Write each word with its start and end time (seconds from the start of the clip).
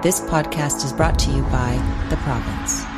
This 0.00 0.20
podcast 0.20 0.84
is 0.84 0.92
brought 0.92 1.18
to 1.18 1.32
you 1.32 1.42
by 1.42 1.74
The 2.08 2.16
Province. 2.18 2.97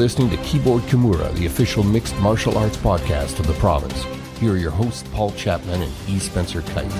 Listening 0.00 0.30
to 0.30 0.38
Keyboard 0.38 0.80
Kimura, 0.84 1.30
the 1.34 1.44
official 1.44 1.84
mixed 1.84 2.16
martial 2.20 2.56
arts 2.56 2.78
podcast 2.78 3.38
of 3.38 3.46
the 3.46 3.52
province. 3.52 4.06
Here 4.38 4.52
are 4.52 4.56
your 4.56 4.70
hosts, 4.70 5.06
Paul 5.12 5.30
Chapman 5.32 5.82
and 5.82 5.92
E. 6.08 6.18
Spencer 6.18 6.62
Kyte. 6.62 6.90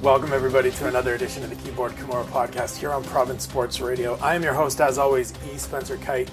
Welcome, 0.00 0.32
everybody, 0.32 0.70
to 0.70 0.88
another 0.88 1.14
edition 1.14 1.44
of 1.44 1.50
the 1.50 1.56
Keyboard 1.56 1.92
Kimura 1.96 2.24
podcast 2.24 2.78
here 2.78 2.92
on 2.92 3.04
Province 3.04 3.42
Sports 3.44 3.78
Radio. 3.82 4.14
I 4.22 4.34
am 4.34 4.42
your 4.42 4.54
host, 4.54 4.80
as 4.80 4.96
always, 4.96 5.34
E. 5.52 5.58
Spencer 5.58 5.98
Kyte, 5.98 6.30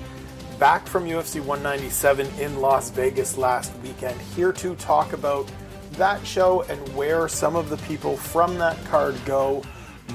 back 0.59 0.87
from 0.87 1.03
UFC 1.03 1.41
197 1.41 2.25
in 2.39 2.61
Las 2.61 2.89
Vegas 2.91 3.37
last 3.37 3.77
weekend, 3.79 4.17
here 4.33 4.53
to 4.53 4.75
talk 4.75 5.11
about 5.11 5.51
that 5.97 6.25
show 6.25 6.61
and 6.69 6.79
where 6.95 7.27
some 7.27 7.57
of 7.57 7.67
the 7.67 7.77
people 7.79 8.15
from 8.15 8.57
that 8.59 8.81
card 8.85 9.17
go 9.25 9.61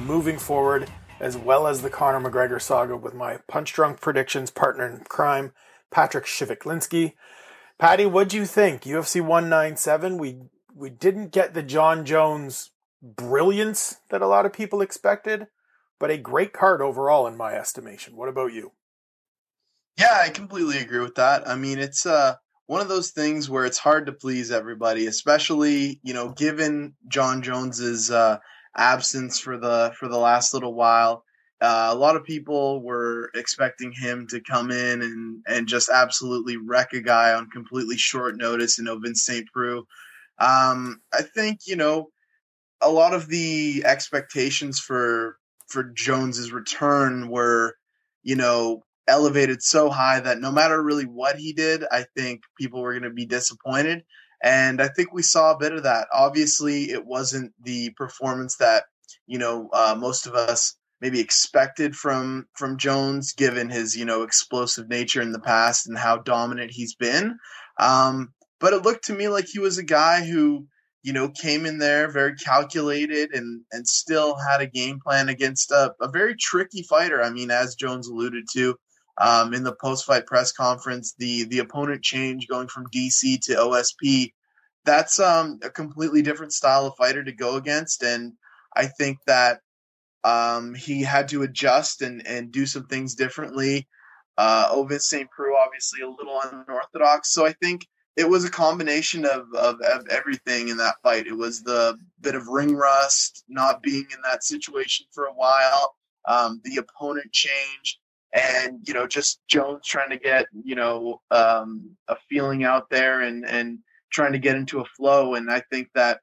moving 0.06 0.38
forward, 0.38 0.88
as 1.22 1.36
well 1.36 1.68
as 1.68 1.80
the 1.80 1.88
Conor 1.88 2.28
McGregor 2.28 2.60
saga 2.60 2.96
with 2.96 3.14
my 3.14 3.38
punch 3.46 3.72
drunk 3.72 4.00
predictions 4.00 4.50
partner 4.50 4.86
in 4.86 5.04
crime, 5.04 5.52
Patrick 5.90 6.24
Shivik 6.24 7.12
Patty, 7.78 8.06
what'd 8.06 8.34
you 8.34 8.44
think? 8.44 8.82
UFC 8.82 9.20
197, 9.20 10.18
we 10.18 10.40
we 10.74 10.90
didn't 10.90 11.30
get 11.30 11.54
the 11.54 11.62
Jon 11.62 12.04
Jones 12.04 12.70
brilliance 13.00 13.98
that 14.10 14.22
a 14.22 14.26
lot 14.26 14.46
of 14.46 14.52
people 14.52 14.80
expected, 14.80 15.46
but 16.00 16.10
a 16.10 16.18
great 16.18 16.52
card 16.52 16.82
overall 16.82 17.26
in 17.28 17.36
my 17.36 17.54
estimation. 17.54 18.16
What 18.16 18.28
about 18.28 18.52
you? 18.52 18.72
Yeah, 19.98 20.18
I 20.22 20.30
completely 20.30 20.78
agree 20.78 21.00
with 21.00 21.16
that. 21.16 21.46
I 21.48 21.54
mean, 21.54 21.78
it's 21.78 22.04
uh 22.04 22.34
one 22.66 22.80
of 22.80 22.88
those 22.88 23.10
things 23.10 23.48
where 23.48 23.64
it's 23.64 23.78
hard 23.78 24.06
to 24.06 24.12
please 24.12 24.50
everybody, 24.50 25.06
especially, 25.06 26.00
you 26.02 26.14
know, 26.14 26.30
given 26.30 26.94
Jon 27.06 27.42
Jones's 27.42 28.10
uh 28.10 28.38
absence 28.76 29.38
for 29.38 29.58
the 29.58 29.92
for 29.98 30.08
the 30.08 30.18
last 30.18 30.54
little 30.54 30.74
while. 30.74 31.24
Uh, 31.60 31.90
a 31.92 31.94
lot 31.94 32.16
of 32.16 32.24
people 32.24 32.82
were 32.82 33.30
expecting 33.34 33.92
him 33.92 34.26
to 34.28 34.40
come 34.40 34.70
in 34.70 35.02
and 35.02 35.42
and 35.46 35.68
just 35.68 35.88
absolutely 35.88 36.56
wreck 36.56 36.92
a 36.92 37.00
guy 37.00 37.32
on 37.32 37.50
completely 37.50 37.96
short 37.96 38.36
notice. 38.36 38.78
in 38.78 38.86
Ovince 38.86 39.18
St. 39.18 39.46
Preux. 39.52 39.84
Um, 40.38 41.00
I 41.12 41.22
think 41.22 41.60
you 41.66 41.76
know 41.76 42.08
a 42.80 42.90
lot 42.90 43.14
of 43.14 43.28
the 43.28 43.84
expectations 43.86 44.80
for 44.80 45.38
for 45.68 45.84
Jones's 45.84 46.52
return 46.52 47.28
were, 47.28 47.76
you 48.22 48.36
know, 48.36 48.82
elevated 49.08 49.62
so 49.62 49.88
high 49.88 50.20
that 50.20 50.38
no 50.38 50.52
matter 50.52 50.80
really 50.80 51.06
what 51.06 51.36
he 51.36 51.52
did, 51.52 51.84
I 51.90 52.04
think 52.16 52.42
people 52.58 52.82
were 52.82 52.92
going 52.92 53.04
to 53.04 53.10
be 53.10 53.26
disappointed. 53.26 54.04
And 54.42 54.82
I 54.82 54.88
think 54.88 55.12
we 55.12 55.22
saw 55.22 55.52
a 55.52 55.58
bit 55.58 55.72
of 55.72 55.84
that. 55.84 56.08
Obviously, 56.12 56.90
it 56.90 57.06
wasn't 57.06 57.52
the 57.62 57.90
performance 57.90 58.56
that 58.56 58.84
you 59.26 59.38
know 59.38 59.68
uh, 59.72 59.94
most 59.98 60.26
of 60.26 60.34
us 60.34 60.76
maybe 61.00 61.20
expected 61.20 61.94
from 61.94 62.46
from 62.54 62.78
Jones, 62.78 63.32
given 63.32 63.70
his 63.70 63.96
you 63.96 64.04
know 64.04 64.22
explosive 64.22 64.88
nature 64.88 65.22
in 65.22 65.32
the 65.32 65.40
past 65.40 65.86
and 65.86 65.96
how 65.96 66.18
dominant 66.18 66.70
he's 66.70 66.94
been. 66.94 67.38
Um, 67.78 68.32
but 68.60 68.72
it 68.72 68.82
looked 68.82 69.04
to 69.06 69.14
me 69.14 69.28
like 69.28 69.46
he 69.46 69.58
was 69.58 69.78
a 69.78 69.84
guy 69.84 70.24
who 70.24 70.66
you 71.02 71.12
know 71.12 71.28
came 71.28 71.66
in 71.66 71.78
there 71.78 72.10
very 72.10 72.34
calculated 72.34 73.34
and 73.34 73.62
and 73.72 73.86
still 73.86 74.36
had 74.36 74.60
a 74.60 74.66
game 74.66 75.00
plan 75.00 75.28
against 75.28 75.70
a, 75.70 75.94
a 76.00 76.08
very 76.08 76.34
tricky 76.36 76.82
fighter. 76.82 77.22
I 77.22 77.30
mean, 77.30 77.50
as 77.50 77.76
Jones 77.76 78.08
alluded 78.08 78.44
to, 78.54 78.76
um, 79.18 79.54
in 79.54 79.62
the 79.62 79.74
post-fight 79.80 80.26
press 80.26 80.52
conference, 80.52 81.14
the 81.18 81.44
the 81.44 81.58
opponent 81.58 82.02
change 82.02 82.48
going 82.48 82.68
from 82.68 82.86
DC 82.94 83.40
to 83.42 83.54
OSP, 83.54 84.32
that's 84.84 85.20
um, 85.20 85.58
a 85.62 85.70
completely 85.70 86.22
different 86.22 86.52
style 86.52 86.86
of 86.86 86.96
fighter 86.96 87.22
to 87.22 87.32
go 87.32 87.56
against, 87.56 88.02
and 88.02 88.32
I 88.74 88.86
think 88.86 89.18
that 89.26 89.60
um, 90.24 90.74
he 90.74 91.02
had 91.02 91.28
to 91.28 91.42
adjust 91.42 92.02
and 92.02 92.26
and 92.26 92.52
do 92.52 92.66
some 92.66 92.86
things 92.86 93.14
differently. 93.14 93.88
Uh, 94.38 94.70
Ovince 94.72 95.02
St. 95.02 95.30
Preux, 95.30 95.54
obviously 95.54 96.00
a 96.00 96.08
little 96.08 96.40
unorthodox, 96.40 97.32
so 97.32 97.44
I 97.44 97.52
think 97.52 97.86
it 98.16 98.28
was 98.28 98.44
a 98.44 98.50
combination 98.50 99.24
of, 99.24 99.46
of, 99.54 99.80
of 99.80 100.06
everything 100.08 100.68
in 100.68 100.76
that 100.78 100.96
fight. 101.02 101.26
It 101.26 101.36
was 101.36 101.62
the 101.62 101.96
bit 102.20 102.34
of 102.34 102.46
ring 102.46 102.74
rust, 102.74 103.44
not 103.48 103.82
being 103.82 104.06
in 104.12 104.18
that 104.24 104.44
situation 104.44 105.06
for 105.12 105.24
a 105.24 105.32
while, 105.32 105.94
um, 106.28 106.60
the 106.64 106.76
opponent 106.76 107.32
change, 107.32 107.98
and 108.32 108.80
you 108.84 108.94
know 108.94 109.06
just 109.06 109.40
Jones 109.48 109.86
trying 109.86 110.10
to 110.10 110.18
get 110.18 110.46
you 110.64 110.74
know 110.74 111.20
um, 111.30 111.90
a 112.08 112.16
feeling 112.28 112.64
out 112.64 112.88
there 112.90 113.20
and 113.20 113.44
and 113.46 113.78
trying 114.10 114.32
to 114.32 114.38
get 114.38 114.56
into 114.56 114.80
a 114.80 114.84
flow. 114.84 115.34
And 115.34 115.50
I 115.50 115.62
think 115.70 115.88
that 115.94 116.20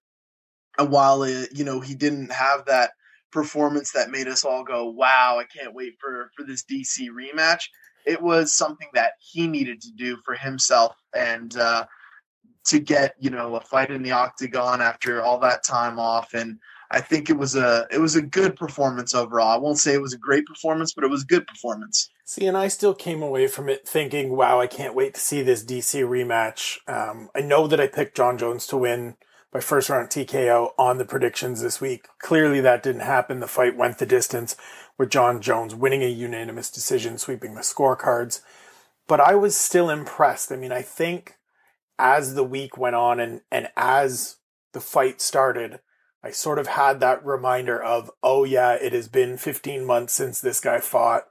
while 0.78 1.24
it, 1.24 1.50
you 1.54 1.64
know 1.64 1.80
he 1.80 1.96
didn't 1.96 2.32
have 2.32 2.66
that 2.66 2.92
performance 3.32 3.92
that 3.92 4.12
made 4.12 4.28
us 4.28 4.44
all 4.44 4.64
go, 4.64 4.90
"Wow, 4.90 5.40
I 5.40 5.46
can't 5.46 5.74
wait 5.74 5.96
for 6.00 6.32
for 6.36 6.44
this 6.44 6.64
DC 6.64 7.10
rematch." 7.10 7.64
It 8.06 8.22
was 8.22 8.54
something 8.54 8.88
that 8.94 9.14
he 9.20 9.48
needed 9.48 9.82
to 9.82 9.92
do 9.92 10.18
for 10.26 10.34
himself 10.34 10.96
and 11.16 11.56
uh, 11.58 11.86
to 12.66 12.80
get 12.80 13.14
you 13.20 13.30
know 13.30 13.56
a 13.56 13.62
fight 13.62 13.92
in 13.92 14.02
the 14.02 14.12
octagon 14.12 14.82
after 14.82 15.22
all 15.22 15.40
that 15.40 15.64
time 15.64 16.00
off 16.00 16.34
and 16.34 16.58
I 16.92 17.02
think 17.02 17.30
it 17.30 17.38
was 17.38 17.56
a 17.56 17.88
it 17.92 18.00
was 18.00 18.16
a 18.16 18.22
good 18.22 18.56
performance 18.56 19.14
overall. 19.14 19.52
I 19.52 19.58
won't 19.58 19.78
say 19.78 19.94
it 19.94 20.02
was 20.02 20.14
a 20.14 20.18
great 20.18 20.46
performance, 20.46 20.94
but 20.94 21.04
it 21.04 21.10
was 21.10 21.24
a 21.24 21.28
good 21.28 21.46
performance. 21.46 22.10
See, 22.26 22.48
and 22.48 22.58
I 22.58 22.68
still 22.68 22.94
came 22.94 23.22
away 23.22 23.48
from 23.48 23.70
it 23.70 23.88
thinking, 23.88 24.36
"Wow, 24.36 24.60
I 24.60 24.68
can't 24.68 24.96
wait 24.96 25.14
to 25.14 25.20
see 25.20 25.42
this 25.42 25.64
DC 25.64 26.02
rematch." 26.02 26.78
Um, 26.88 27.30
I 27.36 27.42
know 27.42 27.68
that 27.68 27.80
I 27.80 27.88
picked 27.88 28.18
Jon 28.18 28.38
Jones 28.38 28.66
to 28.68 28.78
win 28.78 29.18
by 29.52 29.60
first 29.60 29.90
round 29.90 30.10
TKO 30.10 30.74
on 30.78 30.98
the 30.98 31.06
predictions 31.06 31.62
this 31.62 31.80
week. 31.80 32.08
Clearly, 32.20 32.62
that 32.62 32.84
didn't 32.84 33.02
happen. 33.02 33.40
The 33.40 33.48
fight 33.48 33.78
went 33.78 34.00
the 34.00 34.06
distance, 34.06 34.56
with 34.98 35.10
Jon 35.10 35.42
Jones 35.42 35.74
winning 35.74 36.04
a 36.04 36.08
unanimous 36.08 36.70
decision, 36.70 37.18
sweeping 37.18 37.56
the 37.56 37.62
scorecards. 37.62 38.42
But 39.08 39.20
I 39.20 39.34
was 39.34 39.56
still 39.56 39.90
impressed. 39.90 40.52
I 40.52 40.56
mean, 40.56 40.72
I 40.72 40.82
think 40.82 41.36
as 41.98 42.36
the 42.36 42.44
week 42.44 42.78
went 42.78 42.96
on 42.96 43.20
and 43.20 43.42
and 43.52 43.70
as 43.76 44.38
the 44.74 44.82
fight 44.82 45.22
started 45.22 45.80
I 46.24 46.32
sort 46.32 46.60
of 46.60 46.68
had 46.68 47.00
that 47.00 47.26
reminder 47.26 47.82
of, 47.82 48.12
oh 48.22 48.44
yeah, 48.44 48.74
it 48.74 48.94
has 48.94 49.08
been 49.08 49.38
15 49.38 49.86
months 49.86 50.14
since 50.14 50.42
this 50.42 50.60
guy 50.60 50.80
fought. 50.80 51.24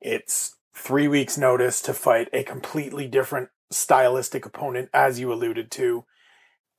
It's 0.00 0.56
three 0.74 1.08
weeks 1.08 1.36
notice 1.36 1.82
to 1.82 1.92
fight 1.92 2.28
a 2.32 2.42
completely 2.42 3.06
different 3.06 3.50
stylistic 3.70 4.46
opponent, 4.46 4.88
as 4.94 5.20
you 5.20 5.32
alluded 5.32 5.70
to. 5.72 6.04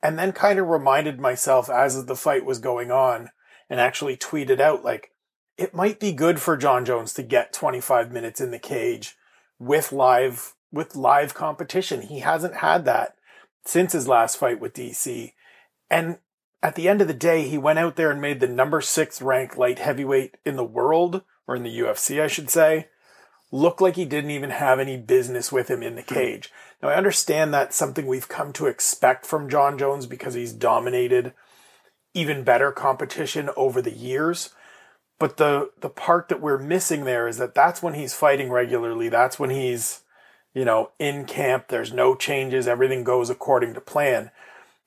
And 0.02 0.18
then 0.18 0.32
kind 0.32 0.58
of 0.58 0.66
reminded 0.66 1.20
myself 1.20 1.70
as 1.70 2.06
the 2.06 2.16
fight 2.16 2.44
was 2.44 2.58
going 2.58 2.90
on 2.90 3.30
and 3.70 3.78
actually 3.78 4.16
tweeted 4.16 4.60
out 4.60 4.84
like, 4.84 5.12
it 5.56 5.74
might 5.74 6.00
be 6.00 6.12
good 6.12 6.40
for 6.40 6.56
Jon 6.56 6.84
Jones 6.84 7.14
to 7.14 7.22
get 7.22 7.52
25 7.52 8.10
minutes 8.10 8.40
in 8.40 8.50
the 8.50 8.58
cage 8.58 9.16
with 9.60 9.92
live, 9.92 10.54
with 10.72 10.96
live 10.96 11.34
competition. 11.34 12.02
He 12.02 12.20
hasn't 12.20 12.56
had 12.56 12.84
that 12.86 13.14
since 13.64 13.92
his 13.92 14.08
last 14.08 14.36
fight 14.36 14.58
with 14.58 14.74
DC. 14.74 15.32
And 15.88 16.18
at 16.62 16.76
the 16.76 16.88
end 16.88 17.00
of 17.00 17.08
the 17.08 17.14
day, 17.14 17.48
he 17.48 17.58
went 17.58 17.78
out 17.78 17.96
there 17.96 18.10
and 18.10 18.20
made 18.20 18.40
the 18.40 18.46
number 18.46 18.80
six 18.80 19.20
ranked 19.20 19.58
light 19.58 19.80
heavyweight 19.80 20.36
in 20.44 20.56
the 20.56 20.64
world, 20.64 21.22
or 21.46 21.56
in 21.56 21.64
the 21.64 21.78
UFC, 21.78 22.22
I 22.22 22.28
should 22.28 22.50
say, 22.50 22.88
look 23.50 23.80
like 23.80 23.96
he 23.96 24.04
didn't 24.04 24.30
even 24.30 24.50
have 24.50 24.78
any 24.78 24.96
business 24.96 25.50
with 25.50 25.68
him 25.68 25.82
in 25.82 25.96
the 25.96 26.02
hmm. 26.02 26.14
cage. 26.14 26.52
Now, 26.80 26.90
I 26.90 26.94
understand 26.94 27.52
that's 27.52 27.76
something 27.76 28.06
we've 28.06 28.28
come 28.28 28.52
to 28.54 28.66
expect 28.66 29.26
from 29.26 29.48
Jon 29.48 29.76
Jones 29.76 30.06
because 30.06 30.34
he's 30.34 30.52
dominated 30.52 31.32
even 32.14 32.44
better 32.44 32.70
competition 32.70 33.50
over 33.56 33.82
the 33.82 33.92
years. 33.92 34.50
But 35.18 35.36
the, 35.36 35.70
the 35.80 35.88
part 35.88 36.28
that 36.28 36.40
we're 36.40 36.58
missing 36.58 37.04
there 37.04 37.28
is 37.28 37.38
that 37.38 37.54
that's 37.54 37.82
when 37.82 37.94
he's 37.94 38.14
fighting 38.14 38.50
regularly. 38.50 39.08
That's 39.08 39.38
when 39.38 39.50
he's, 39.50 40.02
you 40.52 40.64
know, 40.64 40.90
in 40.98 41.24
camp. 41.24 41.68
There's 41.68 41.92
no 41.92 42.16
changes. 42.16 42.66
Everything 42.66 43.04
goes 43.04 43.30
according 43.30 43.74
to 43.74 43.80
plan 43.80 44.30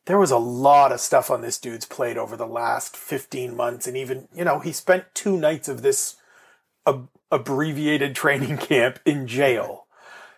there 0.05 0.19
was 0.19 0.31
a 0.31 0.37
lot 0.37 0.91
of 0.91 0.99
stuff 0.99 1.31
on 1.31 1.41
this 1.41 1.57
dude's 1.57 1.85
plate 1.85 2.17
over 2.17 2.37
the 2.37 2.47
last 2.47 2.95
15 2.95 3.55
months. 3.55 3.87
And 3.87 3.97
even, 3.97 4.27
you 4.33 4.43
know, 4.43 4.59
he 4.59 4.71
spent 4.71 5.05
two 5.13 5.37
nights 5.37 5.67
of 5.67 5.81
this 5.81 6.15
ab- 6.85 7.09
abbreviated 7.31 8.15
training 8.15 8.57
camp 8.57 8.99
in 9.05 9.27
jail. 9.27 9.85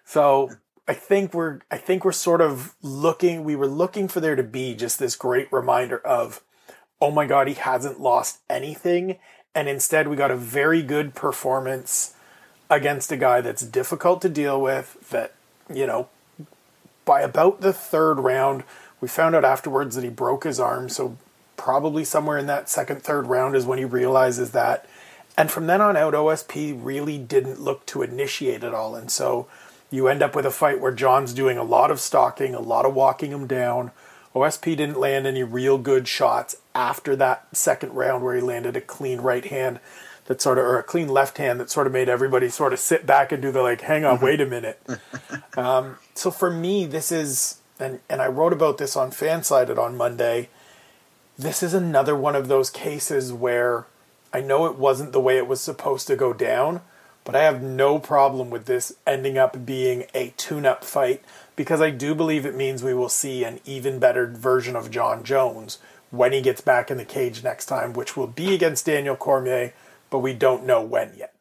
So 0.05 0.51
I 0.87 0.93
think 0.93 1.33
we're, 1.33 1.59
I 1.69 1.77
think 1.77 2.05
we're 2.05 2.13
sort 2.13 2.39
of 2.39 2.75
looking, 2.81 3.43
we 3.43 3.57
were 3.57 3.67
looking 3.67 4.07
for 4.07 4.21
there 4.21 4.37
to 4.37 4.43
be 4.43 4.73
just 4.73 4.99
this 4.99 5.17
great 5.17 5.51
reminder 5.51 5.99
of, 5.99 6.41
oh 7.01 7.11
my 7.11 7.25
God, 7.25 7.47
he 7.47 7.55
hasn't 7.55 7.99
lost 7.99 8.39
anything. 8.49 9.17
And 9.53 9.67
instead 9.67 10.07
we 10.07 10.15
got 10.15 10.31
a 10.31 10.37
very 10.37 10.81
good 10.81 11.13
performance 11.13 12.13
against 12.69 13.11
a 13.11 13.17
guy 13.17 13.41
that's 13.41 13.63
difficult 13.63 14.21
to 14.21 14.29
deal 14.29 14.61
with, 14.61 15.09
that, 15.09 15.33
you 15.73 15.85
know, 15.85 16.07
by 17.03 17.21
about 17.21 17.61
the 17.61 17.73
third 17.73 18.19
round, 18.19 18.63
we 19.01 19.07
found 19.07 19.35
out 19.35 19.45
afterwards 19.45 19.95
that 19.95 20.03
he 20.03 20.09
broke 20.09 20.43
his 20.43 20.59
arm, 20.59 20.89
so 20.89 21.17
probably 21.55 22.03
somewhere 22.03 22.37
in 22.37 22.47
that 22.47 22.69
second, 22.69 23.01
third 23.01 23.27
round 23.27 23.55
is 23.55 23.65
when 23.65 23.77
he 23.77 23.85
realizes 23.85 24.51
that. 24.51 24.85
And 25.37 25.51
from 25.51 25.67
then 25.67 25.81
on 25.81 25.95
out, 25.95 26.13
OSP 26.13 26.79
really 26.81 27.17
didn't 27.17 27.61
look 27.61 27.85
to 27.87 28.01
initiate 28.01 28.63
at 28.63 28.73
all. 28.73 28.95
And 28.95 29.11
so 29.11 29.47
you 29.91 30.07
end 30.07 30.23
up 30.23 30.35
with 30.35 30.45
a 30.45 30.51
fight 30.51 30.79
where 30.79 30.91
Jon's 30.91 31.33
doing 31.33 31.57
a 31.57 31.63
lot 31.63 31.91
of 31.91 31.99
stalking, 31.99 32.55
a 32.55 32.59
lot 32.59 32.85
of 32.85 32.93
walking 32.93 33.31
him 33.31 33.47
down. 33.47 33.91
OSP 34.35 34.77
didn't 34.77 34.99
land 34.99 35.25
any 35.25 35.43
real 35.43 35.77
good 35.77 36.07
shots 36.07 36.57
after 36.73 37.15
that 37.15 37.47
second 37.55 37.93
round 37.93 38.23
where 38.23 38.35
he 38.35 38.41
landed 38.41 38.75
a 38.75 38.81
clean 38.81 39.21
right 39.21 39.45
hand 39.45 39.79
that 40.25 40.41
sort 40.41 40.57
of, 40.57 40.65
or 40.65 40.77
a 40.77 40.83
clean 40.83 41.07
left 41.07 41.37
hand 41.37 41.59
that 41.59 41.69
sort 41.69 41.87
of 41.87 41.93
made 41.93 42.09
everybody 42.09 42.49
sort 42.49 42.73
of 42.73 42.79
sit 42.79 43.05
back 43.05 43.31
and 43.31 43.41
do 43.41 43.51
the 43.51 43.61
like, 43.61 43.81
hang 43.81 44.05
on, 44.05 44.19
wait 44.19 44.41
a 44.41 44.45
minute. 44.45 44.79
um, 45.57 45.97
so 46.13 46.29
for 46.29 46.51
me, 46.51 46.85
this 46.85 47.11
is, 47.11 47.59
and, 47.79 47.99
and 48.09 48.21
I 48.21 48.27
wrote 48.27 48.53
about 48.53 48.77
this 48.77 48.95
on 48.95 49.11
Fansided 49.11 49.77
on 49.77 49.97
Monday. 49.97 50.49
This 51.37 51.61
is 51.61 51.73
another 51.73 52.15
one 52.15 52.35
of 52.35 52.47
those 52.47 52.69
cases 52.69 53.31
where 53.31 53.85
I 54.33 54.41
know 54.41 54.65
it 54.65 54.77
wasn't 54.77 55.13
the 55.13 55.19
way 55.19 55.37
it 55.37 55.47
was 55.47 55.61
supposed 55.61 56.07
to 56.07 56.15
go 56.15 56.33
down, 56.33 56.81
but 57.23 57.35
I 57.35 57.43
have 57.43 57.61
no 57.61 57.99
problem 57.99 58.49
with 58.49 58.65
this 58.65 58.93
ending 59.05 59.37
up 59.37 59.65
being 59.65 60.05
a 60.13 60.33
tune 60.37 60.65
up 60.65 60.83
fight 60.83 61.23
because 61.55 61.81
I 61.81 61.89
do 61.89 62.15
believe 62.15 62.45
it 62.45 62.55
means 62.55 62.83
we 62.83 62.93
will 62.93 63.09
see 63.09 63.43
an 63.43 63.59
even 63.65 63.99
better 63.99 64.27
version 64.27 64.75
of 64.75 64.91
Jon 64.91 65.23
Jones 65.23 65.79
when 66.09 66.31
he 66.31 66.41
gets 66.41 66.61
back 66.61 66.89
in 66.89 66.97
the 66.97 67.05
cage 67.05 67.43
next 67.43 67.65
time, 67.65 67.93
which 67.93 68.15
will 68.15 68.27
be 68.27 68.53
against 68.53 68.85
Daniel 68.85 69.15
Cormier, 69.15 69.73
but 70.09 70.19
we 70.19 70.33
don't 70.33 70.65
know 70.65 70.81
when 70.81 71.13
yet. 71.17 71.33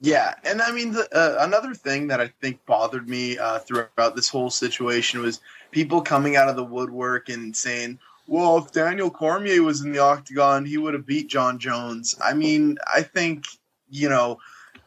Yeah, 0.00 0.34
and 0.44 0.60
I 0.60 0.72
mean, 0.72 0.92
the, 0.92 1.08
uh, 1.16 1.44
another 1.44 1.74
thing 1.74 2.08
that 2.08 2.20
I 2.20 2.28
think 2.42 2.64
bothered 2.66 3.08
me 3.08 3.38
uh, 3.38 3.60
throughout 3.60 4.14
this 4.14 4.28
whole 4.28 4.50
situation 4.50 5.22
was 5.22 5.40
people 5.70 6.00
coming 6.02 6.36
out 6.36 6.48
of 6.48 6.56
the 6.56 6.64
woodwork 6.64 7.28
and 7.28 7.56
saying, 7.56 7.98
well, 8.26 8.58
if 8.58 8.72
Daniel 8.72 9.10
Cormier 9.10 9.62
was 9.62 9.82
in 9.82 9.92
the 9.92 10.00
octagon, 10.00 10.64
he 10.64 10.78
would 10.78 10.94
have 10.94 11.06
beat 11.06 11.28
Jon 11.28 11.58
Jones. 11.58 12.16
I 12.22 12.34
mean, 12.34 12.78
I 12.92 13.02
think, 13.02 13.46
you 13.88 14.08
know, 14.08 14.38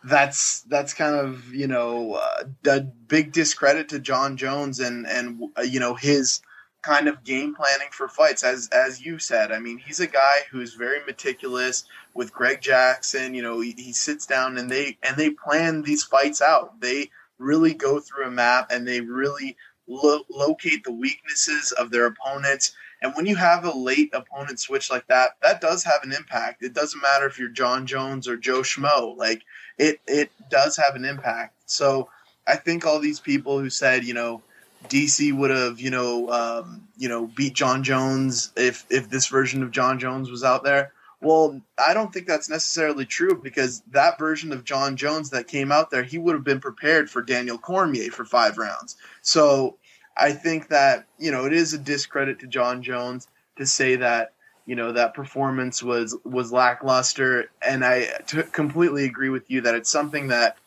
that's 0.03 0.61
that's 0.61 0.93
kind 0.93 1.15
of 1.15 1.53
you 1.53 1.67
know 1.67 2.13
uh, 2.13 2.43
a 2.69 2.81
big 2.81 3.33
discredit 3.33 3.89
to 3.89 3.99
Jon 3.99 4.37
Jones 4.37 4.79
and 4.79 5.05
and 5.05 5.41
uh, 5.57 5.61
you 5.61 5.79
know 5.79 5.93
his 5.93 6.41
kind 6.81 7.07
of 7.09 7.23
game 7.23 7.53
planning 7.53 7.89
for 7.91 8.07
fights 8.07 8.43
as 8.43 8.69
as 8.69 9.03
you 9.05 9.19
said 9.19 9.51
i 9.51 9.59
mean 9.59 9.77
he's 9.77 9.99
a 9.99 10.07
guy 10.07 10.35
who's 10.49 10.75
very 10.75 11.03
meticulous 11.05 11.83
with 12.13 12.33
greg 12.33 12.61
jackson 12.61 13.33
you 13.33 13.41
know 13.41 13.59
he, 13.59 13.73
he 13.77 13.91
sits 13.91 14.25
down 14.25 14.57
and 14.57 14.71
they 14.71 14.97
and 15.03 15.17
they 15.17 15.29
plan 15.29 15.81
these 15.81 16.03
fights 16.03 16.41
out 16.41 16.79
they 16.79 17.09
really 17.37 17.73
go 17.73 17.99
through 17.99 18.25
a 18.25 18.31
map 18.31 18.71
and 18.71 18.87
they 18.87 19.01
really 19.01 19.57
lo- 19.89 20.25
locate 20.29 20.83
the 20.83 20.91
weaknesses 20.91 21.71
of 21.73 21.91
their 21.91 22.05
opponents 22.05 22.73
and 23.01 23.13
when 23.15 23.25
you 23.25 23.35
have 23.35 23.65
a 23.65 23.77
late 23.77 24.09
opponent 24.13 24.59
switch 24.59 24.89
like 24.89 25.05
that 25.07 25.31
that 25.41 25.59
does 25.59 25.83
have 25.83 26.03
an 26.03 26.13
impact 26.13 26.63
it 26.63 26.73
doesn't 26.73 27.01
matter 27.01 27.25
if 27.25 27.37
you're 27.37 27.49
Jon 27.49 27.85
jones 27.85 28.27
or 28.27 28.37
joe 28.37 28.61
schmo 28.61 29.17
like 29.17 29.43
it 29.77 29.99
it 30.07 30.31
does 30.49 30.77
have 30.77 30.95
an 30.95 31.05
impact 31.05 31.55
so 31.65 32.09
i 32.47 32.55
think 32.55 32.85
all 32.85 32.99
these 32.99 33.19
people 33.19 33.59
who 33.59 33.69
said 33.69 34.03
you 34.03 34.13
know 34.13 34.41
DC 34.87 35.33
would 35.33 35.51
have, 35.51 35.79
you 35.79 35.89
know, 35.89 36.29
um, 36.29 36.87
you 36.97 37.09
know, 37.09 37.27
beat 37.27 37.53
Jon 37.53 37.83
Jones 37.83 38.51
if 38.55 38.85
if 38.89 39.09
this 39.09 39.27
version 39.27 39.61
of 39.61 39.71
Jon 39.71 39.99
Jones 39.99 40.31
was 40.31 40.43
out 40.43 40.63
there. 40.63 40.93
Well, 41.21 41.61
I 41.77 41.93
don't 41.93 42.13
think 42.13 42.27
that's 42.27 42.49
necessarily 42.49 43.05
true 43.05 43.39
because 43.41 43.81
that 43.91 44.17
version 44.17 44.53
of 44.53 44.63
Jon 44.63 44.95
Jones 44.95 45.31
that 45.31 45.47
came 45.47 45.71
out 45.71 45.91
there, 45.91 46.03
he 46.03 46.17
would 46.17 46.33
have 46.33 46.45
been 46.45 46.61
prepared 46.61 47.09
for 47.09 47.21
Daniel 47.21 47.57
Cormier 47.57 48.09
for 48.11 48.23
five 48.23 48.57
rounds. 48.57 48.95
So 49.21 49.77
I 50.15 50.31
think 50.31 50.69
that 50.69 51.07
you 51.17 51.31
know 51.31 51.45
it 51.45 51.53
is 51.53 51.73
a 51.73 51.77
discredit 51.77 52.39
to 52.39 52.47
Jon 52.47 52.83
Jones 52.83 53.27
to 53.57 53.65
say 53.65 53.97
that 53.97 54.33
you 54.65 54.75
know 54.75 54.93
that 54.93 55.13
performance 55.13 55.83
was 55.83 56.15
was 56.23 56.53
lackluster, 56.53 57.51
and 57.61 57.83
I 57.83 58.07
t- 58.27 58.43
completely 58.43 59.05
agree 59.05 59.29
with 59.29 59.49
you 59.51 59.61
that 59.61 59.75
it's 59.75 59.91
something 59.91 60.27
that 60.27 60.57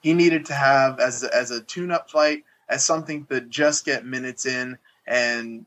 he 0.00 0.14
needed 0.14 0.46
to 0.46 0.54
have 0.54 0.98
as 0.98 1.22
as 1.22 1.50
a 1.50 1.62
tune 1.62 1.90
up 1.92 2.10
fight 2.10 2.44
as 2.68 2.84
something 2.84 3.26
to 3.26 3.40
just 3.40 3.84
get 3.84 4.04
minutes 4.04 4.46
in 4.46 4.78
and 5.06 5.66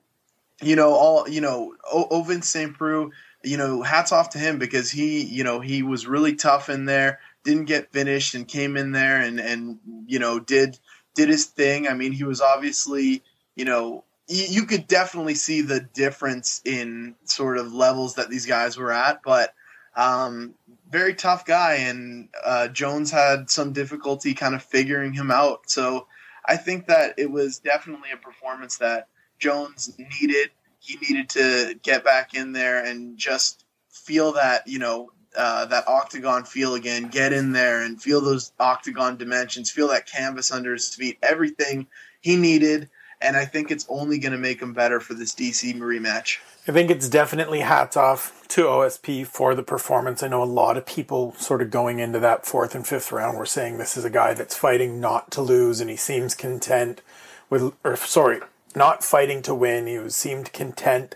you 0.61 0.75
know 0.75 0.93
all 0.93 1.27
you 1.29 1.41
know 1.41 1.75
o- 1.91 2.07
Ovince 2.09 2.45
St. 2.45 2.73
Preux 2.73 3.11
you 3.43 3.57
know 3.57 3.81
hats 3.81 4.11
off 4.11 4.29
to 4.31 4.37
him 4.37 4.57
because 4.57 4.89
he 4.89 5.23
you 5.23 5.43
know 5.43 5.59
he 5.59 5.83
was 5.83 6.07
really 6.07 6.35
tough 6.35 6.69
in 6.69 6.85
there 6.85 7.19
didn't 7.43 7.65
get 7.65 7.91
finished 7.91 8.35
and 8.35 8.47
came 8.47 8.77
in 8.77 8.91
there 8.91 9.21
and 9.21 9.39
and 9.39 9.79
you 10.07 10.19
know 10.19 10.39
did 10.39 10.77
did 11.15 11.29
his 11.29 11.45
thing 11.45 11.87
I 11.87 11.93
mean 11.93 12.11
he 12.11 12.23
was 12.23 12.41
obviously 12.41 13.23
you 13.55 13.65
know 13.65 14.03
you, 14.29 14.65
could 14.65 14.87
definitely 14.87 15.35
see 15.35 15.61
the 15.61 15.81
difference 15.81 16.61
in 16.63 17.13
sort 17.25 17.57
of 17.57 17.73
levels 17.73 18.15
that 18.15 18.29
these 18.29 18.45
guys 18.45 18.77
were 18.77 18.91
at 18.91 19.21
but 19.23 19.53
um 19.95 20.53
very 20.89 21.13
tough 21.13 21.45
guy 21.45 21.75
and 21.75 22.29
uh, 22.43 22.67
Jones 22.69 23.11
had 23.11 23.49
some 23.49 23.73
difficulty 23.73 24.33
kind 24.33 24.55
of 24.55 24.63
figuring 24.63 25.11
him 25.11 25.29
out 25.29 25.69
so 25.69 26.07
I 26.45 26.57
think 26.57 26.87
that 26.87 27.15
it 27.17 27.31
was 27.31 27.59
definitely 27.59 28.11
a 28.11 28.17
performance 28.17 28.77
that 28.77 29.07
Jones 29.39 29.93
needed. 29.97 30.51
He 30.83 30.97
needed 30.97 31.29
to 31.29 31.79
get 31.81 32.03
back 32.03 32.33
in 32.33 32.51
there 32.51 32.83
and 32.83 33.17
just 33.17 33.63
feel 33.89 34.33
that, 34.33 34.67
you 34.67 34.79
know, 34.79 35.11
uh, 35.35 35.65
that 35.65 35.87
octagon 35.87 36.43
feel 36.43 36.75
again, 36.75 37.07
get 37.07 37.33
in 37.33 37.53
there 37.53 37.83
and 37.83 38.01
feel 38.01 38.21
those 38.21 38.51
octagon 38.59 39.17
dimensions, 39.17 39.71
feel 39.71 39.87
that 39.87 40.05
canvas 40.05 40.51
under 40.51 40.73
his 40.73 40.93
feet, 40.93 41.17
everything 41.23 41.87
he 42.21 42.35
needed. 42.35 42.89
And 43.21 43.37
I 43.37 43.45
think 43.45 43.71
it's 43.71 43.85
only 43.87 44.19
going 44.19 44.33
to 44.33 44.37
make 44.37 44.61
him 44.61 44.73
better 44.73 44.99
for 44.99 45.13
this 45.13 45.33
DC 45.33 45.73
rematch. 45.75 46.39
I 46.67 46.71
think 46.71 46.91
it's 46.91 47.09
definitely 47.09 47.61
hats 47.61 47.97
off 47.97 48.45
to 48.49 48.63
OSP 48.63 49.25
for 49.25 49.55
the 49.55 49.63
performance. 49.63 50.21
I 50.21 50.27
know 50.27 50.43
a 50.43 50.45
lot 50.45 50.77
of 50.77 50.85
people 50.85 51.33
sort 51.37 51.61
of 51.61 51.71
going 51.71 51.99
into 51.99 52.19
that 52.19 52.45
fourth 52.45 52.75
and 52.75 52.85
fifth 52.85 53.11
round 53.11 53.37
were 53.37 53.45
saying 53.45 53.77
this 53.77 53.97
is 53.97 54.05
a 54.05 54.09
guy 54.09 54.33
that's 54.33 54.55
fighting 54.55 54.99
not 54.99 55.31
to 55.31 55.41
lose 55.41 55.81
and 55.81 55.89
he 55.89 55.95
seems 55.95 56.35
content 56.35 57.01
with, 57.49 57.73
or 57.83 57.95
sorry, 57.95 58.39
not 58.75 59.03
fighting 59.03 59.41
to 59.43 59.55
win. 59.55 59.87
He 59.87 60.09
seemed 60.09 60.53
content 60.53 61.15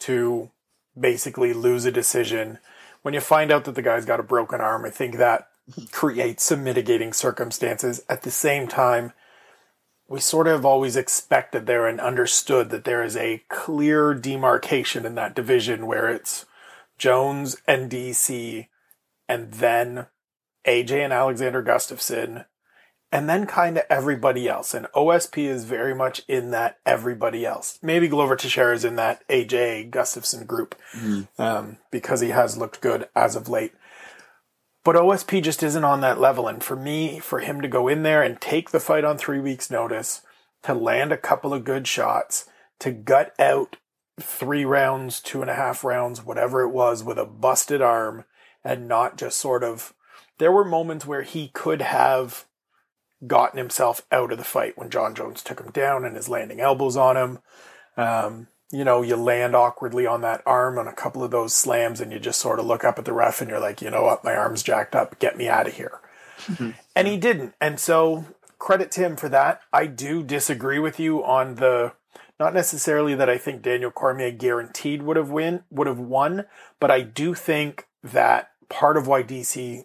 to 0.00 0.50
basically 0.98 1.52
lose 1.52 1.84
a 1.84 1.92
decision. 1.92 2.58
When 3.02 3.14
you 3.14 3.20
find 3.20 3.50
out 3.50 3.64
that 3.64 3.74
the 3.74 3.82
guy's 3.82 4.04
got 4.04 4.20
a 4.20 4.24
broken 4.24 4.60
arm, 4.60 4.84
I 4.84 4.90
think 4.90 5.16
that 5.16 5.48
creates 5.92 6.44
some 6.44 6.64
mitigating 6.64 7.12
circumstances. 7.12 8.02
At 8.08 8.22
the 8.22 8.30
same 8.30 8.68
time, 8.68 9.12
we 10.08 10.20
sort 10.20 10.48
of 10.48 10.64
always 10.64 10.96
expected 10.96 11.66
there 11.66 11.86
and 11.86 12.00
understood 12.00 12.70
that 12.70 12.84
there 12.84 13.02
is 13.02 13.16
a 13.16 13.42
clear 13.48 14.14
demarcation 14.14 15.04
in 15.04 15.14
that 15.16 15.34
division 15.34 15.86
where 15.86 16.08
it's 16.08 16.46
Jones 16.96 17.56
and 17.66 17.90
DC 17.90 18.66
and 19.28 19.52
then 19.52 20.06
AJ 20.66 21.04
and 21.04 21.12
Alexander 21.12 21.62
Gustafsson 21.62 22.46
and 23.10 23.28
then 23.28 23.46
kind 23.46 23.78
of 23.78 23.84
everybody 23.88 24.48
else. 24.48 24.74
And 24.74 24.86
OSP 24.94 25.44
is 25.44 25.64
very 25.64 25.94
much 25.94 26.22
in 26.28 26.50
that 26.50 26.78
everybody 26.84 27.46
else. 27.46 27.78
Maybe 27.82 28.08
Glover 28.08 28.36
Teixeira 28.36 28.74
is 28.74 28.84
in 28.84 28.96
that 28.96 29.26
AJ 29.28 29.90
Gustafsson 29.90 30.46
group 30.46 30.74
mm-hmm. 30.94 31.40
um, 31.40 31.78
because 31.90 32.20
he 32.20 32.30
has 32.30 32.58
looked 32.58 32.80
good 32.80 33.08
as 33.16 33.34
of 33.34 33.48
late. 33.48 33.72
But 34.84 34.96
OSP 34.96 35.42
just 35.42 35.62
isn't 35.62 35.84
on 35.84 36.00
that 36.02 36.20
level. 36.20 36.48
And 36.48 36.62
for 36.62 36.76
me, 36.76 37.18
for 37.18 37.40
him 37.40 37.60
to 37.60 37.68
go 37.68 37.88
in 37.88 38.02
there 38.02 38.22
and 38.22 38.40
take 38.40 38.70
the 38.70 38.80
fight 38.80 39.04
on 39.04 39.18
three 39.18 39.40
weeks' 39.40 39.70
notice, 39.70 40.22
to 40.62 40.74
land 40.74 41.12
a 41.12 41.18
couple 41.18 41.54
of 41.54 41.64
good 41.64 41.86
shots, 41.86 42.46
to 42.80 42.90
gut 42.90 43.34
out 43.38 43.76
three 44.20 44.64
rounds, 44.64 45.20
two 45.20 45.40
and 45.40 45.50
a 45.50 45.54
half 45.54 45.84
rounds, 45.84 46.24
whatever 46.24 46.62
it 46.62 46.70
was, 46.70 47.04
with 47.04 47.18
a 47.18 47.24
busted 47.24 47.80
arm, 47.80 48.24
and 48.64 48.88
not 48.88 49.16
just 49.16 49.38
sort 49.38 49.62
of. 49.62 49.94
There 50.38 50.52
were 50.52 50.64
moments 50.64 51.04
where 51.04 51.22
he 51.22 51.48
could 51.48 51.82
have 51.82 52.46
gotten 53.26 53.58
himself 53.58 54.02
out 54.12 54.32
of 54.32 54.38
the 54.38 54.44
fight 54.44 54.78
when 54.78 54.90
Jon 54.90 55.14
Jones 55.14 55.42
took 55.42 55.60
him 55.60 55.70
down 55.72 56.04
and 56.04 56.16
is 56.16 56.28
landing 56.28 56.60
elbows 56.60 56.96
on 56.96 57.16
him. 57.16 57.38
Um, 57.96 58.48
you 58.70 58.84
know, 58.84 59.02
you 59.02 59.16
land 59.16 59.56
awkwardly 59.56 60.06
on 60.06 60.20
that 60.20 60.42
arm 60.46 60.78
on 60.78 60.86
a 60.86 60.92
couple 60.92 61.24
of 61.24 61.30
those 61.30 61.54
slams 61.54 62.00
and 62.00 62.12
you 62.12 62.18
just 62.18 62.40
sort 62.40 62.60
of 62.60 62.66
look 62.66 62.84
up 62.84 62.98
at 62.98 63.04
the 63.04 63.12
ref 63.12 63.40
and 63.40 63.50
you're 63.50 63.60
like, 63.60 63.80
you 63.80 63.90
know 63.90 64.02
what, 64.02 64.24
my 64.24 64.34
arm's 64.34 64.62
jacked 64.62 64.94
up, 64.94 65.18
get 65.18 65.36
me 65.36 65.48
out 65.48 65.66
of 65.66 65.74
here. 65.74 66.00
Mm-hmm. 66.46 66.70
And 66.94 67.08
he 67.08 67.16
didn't. 67.16 67.54
And 67.60 67.80
so 67.80 68.26
credit 68.58 68.90
to 68.92 69.00
him 69.00 69.16
for 69.16 69.28
that. 69.30 69.62
I 69.72 69.86
do 69.86 70.22
disagree 70.22 70.78
with 70.78 71.00
you 71.00 71.24
on 71.24 71.56
the 71.56 71.92
not 72.38 72.54
necessarily 72.54 73.14
that 73.14 73.28
I 73.28 73.38
think 73.38 73.62
Daniel 73.62 73.90
Cormier 73.90 74.30
guaranteed 74.30 75.02
would 75.02 75.16
have 75.16 75.30
win 75.30 75.64
would 75.70 75.86
have 75.86 75.98
won, 75.98 76.44
but 76.78 76.90
I 76.90 77.00
do 77.00 77.34
think 77.34 77.86
that 78.02 78.50
part 78.68 78.96
of 78.96 79.06
why 79.06 79.22
DC 79.22 79.84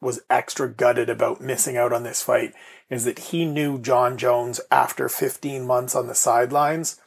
was 0.00 0.20
extra 0.28 0.68
gutted 0.68 1.08
about 1.08 1.40
missing 1.40 1.76
out 1.76 1.92
on 1.92 2.02
this 2.02 2.22
fight 2.22 2.52
is 2.90 3.04
that 3.04 3.18
he 3.18 3.44
knew 3.44 3.78
Jon 3.78 4.16
Jones 4.16 4.60
after 4.70 5.08
15 5.08 5.66
months 5.66 5.94
on 5.94 6.06
the 6.06 6.14
sidelines 6.14 7.00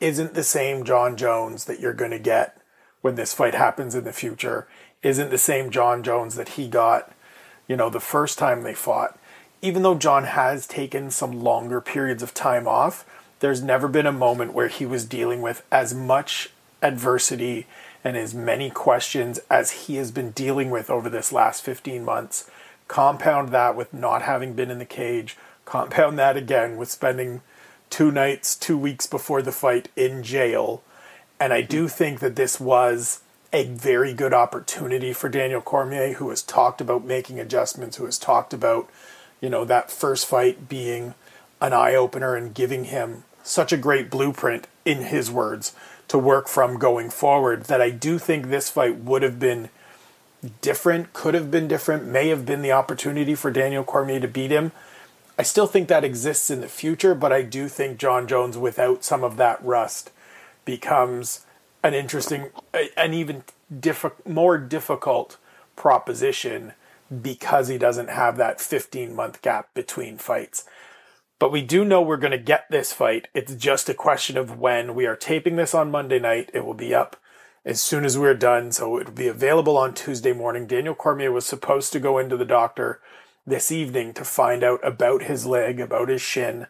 isn't 0.00 0.34
the 0.34 0.42
same 0.42 0.84
Jon 0.84 1.16
Jones 1.16 1.66
that 1.66 1.78
you're 1.78 1.92
going 1.92 2.10
to 2.10 2.18
get 2.18 2.56
when 3.02 3.14
this 3.14 3.34
fight 3.34 3.54
happens 3.54 3.94
in 3.94 4.04
the 4.04 4.12
future. 4.12 4.66
Isn't 5.02 5.30
the 5.30 5.38
same 5.38 5.70
Jon 5.70 6.02
Jones 6.02 6.34
that 6.34 6.50
he 6.50 6.68
got, 6.68 7.12
you 7.68 7.76
know, 7.76 7.90
the 7.90 8.00
first 8.00 8.38
time 8.38 8.62
they 8.62 8.74
fought. 8.74 9.18
Even 9.62 9.82
though 9.82 9.94
Jon 9.94 10.24
has 10.24 10.66
taken 10.66 11.10
some 11.10 11.42
longer 11.42 11.80
periods 11.80 12.22
of 12.22 12.34
time 12.34 12.66
off, 12.66 13.04
there's 13.40 13.62
never 13.62 13.88
been 13.88 14.06
a 14.06 14.12
moment 14.12 14.54
where 14.54 14.68
he 14.68 14.86
was 14.86 15.04
dealing 15.04 15.42
with 15.42 15.62
as 15.70 15.94
much 15.94 16.50
adversity 16.82 17.66
and 18.02 18.16
as 18.16 18.34
many 18.34 18.70
questions 18.70 19.38
as 19.50 19.70
he 19.86 19.96
has 19.96 20.10
been 20.10 20.30
dealing 20.30 20.70
with 20.70 20.88
over 20.88 21.10
this 21.10 21.32
last 21.32 21.62
15 21.62 22.04
months. 22.04 22.50
Compound 22.90 23.50
that 23.50 23.76
with 23.76 23.94
not 23.94 24.22
having 24.22 24.54
been 24.54 24.68
in 24.68 24.80
the 24.80 24.84
cage, 24.84 25.36
compound 25.64 26.18
that 26.18 26.36
again 26.36 26.76
with 26.76 26.90
spending 26.90 27.40
two 27.88 28.10
nights, 28.10 28.56
two 28.56 28.76
weeks 28.76 29.06
before 29.06 29.42
the 29.42 29.52
fight 29.52 29.88
in 29.94 30.24
jail. 30.24 30.82
And 31.38 31.52
I 31.52 31.60
do 31.62 31.86
think 31.86 32.18
that 32.18 32.34
this 32.34 32.58
was 32.58 33.20
a 33.52 33.62
very 33.66 34.12
good 34.12 34.34
opportunity 34.34 35.12
for 35.12 35.28
Daniel 35.28 35.60
Cormier, 35.60 36.14
who 36.14 36.30
has 36.30 36.42
talked 36.42 36.80
about 36.80 37.04
making 37.04 37.38
adjustments, 37.38 37.98
who 37.98 38.06
has 38.06 38.18
talked 38.18 38.52
about, 38.52 38.90
you 39.40 39.48
know, 39.48 39.64
that 39.64 39.92
first 39.92 40.26
fight 40.26 40.68
being 40.68 41.14
an 41.60 41.72
eye 41.72 41.94
opener 41.94 42.34
and 42.34 42.54
giving 42.54 42.86
him 42.86 43.22
such 43.44 43.72
a 43.72 43.76
great 43.76 44.10
blueprint, 44.10 44.66
in 44.84 45.04
his 45.04 45.30
words, 45.30 45.76
to 46.08 46.18
work 46.18 46.48
from 46.48 46.76
going 46.76 47.08
forward. 47.08 47.66
That 47.66 47.80
I 47.80 47.90
do 47.90 48.18
think 48.18 48.46
this 48.46 48.68
fight 48.68 48.96
would 48.96 49.22
have 49.22 49.38
been 49.38 49.68
different, 50.60 51.12
could 51.12 51.34
have 51.34 51.50
been 51.50 51.68
different, 51.68 52.06
may 52.06 52.28
have 52.28 52.46
been 52.46 52.62
the 52.62 52.72
opportunity 52.72 53.34
for 53.34 53.50
Daniel 53.50 53.84
Cormier 53.84 54.20
to 54.20 54.28
beat 54.28 54.50
him. 54.50 54.72
I 55.38 55.42
still 55.42 55.66
think 55.66 55.88
that 55.88 56.04
exists 56.04 56.50
in 56.50 56.60
the 56.60 56.68
future, 56.68 57.14
but 57.14 57.32
I 57.32 57.42
do 57.42 57.68
think 57.68 57.98
Jon 57.98 58.26
Jones, 58.26 58.58
without 58.58 59.04
some 59.04 59.24
of 59.24 59.36
that 59.36 59.62
rust, 59.64 60.10
becomes 60.64 61.46
an 61.82 61.94
interesting, 61.94 62.50
an 62.96 63.14
even 63.14 63.44
diff- 63.78 64.26
more 64.26 64.58
difficult 64.58 65.38
proposition 65.76 66.72
because 67.22 67.68
he 67.68 67.78
doesn't 67.78 68.10
have 68.10 68.36
that 68.36 68.60
15 68.60 69.14
month 69.14 69.42
gap 69.42 69.72
between 69.74 70.18
fights. 70.18 70.64
But 71.38 71.50
we 71.50 71.62
do 71.62 71.86
know 71.86 72.02
we're 72.02 72.18
going 72.18 72.32
to 72.32 72.38
get 72.38 72.66
this 72.70 72.92
fight. 72.92 73.28
It's 73.32 73.54
just 73.54 73.88
a 73.88 73.94
question 73.94 74.36
of 74.36 74.58
when. 74.58 74.94
We 74.94 75.06
are 75.06 75.16
taping 75.16 75.56
this 75.56 75.74
on 75.74 75.90
Monday 75.90 76.18
night. 76.18 76.50
It 76.52 76.66
will 76.66 76.74
be 76.74 76.94
up 76.94 77.16
as 77.64 77.82
soon 77.82 78.04
as 78.04 78.18
we're 78.18 78.34
done. 78.34 78.72
So 78.72 78.96
it 78.98 79.06
will 79.06 79.14
be 79.14 79.28
available 79.28 79.76
on 79.76 79.94
Tuesday 79.94 80.32
morning. 80.32 80.66
Daniel 80.66 80.94
Cormier 80.94 81.32
was 81.32 81.46
supposed 81.46 81.92
to 81.92 82.00
go 82.00 82.18
into 82.18 82.36
the 82.36 82.44
doctor 82.44 83.00
this 83.46 83.72
evening 83.72 84.12
to 84.14 84.24
find 84.24 84.62
out 84.62 84.80
about 84.86 85.24
his 85.24 85.46
leg, 85.46 85.80
about 85.80 86.08
his 86.08 86.22
shin, 86.22 86.66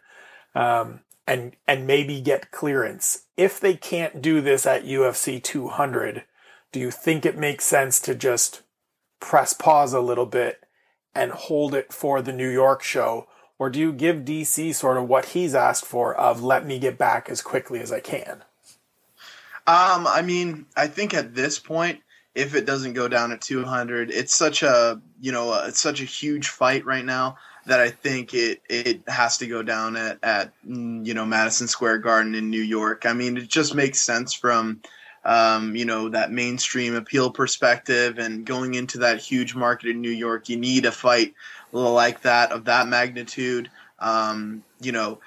um, 0.55 1.01
and 1.27 1.55
and 1.67 1.87
maybe 1.87 2.21
get 2.21 2.51
clearance. 2.51 3.25
If 3.37 3.59
they 3.59 3.75
can't 3.75 4.21
do 4.21 4.41
this 4.41 4.65
at 4.65 4.85
UFC 4.85 5.41
200, 5.41 6.23
do 6.71 6.79
you 6.79 6.91
think 6.91 7.25
it 7.25 7.37
makes 7.37 7.65
sense 7.65 7.99
to 8.01 8.15
just 8.15 8.61
press 9.19 9.53
pause 9.53 9.93
a 9.93 10.01
little 10.01 10.25
bit 10.25 10.61
and 11.13 11.31
hold 11.31 11.73
it 11.73 11.93
for 11.93 12.21
the 12.21 12.33
New 12.33 12.49
York 12.49 12.81
show? 12.81 13.27
Or 13.59 13.69
do 13.69 13.79
you 13.79 13.93
give 13.93 14.25
DC 14.25 14.73
sort 14.73 14.97
of 14.97 15.07
what 15.07 15.25
he's 15.25 15.53
asked 15.53 15.85
for 15.85 16.15
of 16.15 16.41
let 16.41 16.65
me 16.65 16.79
get 16.79 16.97
back 16.97 17.29
as 17.29 17.41
quickly 17.41 17.79
as 17.79 17.91
I 17.91 17.99
can? 17.99 18.43
Um, 19.67 20.07
I 20.07 20.21
mean, 20.23 20.65
I 20.75 20.87
think 20.87 21.13
at 21.13 21.35
this 21.35 21.59
point, 21.59 22.01
if 22.33 22.55
it 22.55 22.65
doesn't 22.65 22.93
go 22.93 23.07
down 23.07 23.31
at 23.31 23.41
200. 23.41 24.11
It's 24.11 24.33
such 24.33 24.63
a 24.63 25.01
you 25.19 25.31
know 25.31 25.53
it's 25.65 25.79
such 25.79 26.01
a 26.01 26.05
huge 26.05 26.47
fight 26.47 26.85
right 26.85 27.05
now 27.05 27.37
that 27.65 27.79
I 27.79 27.89
think 27.89 28.33
it 28.33 28.61
it 28.69 29.01
has 29.07 29.37
to 29.39 29.47
go 29.47 29.63
down 29.63 29.95
at 29.95 30.19
at 30.23 30.53
mm, 30.67 31.05
you 31.05 31.13
know 31.13 31.25
Madison 31.25 31.67
Square 31.67 31.99
Garden 31.99 32.35
in 32.35 32.49
New 32.49 32.61
York. 32.61 33.05
I 33.05 33.13
mean, 33.13 33.37
it 33.37 33.49
just 33.49 33.75
makes 33.75 33.99
sense 33.99 34.33
from 34.33 34.81
um, 35.25 35.75
you 35.75 35.85
know 35.85 36.09
that 36.09 36.31
mainstream 36.31 36.95
appeal 36.95 37.31
perspective 37.31 38.17
and 38.17 38.45
going 38.45 38.75
into 38.75 38.99
that 38.99 39.19
huge 39.19 39.53
market 39.53 39.89
in 39.89 40.01
New 40.01 40.09
York. 40.09 40.49
You 40.49 40.57
need 40.57 40.85
a 40.85 40.91
fight 40.91 41.33
like 41.71 42.21
that 42.21 42.51
of 42.51 42.65
that 42.65 42.87
magnitude. 42.87 43.69
Um, 43.99 44.63
you 44.81 44.91
know, 44.91 45.19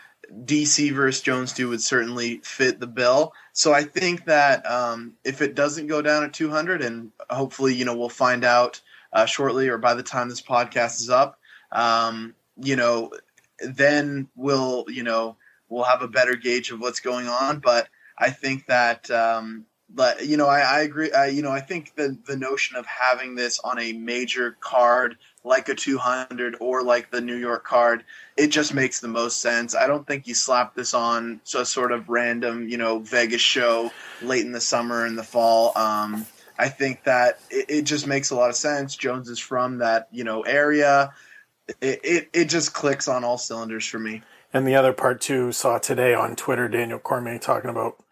DC 0.45 0.93
versus 0.93 1.23
Jones 1.23 1.53
2 1.53 1.69
would 1.69 1.83
certainly 1.83 2.39
fit 2.45 2.81
the 2.81 2.87
bill. 2.87 3.33
So 3.53 3.73
I 3.73 3.83
think 3.83 4.25
that 4.27 4.69
um, 4.71 5.15
if 5.25 5.43
it 5.43 5.55
doesn't 5.55 5.87
go 5.87 6.03
down 6.03 6.25
at 6.25 6.33
200, 6.33 6.83
and 6.83 7.11
hopefully, 7.31 7.75
you 7.75 7.85
know, 7.85 7.97
we'll 7.97 8.09
find 8.09 8.45
out 8.45 8.81
uh, 9.13 9.27
shortly 9.27 9.69
or 9.69 9.79
by 9.79 9.95
the 9.95 10.03
time 10.03 10.29
this 10.29 10.43
podcast 10.43 11.01
is 11.01 11.11
up, 11.11 11.39
um, 11.73 12.35
you 12.57 12.77
know, 12.77 13.13
then 13.61 14.29
we'll, 14.35 14.85
you 14.89 15.03
know, 15.03 15.37
we'll 15.69 15.85
have 15.85 16.03
a 16.03 16.09
better 16.09 16.37
gauge 16.37 16.71
of 16.71 16.81
what's 16.81 17.01
going 17.01 17.29
on. 17.29 17.61
But 17.61 17.89
I 18.19 18.31
think 18.31 18.67
that, 18.67 19.11
um, 19.11 19.67
but 19.91 20.27
you 20.27 20.37
know, 20.37 20.47
I, 20.47 20.61
I 20.61 20.81
agree. 20.81 21.13
I, 21.13 21.27
you 21.27 21.43
know, 21.43 21.53
I 21.53 21.61
think 21.61 21.95
the 21.95 22.19
the 22.27 22.37
notion 22.37 22.77
of 22.77 22.87
having 22.87 23.35
this 23.35 23.61
on 23.61 23.79
a 23.79 23.93
major 23.93 24.57
card 24.61 25.17
like 25.45 25.69
a 25.69 25.75
200 25.75 26.57
or 26.59 26.83
like 26.83 27.11
the 27.11 27.21
New 27.21 27.37
York 27.37 27.65
card, 27.65 28.03
it 28.37 28.49
just 28.49 28.73
makes 28.73 29.01
the 29.01 29.09
most 29.09 29.41
sense. 29.41 29.75
I 29.75 29.87
don't 29.87 30.07
think 30.07 30.27
you 30.27 30.35
slap 30.35 30.75
this 30.75 30.95
on 30.95 31.41
a 31.55 31.65
sort 31.67 31.93
of 31.93 32.09
random, 32.09 32.69
you 32.69 32.79
know, 32.79 33.01
Vegas 33.01 33.43
show 33.43 33.93
late 34.23 34.45
in 34.45 34.53
the 34.53 34.61
summer 34.61 35.05
and 35.05 35.19
the 35.19 35.23
fall. 35.23 35.77
Um, 35.77 36.27
I 36.59 36.69
think 36.69 37.05
that 37.05 37.41
it, 37.51 37.67
it, 37.69 37.83
just 37.83 38.07
makes 38.07 38.31
a 38.31 38.37
lot 38.37 38.49
of 38.49 38.57
sense. 38.57 38.97
Jones 38.97 39.29
is 39.29 39.39
from 39.39 39.79
that, 39.79 40.09
you 40.11 40.25
know, 40.25 40.43
area. 40.43 41.13
It, 41.81 42.01
it, 42.03 42.31
it 42.33 42.45
just 42.47 42.73
clicks 42.73 43.07
on 43.07 43.23
all 43.23 43.39
cylinders 43.39 43.87
for 43.87 43.99
me. 43.99 44.23
And 44.53 44.67
the 44.67 44.77
other 44.77 44.93
part 44.93 45.21
too, 45.21 45.53
saw 45.53 45.79
today 45.79 46.15
on 46.15 46.37
Twitter 46.37 46.69
Daniel 46.69 46.99
Cormier 46.99 47.39
talking 47.39 47.71
about 47.71 48.03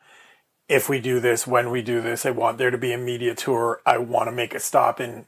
if 0.68 0.88
we 0.88 1.00
do 1.00 1.20
this, 1.20 1.46
when 1.46 1.70
we 1.70 1.82
do 1.82 2.00
this, 2.00 2.24
I 2.24 2.30
want 2.30 2.58
there 2.58 2.70
to 2.70 2.78
be 2.78 2.92
a 2.92 2.98
media 2.98 3.34
tour. 3.34 3.80
I 3.84 3.98
want 3.98 4.28
to 4.28 4.32
make 4.32 4.54
a 4.54 4.60
stop 4.60 5.00
in 5.00 5.26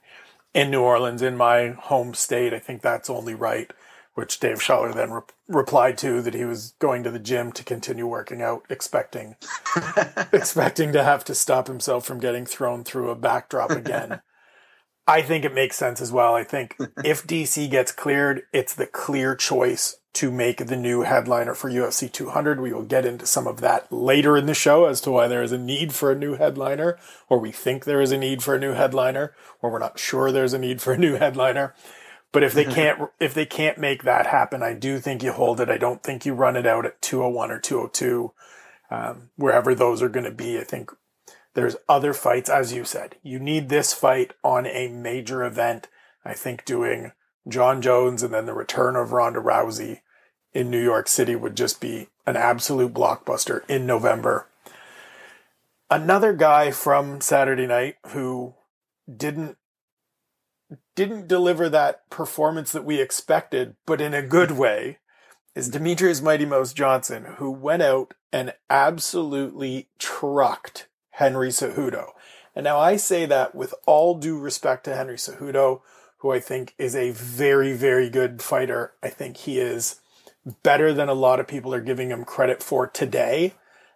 in 0.55 0.71
New 0.71 0.81
Orleans, 0.81 1.21
in 1.21 1.37
my 1.37 1.71
home 1.71 2.15
state. 2.15 2.55
I 2.55 2.59
think 2.59 2.81
that's 2.81 3.11
only 3.11 3.35
right. 3.35 3.71
Which 4.15 4.39
Dave 4.39 4.59
Schaller 4.59 4.95
then 4.95 5.11
re- 5.11 5.23
replied 5.49 5.99
to 5.99 6.23
that 6.23 6.35
he 6.35 6.45
was 6.45 6.75
going 6.79 7.03
to 7.03 7.11
the 7.11 7.19
gym 7.19 7.51
to 7.51 7.65
continue 7.65 8.07
working 8.07 8.43
out, 8.43 8.63
expecting 8.71 9.35
expecting 10.33 10.93
to 10.93 11.03
have 11.03 11.25
to 11.25 11.35
stop 11.35 11.67
himself 11.67 12.07
from 12.07 12.21
getting 12.21 12.47
thrown 12.47 12.85
through 12.85 13.11
a 13.11 13.17
backdrop 13.17 13.71
again. 13.71 14.21
I 15.07 15.21
think 15.21 15.45
it 15.45 15.53
makes 15.53 15.77
sense 15.77 16.01
as 16.01 16.13
well. 16.13 16.35
I 16.35 16.45
think 16.45 16.77
if 17.05 17.27
DC 17.27 17.69
gets 17.71 17.93
cleared, 17.93 18.43
it's 18.53 18.75
the 18.75 18.87
clear 18.87 19.35
choice 19.35 19.97
to 20.15 20.31
make 20.31 20.67
the 20.67 20.77
new 20.77 21.03
headliner 21.03 21.55
for 21.55 21.71
UFC 21.71 22.11
200. 22.11 22.61
We 22.61 22.73
will 22.73 22.85
get 22.85 23.05
into 23.05 23.27
some 23.27 23.47
of 23.47 23.61
that 23.61 23.93
later 23.93 24.37
in 24.37 24.47
the 24.47 24.55
show 24.55 24.87
as 24.87 25.01
to 25.03 25.11
why 25.11 25.27
there 25.29 25.43
is 25.43 25.53
a 25.53 25.59
need 25.59 25.93
for 25.93 26.13
a 26.13 26.17
new 26.17 26.35
headliner, 26.35 26.97
or 27.29 27.39
we 27.39 27.51
think 27.51 27.85
there 27.85 28.01
is 28.01 28.13
a 28.13 28.19
need 28.19 28.43
for 28.43 28.55
a 28.55 28.61
new 28.61 28.73
headliner, 28.73 29.35
or 29.61 29.71
we're 29.71 29.81
not 29.81 29.99
sure 29.99 30.31
there's 30.31 30.53
a 30.53 30.59
need 30.59 30.81
for 30.81 30.93
a 30.93 30.99
new 30.99 31.15
headliner. 31.15 31.75
But 32.33 32.45
if 32.45 32.53
they 32.53 32.65
can't, 32.75 33.11
if 33.19 33.35
they 33.35 33.47
can't 33.47 33.77
make 33.77 34.05
that 34.05 34.29
happen, 34.29 34.63
I 34.63 34.75
do 34.75 35.01
think 35.01 35.23
you 35.23 35.33
hold 35.33 35.61
it. 35.61 35.69
I 35.69 35.79
don't 35.79 36.03
think 36.03 36.25
you 36.25 36.33
run 36.33 36.57
it 36.57 36.67
out 36.67 36.87
at 36.87 37.03
201 37.03 37.51
or 37.51 37.59
202, 37.59 38.33
um, 38.91 39.31
wherever 39.37 39.75
those 39.75 40.01
are 40.01 40.09
going 40.09 40.25
to 40.25 40.31
be. 40.31 40.59
I 40.59 40.65
think 40.65 40.93
there's 41.55 41.77
other 41.89 42.13
fights, 42.13 42.49
as 42.49 42.73
you 42.73 42.85
said. 42.85 43.17
You 43.23 43.41
need 43.41 43.69
this 43.69 43.93
fight 43.93 44.33
on 44.45 44.67
a 44.67 44.89
major 44.89 45.45
event. 45.45 45.89
I 46.25 46.35
think 46.35 46.65
doing 46.65 47.13
Jon 47.49 47.83
Jones 47.83 48.23
and 48.23 48.33
then 48.33 48.47
the 48.47 48.55
return 48.55 48.97
of 48.97 49.13
Ronda 49.13 49.41
Rousey 49.41 50.01
in 50.55 50.71
New 50.71 50.83
York 50.83 51.09
City 51.09 51.35
would 51.35 51.57
just 51.57 51.81
be 51.81 52.09
an 52.27 52.37
absolute 52.37 52.95
blockbuster 52.95 53.69
in 53.69 53.85
November. 53.85 54.47
Another 55.91 56.33
guy 56.33 56.71
from 56.71 57.21
Saturday 57.21 57.67
night 57.67 57.97
who 58.09 58.55
didn't 59.15 59.59
didn't 60.95 61.29
deliver 61.29 61.69
that 61.69 62.09
performance 62.09 62.73
that 62.73 62.85
we 62.85 63.01
expected, 63.01 63.75
but 63.85 64.01
in 64.01 64.15
a 64.15 64.23
good 64.23 64.53
way, 64.53 64.99
is 65.55 65.71
Demetrious 65.71 66.23
Mighty 66.23 66.47
Mouse 66.47 66.73
Johnson, 66.73 67.25
who 67.37 67.51
went 67.51 67.83
out 67.83 68.15
and 68.33 68.55
absolutely 68.71 69.89
trucked 69.99 70.89
Henry 71.11 71.51
Cejudo. 71.51 72.11
And 72.55 72.65
now 72.65 72.79
I 72.79 72.97
say 72.97 73.27
that 73.27 73.55
with 73.55 73.75
all 73.87 74.17
due 74.17 74.39
respect 74.39 74.85
to 74.85 74.97
Henry 74.97 75.17
Cejudo, 75.17 75.81
who 76.19 76.33
I 76.33 76.41
think 76.41 76.75
is 76.79 76.97
a 76.97 77.11
very, 77.11 77.73
very 77.73 78.09
good 78.09 78.41
fighter. 78.41 78.93
I 79.03 79.09
think 79.09 79.37
he 79.37 79.61
is 79.61 80.01
better 80.63 80.93
than 80.93 81.09
a 81.09 81.15
lot 81.15 81.41
of 81.41 81.47
people 81.47 81.73
are 81.75 81.81
giving 81.81 82.11
him 82.11 82.25
credit 82.25 82.63
for 82.63 82.87
today. 82.87 83.55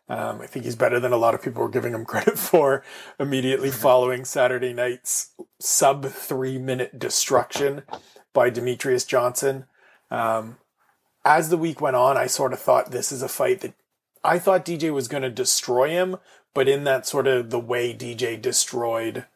Um, 0.08 0.40
I 0.40 0.46
think 0.46 0.64
he's 0.64 0.76
better 0.76 0.98
than 0.98 1.12
a 1.12 1.18
lot 1.18 1.34
of 1.34 1.42
people 1.42 1.62
were 1.62 1.68
giving 1.68 1.92
him 1.92 2.04
credit 2.06 2.38
for 2.38 2.82
immediately 3.18 3.70
following 3.70 4.24
Saturday 4.24 4.72
night's 4.72 5.32
sub 5.58 6.06
three 6.06 6.58
minute 6.58 6.98
destruction 6.98 7.82
by 8.32 8.50
Demetrious 8.50 9.06
Johnson. 9.06 9.66
Um, 10.10 10.56
as 11.24 11.50
the 11.50 11.58
week 11.58 11.80
went 11.80 11.96
on, 11.96 12.16
I 12.16 12.26
sort 12.26 12.52
of 12.52 12.58
thought 12.58 12.90
this 12.90 13.12
is 13.12 13.22
a 13.22 13.28
fight 13.28 13.60
that 13.60 13.74
I 14.24 14.38
thought 14.38 14.64
DJ 14.64 14.92
was 14.92 15.08
going 15.08 15.22
to 15.22 15.30
destroy 15.30 15.90
him, 15.90 16.16
but 16.54 16.68
in 16.68 16.84
that 16.84 17.06
sort 17.06 17.26
of 17.26 17.50
the 17.50 17.60
way 17.60 17.94
DJ 17.94 18.40
destroyed 18.40 19.26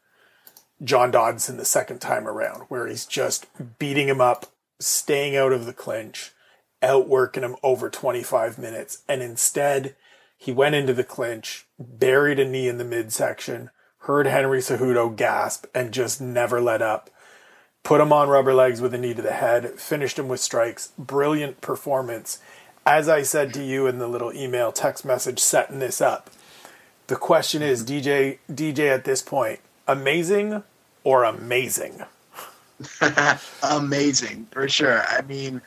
John 0.83 1.11
Dodson 1.11 1.57
the 1.57 1.65
second 1.65 2.01
time 2.01 2.27
around, 2.27 2.63
where 2.69 2.87
he's 2.87 3.07
just 3.07 3.47
beating 3.79 4.09
him 4.09 4.21
up, 4.21 4.47
staying 4.81 5.37
out 5.37 5.53
of 5.53 5.67
the 5.67 5.73
clinch, 5.73 6.32
outworking 6.83 7.43
him 7.43 7.57
over 7.63 7.89
25 7.89 8.59
minutes. 8.59 9.03
And 9.09 9.23
instead, 9.23 9.95
he 10.37 10.53
went 10.53 10.75
into 10.75 10.93
the 10.93 11.05
clinch, 11.05 11.67
buried 11.79 12.39
a 12.39 12.45
knee 12.45 12.69
in 12.69 12.79
the 12.79 12.85
midsection, 12.85 13.71
heard 14.01 14.27
Henry 14.27 14.59
Cejudo 14.59 15.15
gasp, 15.15 15.67
and 15.75 15.93
just 15.93 16.21
never 16.21 16.61
let 16.61 16.83
up. 16.83 17.11
put 17.85 18.01
him 18.01 18.13
on 18.13 18.29
rubber 18.29 18.55
legs 18.55 18.81
with 18.81 18.95
a 18.95 18.99
knee 18.99 19.15
to 19.15 19.23
the 19.23 19.33
head, 19.33 19.79
finished 19.79 20.19
him 20.19 20.29
with 20.29 20.41
strikes. 20.41 20.93
Brilliant 20.99 21.61
performance. 21.61 22.39
As 22.87 23.09
I 23.09 23.23
said 23.23 23.53
to 23.55 23.65
you 23.65 23.87
in 23.87 23.99
the 23.99 24.09
little 24.09 24.33
email 24.33 24.73
text 24.73 25.05
message 25.05 25.39
setting 25.39 25.79
this 25.79 26.01
up, 26.01 26.31
the 27.09 27.17
question 27.17 27.63
is 27.63 27.85
DJ 27.85 28.39
DJ 28.51 28.93
at 28.93 29.05
this 29.05 29.23
point, 29.23 29.61
amazing 29.87 30.63
or 31.05 31.25
amazing? 31.25 32.03
amazing 33.63 34.47
for 34.51 34.69
sure. 34.69 35.03
I 35.09 35.23
mean, 35.23 35.61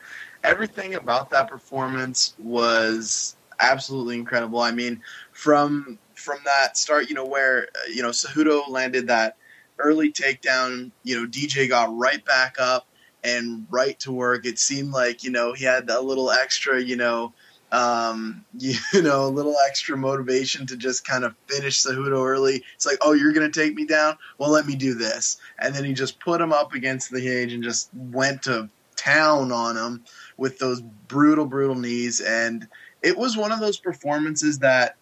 everything 0.44 0.94
about 0.94 1.30
that 1.30 1.48
performance 1.48 2.34
was 2.38 3.36
absolutely 3.60 4.16
incredible. 4.16 4.60
I 4.60 4.72
mean, 4.72 5.02
from 5.32 5.98
from 6.14 6.38
that 6.44 6.76
start, 6.76 7.08
you 7.08 7.14
know, 7.14 7.26
where 7.26 7.68
you 7.92 8.02
know 8.02 8.10
Cejudo 8.10 8.68
landed 8.68 9.08
that 9.08 9.36
early 9.78 10.12
takedown, 10.12 10.90
you 11.02 11.20
know, 11.20 11.26
DJ 11.26 11.68
got 11.68 11.96
right 11.96 12.24
back 12.24 12.56
up 12.58 12.86
and 13.22 13.66
right 13.70 13.98
to 14.00 14.12
work. 14.12 14.46
It 14.46 14.58
seemed 14.58 14.92
like 14.92 15.24
you 15.24 15.30
know 15.30 15.52
he 15.52 15.64
had 15.64 15.88
a 15.90 16.00
little 16.00 16.30
extra, 16.30 16.80
you 16.80 16.96
know, 16.96 17.32
um, 17.72 18.44
you, 18.58 18.76
know, 18.94 19.26
a 19.26 19.28
little 19.28 19.56
extra 19.68 19.96
motivation 19.96 20.66
to 20.66 20.76
just 20.76 21.06
kind 21.06 21.24
of 21.24 21.34
finish 21.46 21.82
Cejudo 21.82 22.26
early. 22.26 22.64
It's 22.74 22.86
like, 22.86 22.98
oh, 23.00 23.12
you're 23.12 23.32
going 23.32 23.50
to 23.50 23.60
take 23.60 23.74
me 23.74 23.86
down? 23.86 24.16
Well, 24.38 24.50
let 24.50 24.66
me 24.66 24.76
do 24.76 24.94
this. 24.94 25.38
And 25.58 25.74
then 25.74 25.84
he 25.84 25.92
just 25.92 26.20
put 26.20 26.40
him 26.40 26.52
up 26.52 26.74
against 26.74 27.10
the 27.10 27.20
cage 27.20 27.52
and 27.52 27.62
just 27.62 27.90
went 27.94 28.42
to 28.44 28.68
town 28.96 29.52
on 29.52 29.76
him 29.76 30.04
with 30.36 30.58
those 30.58 30.80
brutal, 30.80 31.46
brutal 31.46 31.74
knees. 31.74 32.20
And 32.20 32.66
it 33.02 33.16
was 33.16 33.36
one 33.36 33.52
of 33.52 33.60
those 33.60 33.78
performances 33.78 34.58
that 34.60 34.96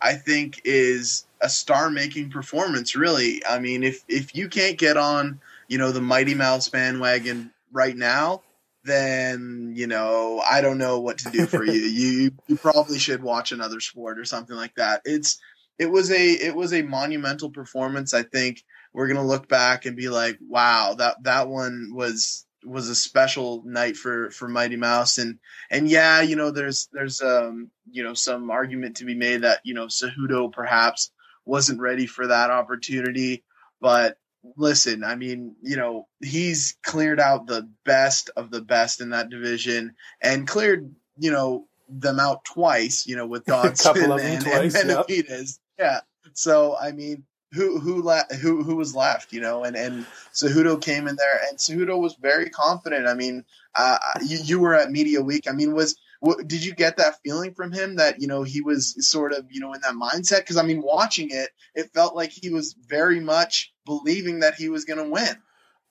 I 0.00 0.14
think 0.14 0.60
is 0.64 1.26
a 1.40 1.48
star 1.48 1.90
making 1.90 2.30
performance, 2.30 2.94
really. 2.94 3.42
I 3.48 3.58
mean, 3.58 3.82
if, 3.82 4.04
if 4.08 4.34
you 4.34 4.48
can't 4.48 4.78
get 4.78 4.96
on, 4.96 5.40
you 5.68 5.78
know, 5.78 5.92
the 5.92 6.00
Mighty 6.00 6.34
Mouse 6.34 6.68
bandwagon 6.68 7.50
right 7.72 7.96
now, 7.96 8.42
then 8.86 9.72
you 9.76 9.86
know 9.86 10.40
I 10.48 10.60
don't 10.60 10.78
know 10.78 11.00
what 11.00 11.18
to 11.18 11.30
do 11.30 11.46
for 11.46 11.64
you. 11.66 11.72
you 11.72 12.30
you 12.46 12.56
probably 12.56 12.98
should 12.98 13.22
watch 13.22 13.52
another 13.52 13.80
sport 13.80 14.18
or 14.18 14.24
something 14.24 14.56
like 14.56 14.74
that. 14.76 15.02
It's 15.04 15.38
it 15.78 15.90
was 15.90 16.10
a 16.10 16.32
it 16.32 16.54
was 16.54 16.72
a 16.72 16.82
monumental 16.82 17.50
performance. 17.50 18.14
I 18.14 18.22
think 18.22 18.64
we're 18.94 19.08
gonna 19.08 19.26
look 19.26 19.48
back 19.48 19.84
and 19.84 19.96
be 19.96 20.08
like, 20.08 20.38
wow, 20.48 20.94
that 20.98 21.22
that 21.24 21.48
one 21.48 21.90
was 21.92 22.45
was 22.66 22.88
a 22.88 22.94
special 22.94 23.62
night 23.64 23.96
for 23.96 24.30
for 24.30 24.48
Mighty 24.48 24.76
Mouse 24.76 25.18
and 25.18 25.38
and 25.70 25.88
yeah, 25.88 26.20
you 26.20 26.36
know 26.36 26.50
there's 26.50 26.88
there's 26.92 27.22
um 27.22 27.70
you 27.90 28.02
know 28.02 28.14
some 28.14 28.50
argument 28.50 28.96
to 28.96 29.04
be 29.04 29.14
made 29.14 29.42
that 29.42 29.60
you 29.64 29.74
know 29.74 29.86
Cejudo 29.86 30.52
perhaps 30.52 31.10
wasn't 31.44 31.80
ready 31.80 32.06
for 32.06 32.26
that 32.26 32.50
opportunity, 32.50 33.44
but 33.80 34.18
listen, 34.56 35.04
I 35.04 35.16
mean, 35.16 35.56
you 35.62 35.76
know, 35.76 36.06
he's 36.20 36.76
cleared 36.82 37.20
out 37.20 37.46
the 37.46 37.68
best 37.84 38.30
of 38.36 38.50
the 38.50 38.60
best 38.60 39.00
in 39.00 39.10
that 39.10 39.30
division 39.30 39.94
and 40.20 40.46
cleared, 40.46 40.94
you 41.18 41.30
know, 41.30 41.66
them 41.88 42.20
out 42.20 42.44
twice, 42.44 43.06
you 43.06 43.16
know, 43.16 43.26
with 43.26 43.44
Dodson 43.46 44.10
and, 44.10 44.20
and, 44.20 44.44
twice, 44.44 44.74
and 44.74 44.90
Benavidez. 44.90 45.58
Yep. 45.78 45.86
Yeah. 45.86 46.00
So, 46.34 46.76
I 46.76 46.92
mean, 46.92 47.24
who 47.52 47.78
who 47.78 48.02
la- 48.02 48.28
who 48.40 48.62
who 48.62 48.76
was 48.76 48.94
left, 48.94 49.32
you 49.32 49.40
know, 49.40 49.64
and 49.64 49.76
and 49.76 50.06
Cejudo 50.34 50.80
came 50.80 51.06
in 51.06 51.16
there, 51.16 51.40
and 51.48 51.58
Cejudo 51.58 52.00
was 52.00 52.14
very 52.14 52.50
confident. 52.50 53.06
I 53.06 53.14
mean, 53.14 53.44
uh, 53.74 53.98
you 54.24 54.38
you 54.42 54.60
were 54.60 54.74
at 54.74 54.90
Media 54.90 55.22
Week. 55.22 55.48
I 55.48 55.52
mean, 55.52 55.74
was 55.74 55.96
what, 56.20 56.46
did 56.46 56.64
you 56.64 56.74
get 56.74 56.96
that 56.96 57.20
feeling 57.22 57.54
from 57.54 57.72
him 57.72 57.96
that 57.96 58.20
you 58.20 58.26
know 58.26 58.42
he 58.42 58.60
was 58.60 59.08
sort 59.08 59.32
of 59.32 59.46
you 59.50 59.60
know 59.60 59.72
in 59.74 59.80
that 59.82 59.94
mindset? 59.94 60.38
Because 60.38 60.56
I 60.56 60.62
mean, 60.62 60.82
watching 60.82 61.30
it, 61.30 61.50
it 61.74 61.92
felt 61.92 62.16
like 62.16 62.30
he 62.30 62.50
was 62.50 62.74
very 62.88 63.20
much 63.20 63.72
believing 63.84 64.40
that 64.40 64.54
he 64.54 64.68
was 64.68 64.84
going 64.84 65.02
to 65.02 65.10
win. 65.10 65.36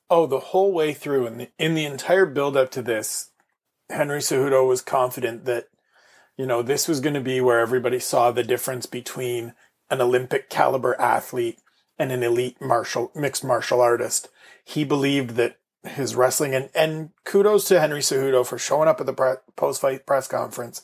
Oh, 0.10 0.28
the 0.28 0.40
whole 0.40 0.72
way 0.72 0.94
through, 0.94 1.26
and 1.26 1.42
in, 1.42 1.48
in 1.58 1.74
the 1.74 1.86
entire 1.86 2.26
build 2.26 2.58
up 2.58 2.70
to 2.72 2.82
this, 2.82 3.32
Henry 3.90 4.20
Cejudo 4.20 4.68
was 4.68 4.82
confident 4.82 5.46
that 5.46 5.66
you 6.38 6.46
know 6.46 6.62
this 6.62 6.88
was 6.88 7.00
going 7.00 7.16
to 7.16 7.22
be 7.22 7.40
where 7.40 7.60
everybody 7.60 8.00
saw 8.00 8.32
the 8.32 8.44
difference 8.44 8.86
between 8.86 9.54
an 9.90 10.02
Olympic 10.02 10.50
caliber 10.50 11.00
athlete 11.00 11.60
and 11.98 12.12
an 12.12 12.24
elite 12.24 12.62
martial 12.62 13.12
mixed 13.16 13.44
martial 13.44 13.82
artist. 13.82 14.30
He 14.64 14.84
believed 14.84 15.32
that 15.32 15.58
his 15.84 16.16
wrestling 16.16 16.56
and, 16.56 16.70
and 16.74 17.12
kudos 17.24 17.66
to 17.66 17.80
Henry 17.80 18.02
Cejudo 18.02 18.46
for 18.46 18.58
showing 18.58 18.88
up 18.88 19.00
at 19.00 19.06
the 19.06 19.14
pre- 19.14 19.36
post 19.56 19.82
fight 19.82 20.06
press 20.06 20.28
conference 20.28 20.84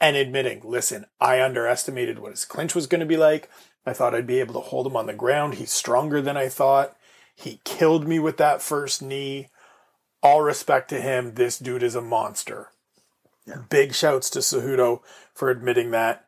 and 0.00 0.16
admitting, 0.16 0.60
listen, 0.64 1.06
I 1.20 1.42
underestimated 1.42 2.18
what 2.18 2.30
his 2.32 2.44
clinch 2.44 2.74
was 2.74 2.86
going 2.86 3.00
to 3.00 3.06
be 3.06 3.16
like. 3.16 3.50
I 3.84 3.92
thought 3.92 4.14
I'd 4.14 4.26
be 4.26 4.40
able 4.40 4.54
to 4.54 4.60
hold 4.60 4.86
him 4.86 4.96
on 4.96 5.06
the 5.06 5.12
ground. 5.14 5.54
He's 5.54 5.72
stronger 5.72 6.20
than 6.20 6.36
I 6.36 6.48
thought. 6.48 6.96
He 7.34 7.60
killed 7.64 8.06
me 8.06 8.18
with 8.18 8.36
that 8.38 8.62
first 8.62 9.02
knee. 9.02 9.48
All 10.22 10.42
respect 10.42 10.88
to 10.90 11.00
him. 11.00 11.34
This 11.34 11.58
dude 11.58 11.82
is 11.82 11.94
a 11.94 12.00
monster. 12.00 12.68
Yeah. 13.46 13.58
Big 13.68 13.94
shouts 13.94 14.28
to 14.30 14.40
Cejudo 14.40 15.00
for 15.34 15.50
admitting 15.50 15.92
that. 15.92 16.25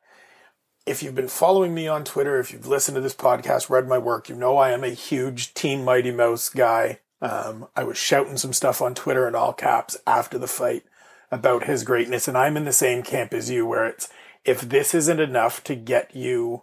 If 0.89 1.03
you've 1.03 1.15
been 1.15 1.29
following 1.29 1.75
me 1.75 1.87
on 1.87 2.03
Twitter, 2.03 2.41
if 2.41 2.51
you've 2.51 2.67
listened 2.67 2.95
to 2.95 3.03
this 3.03 3.15
podcast, 3.15 3.69
read 3.69 3.87
my 3.87 3.99
work, 3.99 4.31
you 4.31 4.35
know 4.35 4.57
I 4.57 4.71
am 4.71 4.83
a 4.83 4.89
huge 4.89 5.53
Team 5.53 5.85
Mighty 5.85 6.11
Mouse 6.11 6.49
guy. 6.49 7.01
Um, 7.21 7.69
I 7.77 7.85
was 7.85 7.99
shouting 7.99 8.39
some 8.39 8.55
stuff 8.55 8.81
on 8.81 8.95
Twitter 8.95 9.29
in 9.29 9.35
all 9.35 9.53
caps 9.53 9.99
after 10.07 10.39
the 10.39 10.47
fight 10.47 10.85
about 11.31 11.65
his 11.65 11.85
greatness, 11.85 12.27
and 12.27 12.39
I'm 12.39 12.57
in 12.57 12.65
the 12.65 12.73
same 12.73 13.03
camp 13.03 13.35
as 13.35 13.51
you, 13.51 13.67
where 13.67 13.87
it's 13.87 14.09
if 14.47 14.63
this 14.63 14.95
isn't 14.95 15.21
enough 15.21 15.63
to 15.65 15.75
get 15.75 16.17
you 16.17 16.63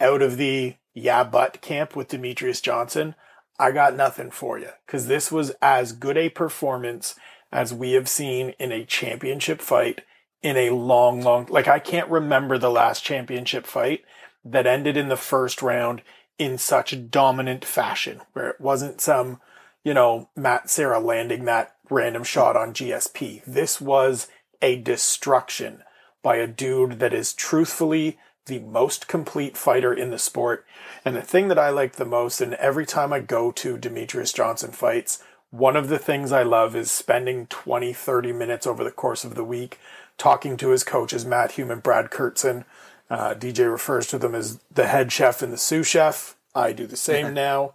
out 0.00 0.20
of 0.20 0.36
the 0.36 0.74
yeah 0.92 1.22
but 1.22 1.60
camp 1.60 1.94
with 1.94 2.08
Demetrious 2.08 2.60
Johnson, 2.60 3.14
I 3.56 3.70
got 3.70 3.94
nothing 3.94 4.32
for 4.32 4.58
you 4.58 4.70
because 4.84 5.06
this 5.06 5.30
was 5.30 5.52
as 5.62 5.92
good 5.92 6.18
a 6.18 6.28
performance 6.28 7.14
as 7.52 7.72
we 7.72 7.92
have 7.92 8.08
seen 8.08 8.54
in 8.58 8.72
a 8.72 8.84
championship 8.84 9.60
fight 9.60 10.00
in 10.42 10.56
a 10.56 10.70
long, 10.70 11.22
long 11.22 11.46
like 11.48 11.68
I 11.68 11.78
can't 11.78 12.10
remember 12.10 12.58
the 12.58 12.70
last 12.70 13.04
championship 13.04 13.66
fight 13.66 14.04
that 14.44 14.66
ended 14.66 14.96
in 14.96 15.08
the 15.08 15.16
first 15.16 15.62
round 15.62 16.02
in 16.38 16.58
such 16.58 17.10
dominant 17.10 17.64
fashion, 17.64 18.20
where 18.32 18.48
it 18.48 18.60
wasn't 18.60 19.00
some, 19.00 19.40
you 19.84 19.94
know, 19.94 20.28
Matt 20.34 20.68
Serra 20.68 20.98
landing 20.98 21.44
that 21.44 21.76
random 21.88 22.24
shot 22.24 22.56
on 22.56 22.74
GSP. 22.74 23.44
This 23.46 23.80
was 23.80 24.28
a 24.60 24.76
destruction 24.76 25.82
by 26.22 26.36
a 26.36 26.46
dude 26.46 26.98
that 26.98 27.12
is 27.12 27.32
truthfully 27.32 28.18
the 28.46 28.58
most 28.60 29.06
complete 29.06 29.56
fighter 29.56 29.92
in 29.92 30.10
the 30.10 30.18
sport. 30.18 30.64
And 31.04 31.14
the 31.14 31.22
thing 31.22 31.48
that 31.48 31.58
I 31.58 31.70
like 31.70 31.94
the 31.94 32.04
most, 32.04 32.40
and 32.40 32.54
every 32.54 32.86
time 32.86 33.12
I 33.12 33.20
go 33.20 33.52
to 33.52 33.76
Demetrious 33.76 34.34
Johnson 34.34 34.72
fights, 34.72 35.22
one 35.50 35.76
of 35.76 35.88
the 35.88 35.98
things 35.98 36.32
I 36.32 36.42
love 36.42 36.74
is 36.74 36.90
spending 36.90 37.46
20, 37.46 37.92
30 37.92 38.32
minutes 38.32 38.66
over 38.66 38.82
the 38.82 38.90
course 38.90 39.22
of 39.22 39.34
the 39.34 39.44
week 39.44 39.78
talking 40.22 40.56
to 40.56 40.68
his 40.68 40.84
coaches, 40.84 41.26
Matt 41.26 41.50
Hume 41.52 41.72
and 41.72 41.82
Brad 41.82 42.12
Kurtzen, 42.12 42.64
uh, 43.10 43.34
DJ 43.34 43.68
refers 43.68 44.06
to 44.06 44.18
them 44.18 44.36
as 44.36 44.60
the 44.72 44.86
head 44.86 45.10
chef 45.10 45.42
and 45.42 45.52
the 45.52 45.58
sous 45.58 45.84
chef. 45.84 46.36
I 46.54 46.72
do 46.72 46.86
the 46.86 46.96
same 46.96 47.34
now. 47.48 47.74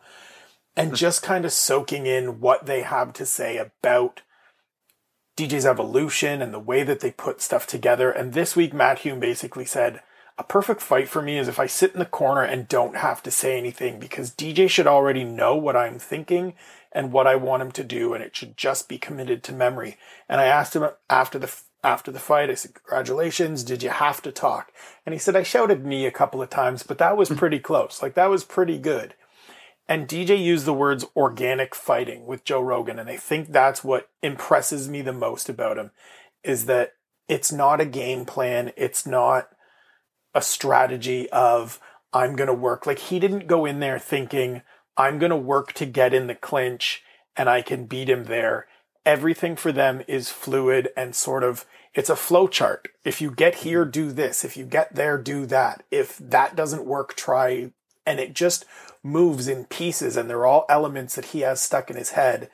And 0.74 0.96
just 0.96 1.22
kind 1.22 1.44
of 1.44 1.52
soaking 1.52 2.06
in 2.06 2.40
what 2.40 2.66
they 2.66 2.84
have 2.84 3.12
to 3.14 3.26
say 3.26 3.58
about 3.58 4.22
DJ's 5.36 5.66
evolution 5.66 6.42
and 6.42 6.54
the 6.54 6.60
way 6.60 6.84
that 6.84 7.02
they 7.02 7.12
put 7.12 7.42
stuff 7.42 7.68
together. 7.68 8.12
And 8.12 8.32
this 8.32 8.56
week, 8.56 8.74
Matt 8.74 9.00
Hume 9.00 9.20
basically 9.20 9.66
said, 9.66 10.02
a 10.38 10.44
perfect 10.44 10.80
fight 10.80 11.10
for 11.10 11.22
me 11.22 11.38
is 11.38 11.50
if 11.50 11.60
I 11.60 11.66
sit 11.66 11.92
in 11.92 12.00
the 12.00 12.06
corner 12.06 12.44
and 12.44 12.68
don't 12.70 12.96
have 12.96 13.22
to 13.24 13.32
say 13.32 13.58
anything 13.58 14.00
because 14.00 14.32
DJ 14.32 14.70
should 14.70 14.88
already 14.88 15.26
know 15.26 15.58
what 15.58 15.76
I'm 15.76 16.00
thinking 16.00 16.54
and 16.94 17.12
what 17.12 17.28
I 17.28 17.36
want 17.36 17.62
him 17.62 17.72
to 17.74 17.84
do, 17.84 18.14
and 18.14 18.24
it 18.24 18.36
should 18.36 18.56
just 18.56 18.88
be 18.88 18.98
committed 18.98 19.44
to 19.44 19.52
memory. 19.52 19.98
And 20.30 20.40
I 20.40 20.46
asked 20.46 20.76
him 20.76 20.88
after 21.10 21.38
the 21.38 21.54
after 21.84 22.12
the 22.12 22.20
fight. 22.20 22.50
I 22.50 22.56
said, 22.56 22.74
Congratulations. 22.74 23.64
Did 23.64 23.84
you 23.84 23.90
have 23.90 24.22
to 24.24 24.32
talk? 24.32 24.72
And 25.06 25.14
he 25.14 25.20
said, 25.20 25.36
I 25.36 25.44
shouted 25.44 25.86
knee 25.86 26.06
a 26.06 26.12
couple 26.12 26.42
of 26.42 26.50
times, 26.50 26.84
but 26.84 26.98
that 26.98 27.18
was 27.18 27.30
hmm. 27.30 27.36
pretty 27.36 27.60
close. 27.60 28.02
Like, 28.02 28.16
that 28.16 28.30
was 28.30 28.44
pretty 28.44 28.78
good. 28.78 29.16
And 29.90 30.08
DJ 30.08 30.42
used 30.42 30.66
the 30.66 30.74
words 30.74 31.06
organic 31.16 31.74
fighting 31.74 32.26
with 32.26 32.44
Joe 32.44 32.62
Rogan. 32.62 33.00
And 33.00 33.10
I 33.10 33.16
think 33.16 33.52
that's 33.52 33.84
what 33.84 34.10
impresses 34.22 34.90
me 34.90 35.02
the 35.02 35.14
most 35.14 35.48
about 35.48 35.78
him 35.78 35.92
is 36.44 36.66
that 36.66 36.94
it's 37.30 37.52
not 37.52 37.80
a 37.80 37.86
game 37.86 38.26
plan. 38.26 38.72
It's 38.76 39.06
not 39.06 39.50
a 40.34 40.42
strategy 40.42 41.30
of, 41.30 41.80
I'm 42.12 42.36
going 42.36 42.48
to 42.48 42.54
work. 42.54 42.86
Like, 42.86 43.00
he 43.00 43.20
didn't 43.20 43.48
go 43.48 43.66
in 43.66 43.80
there 43.80 44.00
thinking, 44.00 44.62
I'm 44.98 45.20
going 45.20 45.30
to 45.30 45.38
work 45.38 45.72
to 45.74 45.86
get 45.86 46.14
in 46.14 46.28
the 46.28 46.36
clinch 46.36 47.04
and 47.38 47.50
I 47.50 47.62
can 47.62 47.86
beat 47.86 48.10
him 48.10 48.26
there 48.26 48.68
everything 49.08 49.56
for 49.56 49.72
them 49.72 50.04
is 50.06 50.30
fluid 50.30 50.90
and 50.98 51.16
sort 51.16 51.42
of 51.44 51.66
it's 51.94 52.10
a 52.10 52.16
flow 52.16 52.48
chart. 52.48 52.90
If 53.06 53.22
you 53.22 53.32
get 53.32 53.56
here, 53.56 53.86
do 53.86 54.12
this. 54.12 54.44
If 54.44 54.58
you 54.58 54.66
get 54.66 54.94
there, 54.94 55.18
do 55.18 55.48
that. 55.48 55.84
If 55.90 56.18
that 56.18 56.56
doesn't 56.56 56.86
work, 56.86 57.16
try 57.16 57.72
and 58.06 58.20
it 58.20 58.34
just 58.34 58.66
moves 59.02 59.48
in 59.48 59.64
pieces 59.66 60.18
and 60.18 60.30
they're 60.30 60.46
all 60.46 60.66
elements 60.70 61.16
that 61.16 61.28
he 61.28 61.40
has 61.40 61.62
stuck 61.62 61.90
in 61.90 61.96
his 61.96 62.12
head. 62.12 62.50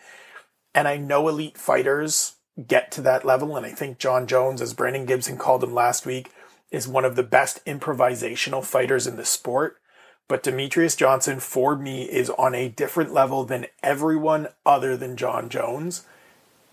And 0.75 0.87
I 0.87 0.95
know 0.95 1.27
elite 1.27 1.57
fighters 1.57 2.35
get 2.67 2.91
to 2.91 3.01
that 3.01 3.25
level 3.25 3.57
and 3.57 3.65
I 3.65 3.71
think 3.71 3.97
Jon 3.97 4.27
Jones 4.27 4.61
as 4.61 4.75
Brandon 4.75 5.07
Gibson 5.07 5.37
called 5.37 5.63
him 5.63 5.73
last 5.73 6.05
week 6.05 6.31
is 6.71 6.87
one 6.87 7.03
of 7.03 7.15
the 7.15 7.23
best 7.23 7.65
improvisational 7.65 8.63
fighters 8.63 9.07
in 9.07 9.15
the 9.15 9.25
sport. 9.25 9.77
But 10.29 10.43
Demetrious 10.43 10.95
Johnson, 10.95 11.39
for 11.39 11.75
me, 11.75 12.03
is 12.03 12.29
on 12.29 12.53
a 12.53 12.69
different 12.69 13.11
level 13.11 13.43
than 13.43 13.65
everyone 13.81 14.49
other 14.65 14.95
than 14.95 15.17
Jon 15.17 15.49
Jones. 15.49 16.05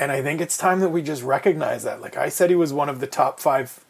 And 0.01 0.11
I 0.11 0.23
think 0.23 0.41
it's 0.41 0.57
time 0.57 0.81
that 0.81 0.89
we 0.89 1.03
just 1.03 1.23
recognize 1.23 1.85
that. 1.85 2.01
Like 2.01 2.17
I 2.17 2.31
said, 2.31 2.49
he 2.49 2.57
was 2.57 2.73
one 2.73 2.89
of 2.89 3.01
the 3.01 3.07
top 3.07 3.39
five 3.39 3.85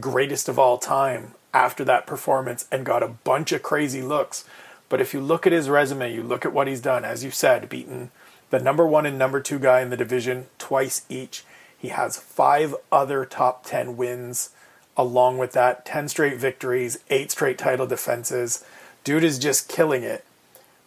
greatest 0.00 0.48
of 0.48 0.58
all 0.58 0.78
time 0.78 1.34
after 1.52 1.84
that 1.84 2.06
performance 2.06 2.66
and 2.72 2.86
got 2.86 3.02
a 3.02 3.08
bunch 3.08 3.52
of 3.52 3.62
crazy 3.62 4.00
looks. 4.00 4.46
But 4.88 5.02
if 5.02 5.12
you 5.12 5.20
look 5.20 5.46
at 5.46 5.52
his 5.52 5.68
resume, 5.68 6.14
you 6.14 6.22
look 6.22 6.46
at 6.46 6.54
what 6.54 6.66
he's 6.66 6.80
done, 6.80 7.04
as 7.04 7.22
you 7.22 7.30
said, 7.30 7.68
beaten 7.68 8.10
the 8.48 8.58
number 8.58 8.86
one 8.86 9.04
and 9.04 9.18
number 9.18 9.38
two 9.38 9.58
guy 9.58 9.82
in 9.82 9.90
the 9.90 9.98
division 9.98 10.46
twice 10.56 11.04
each. 11.10 11.44
He 11.76 11.88
has 11.88 12.16
five 12.16 12.74
other 12.90 13.26
top 13.26 13.66
10 13.66 13.98
wins 13.98 14.48
along 14.96 15.36
with 15.36 15.52
that 15.52 15.84
10 15.84 16.08
straight 16.08 16.38
victories, 16.38 17.00
eight 17.10 17.30
straight 17.30 17.58
title 17.58 17.86
defenses. 17.86 18.64
Dude 19.02 19.24
is 19.24 19.38
just 19.38 19.68
killing 19.68 20.04
it, 20.04 20.24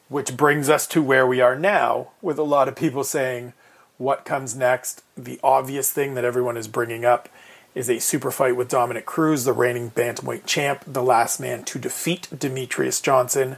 which 0.10 0.36
brings 0.36 0.68
us 0.68 0.88
to 0.88 1.04
where 1.04 1.28
we 1.28 1.42
are 1.42 1.56
now 1.56 2.08
with 2.24 2.40
a 2.40 2.44
lot 2.44 2.68
of 2.68 2.76
people 2.76 3.04
saying, 3.04 3.54
what 3.98 4.26
comes 4.26 4.56
next? 4.56 5.04
The 5.16 5.40
obvious 5.44 5.92
thing 5.92 6.14
that 6.16 6.26
everyone 6.26 6.58
is 6.58 6.68
bringing 6.68 7.06
up 7.06 7.30
is 7.74 7.90
a 7.90 8.00
super 8.00 8.32
fight 8.32 8.56
with 8.56 8.70
Dominick 8.70 9.06
Cruz, 9.06 9.44
the 9.44 9.54
reigning 9.54 9.92
bantamweight 9.92 10.46
champ, 10.46 10.84
the 10.88 11.04
last 11.04 11.40
man 11.40 11.64
to 11.66 11.80
defeat 11.80 12.28
Demetrious 12.34 13.02
Johnson. 13.02 13.58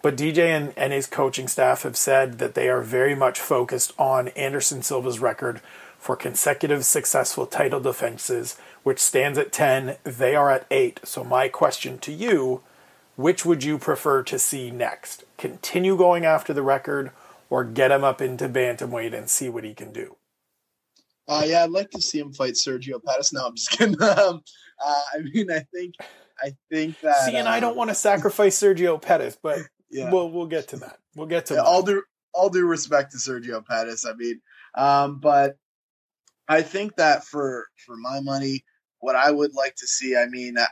But 0.00 0.16
DJ 0.16 0.72
and, 0.76 0.92
his 0.92 1.06
coaching 1.06 1.48
staff 1.48 1.82
have 1.82 1.96
said 1.96 2.38
that 2.38 2.54
they 2.54 2.68
are 2.68 2.82
very 2.82 3.14
much 3.14 3.40
focused 3.40 3.92
on 3.98 4.28
Anderson 4.28 4.82
Silva's 4.82 5.20
record 5.20 5.60
for 5.98 6.16
consecutive 6.16 6.84
successful 6.84 7.46
title 7.46 7.78
defenses, 7.78 8.56
which 8.82 8.98
stands 8.98 9.38
at 9.38 9.52
10. 9.52 9.96
They 10.02 10.34
are 10.34 10.50
at 10.50 10.66
8. 10.70 11.00
So, 11.04 11.22
my 11.22 11.48
question 11.48 11.98
to 11.98 12.12
you 12.12 12.62
which 13.16 13.44
would 13.44 13.62
you 13.62 13.78
prefer 13.78 14.22
to 14.22 14.38
see 14.38 14.70
next? 14.70 15.24
Continue 15.36 15.96
going 15.96 16.24
after 16.24 16.52
the 16.52 16.62
record 16.62 17.10
or 17.52 17.64
get 17.64 17.90
him 17.90 18.02
up 18.02 18.22
into 18.22 18.48
bantamweight 18.48 19.12
and 19.12 19.28
see 19.28 19.50
what 19.50 19.62
he 19.62 19.74
can 19.74 19.92
do? 19.92 20.16
Uh, 21.28 21.42
yeah, 21.44 21.64
I'd 21.64 21.70
like 21.70 21.90
to 21.90 22.00
see 22.00 22.18
him 22.18 22.32
fight 22.32 22.54
Sergio 22.54 22.98
Pettis. 23.04 23.30
No, 23.34 23.46
I'm 23.46 23.54
just 23.54 23.70
kidding. 23.78 24.02
Um, 24.02 24.42
uh, 24.82 25.02
I 25.12 25.18
mean, 25.18 25.52
I 25.52 25.58
think, 25.74 25.96
I 26.42 26.56
think 26.70 26.98
that. 27.00 27.26
See, 27.26 27.36
and 27.36 27.46
um, 27.46 27.52
I 27.52 27.60
don't 27.60 27.72
um, 27.72 27.76
want 27.76 27.90
to 27.90 27.94
sacrifice 27.94 28.58
Sergio 28.58 29.00
Pettis, 29.00 29.36
but 29.40 29.58
yeah. 29.90 30.10
we'll 30.10 30.30
we'll 30.30 30.46
get 30.46 30.68
to 30.68 30.76
that. 30.78 30.96
We'll 31.14 31.26
get 31.26 31.44
to 31.46 31.54
yeah, 31.54 31.60
all 31.60 31.82
due 31.82 32.02
all 32.32 32.48
due 32.48 32.64
respect 32.64 33.12
to 33.12 33.18
Sergio 33.18 33.62
Pettis. 33.62 34.06
I 34.06 34.14
mean, 34.14 34.40
um, 34.74 35.18
but 35.18 35.58
I 36.48 36.62
think 36.62 36.96
that 36.96 37.22
for 37.22 37.66
for 37.84 37.96
my 37.96 38.20
money, 38.20 38.64
what 39.00 39.14
I 39.14 39.30
would 39.30 39.52
like 39.54 39.74
to 39.76 39.86
see, 39.86 40.16
I 40.16 40.24
mean, 40.24 40.56
I, 40.56 40.68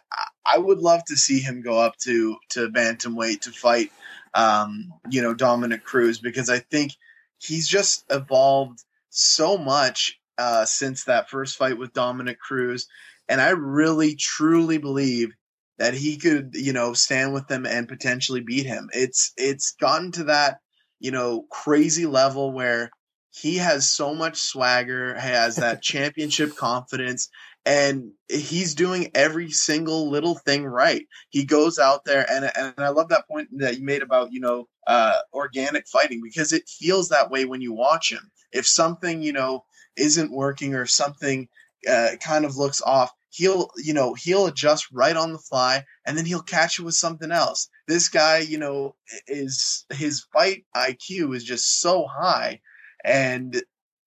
I 0.46 0.56
would 0.56 0.78
love 0.78 1.04
to 1.08 1.16
see 1.16 1.40
him 1.40 1.60
go 1.60 1.78
up 1.78 1.98
to 2.04 2.38
to 2.52 2.68
bantamweight 2.70 3.42
to 3.42 3.50
fight, 3.50 3.92
um, 4.34 4.92
you 5.10 5.22
know, 5.22 5.34
Dominick 5.34 5.84
Cruz 5.84 6.18
because 6.18 6.48
I 6.50 6.58
think 6.58 6.92
he's 7.38 7.68
just 7.68 8.04
evolved 8.10 8.82
so 9.10 9.58
much 9.58 10.18
uh, 10.38 10.64
since 10.64 11.04
that 11.04 11.30
first 11.30 11.56
fight 11.56 11.78
with 11.78 11.92
Dominick 11.92 12.40
Cruz, 12.40 12.86
and 13.28 13.40
I 13.40 13.50
really 13.50 14.14
truly 14.14 14.78
believe 14.78 15.30
that 15.78 15.94
he 15.94 16.18
could, 16.18 16.50
you 16.54 16.72
know, 16.72 16.92
stand 16.92 17.32
with 17.32 17.48
them 17.48 17.64
and 17.64 17.88
potentially 17.88 18.40
beat 18.40 18.66
him. 18.66 18.90
It's 18.92 19.32
it's 19.36 19.72
gotten 19.72 20.12
to 20.12 20.24
that, 20.24 20.58
you 20.98 21.10
know, 21.10 21.46
crazy 21.50 22.06
level 22.06 22.52
where 22.52 22.90
he 23.30 23.56
has 23.56 23.88
so 23.88 24.14
much 24.14 24.36
swagger, 24.38 25.14
has 25.14 25.56
that 25.56 25.82
championship 25.82 26.56
confidence, 26.56 27.28
and 27.66 28.12
he's 28.28 28.74
doing 28.74 29.10
every 29.14 29.50
single 29.50 30.10
little 30.10 30.34
thing 30.34 30.64
right. 30.64 31.06
He 31.28 31.44
goes 31.44 31.78
out 31.78 32.04
there, 32.04 32.26
and 32.30 32.50
and 32.56 32.74
I 32.78 32.88
love 32.88 33.08
that 33.08 33.28
point 33.28 33.48
that 33.58 33.78
you 33.78 33.84
made 33.84 34.02
about 34.02 34.32
you 34.32 34.40
know 34.40 34.68
uh, 34.86 35.18
organic 35.32 35.86
fighting 35.86 36.20
because 36.22 36.52
it 36.52 36.68
feels 36.68 37.08
that 37.08 37.30
way 37.30 37.44
when 37.44 37.60
you 37.60 37.72
watch 37.72 38.12
him. 38.12 38.30
If 38.52 38.66
something 38.66 39.22
you 39.22 39.32
know 39.32 39.64
isn't 39.96 40.32
working 40.32 40.74
or 40.74 40.86
something 40.86 41.48
uh, 41.88 42.10
kind 42.22 42.44
of 42.44 42.56
looks 42.56 42.80
off, 42.80 43.12
he'll 43.30 43.70
you 43.76 43.92
know 43.92 44.14
he'll 44.14 44.46
adjust 44.46 44.86
right 44.92 45.16
on 45.16 45.32
the 45.32 45.38
fly, 45.38 45.84
and 46.06 46.16
then 46.16 46.24
he'll 46.24 46.42
catch 46.42 46.78
you 46.78 46.84
with 46.84 46.94
something 46.94 47.30
else. 47.30 47.68
This 47.86 48.08
guy, 48.08 48.38
you 48.38 48.58
know, 48.58 48.96
is 49.26 49.84
his 49.90 50.24
fight 50.32 50.64
IQ 50.74 51.36
is 51.36 51.44
just 51.44 51.80
so 51.80 52.06
high, 52.06 52.60
and 53.04 53.62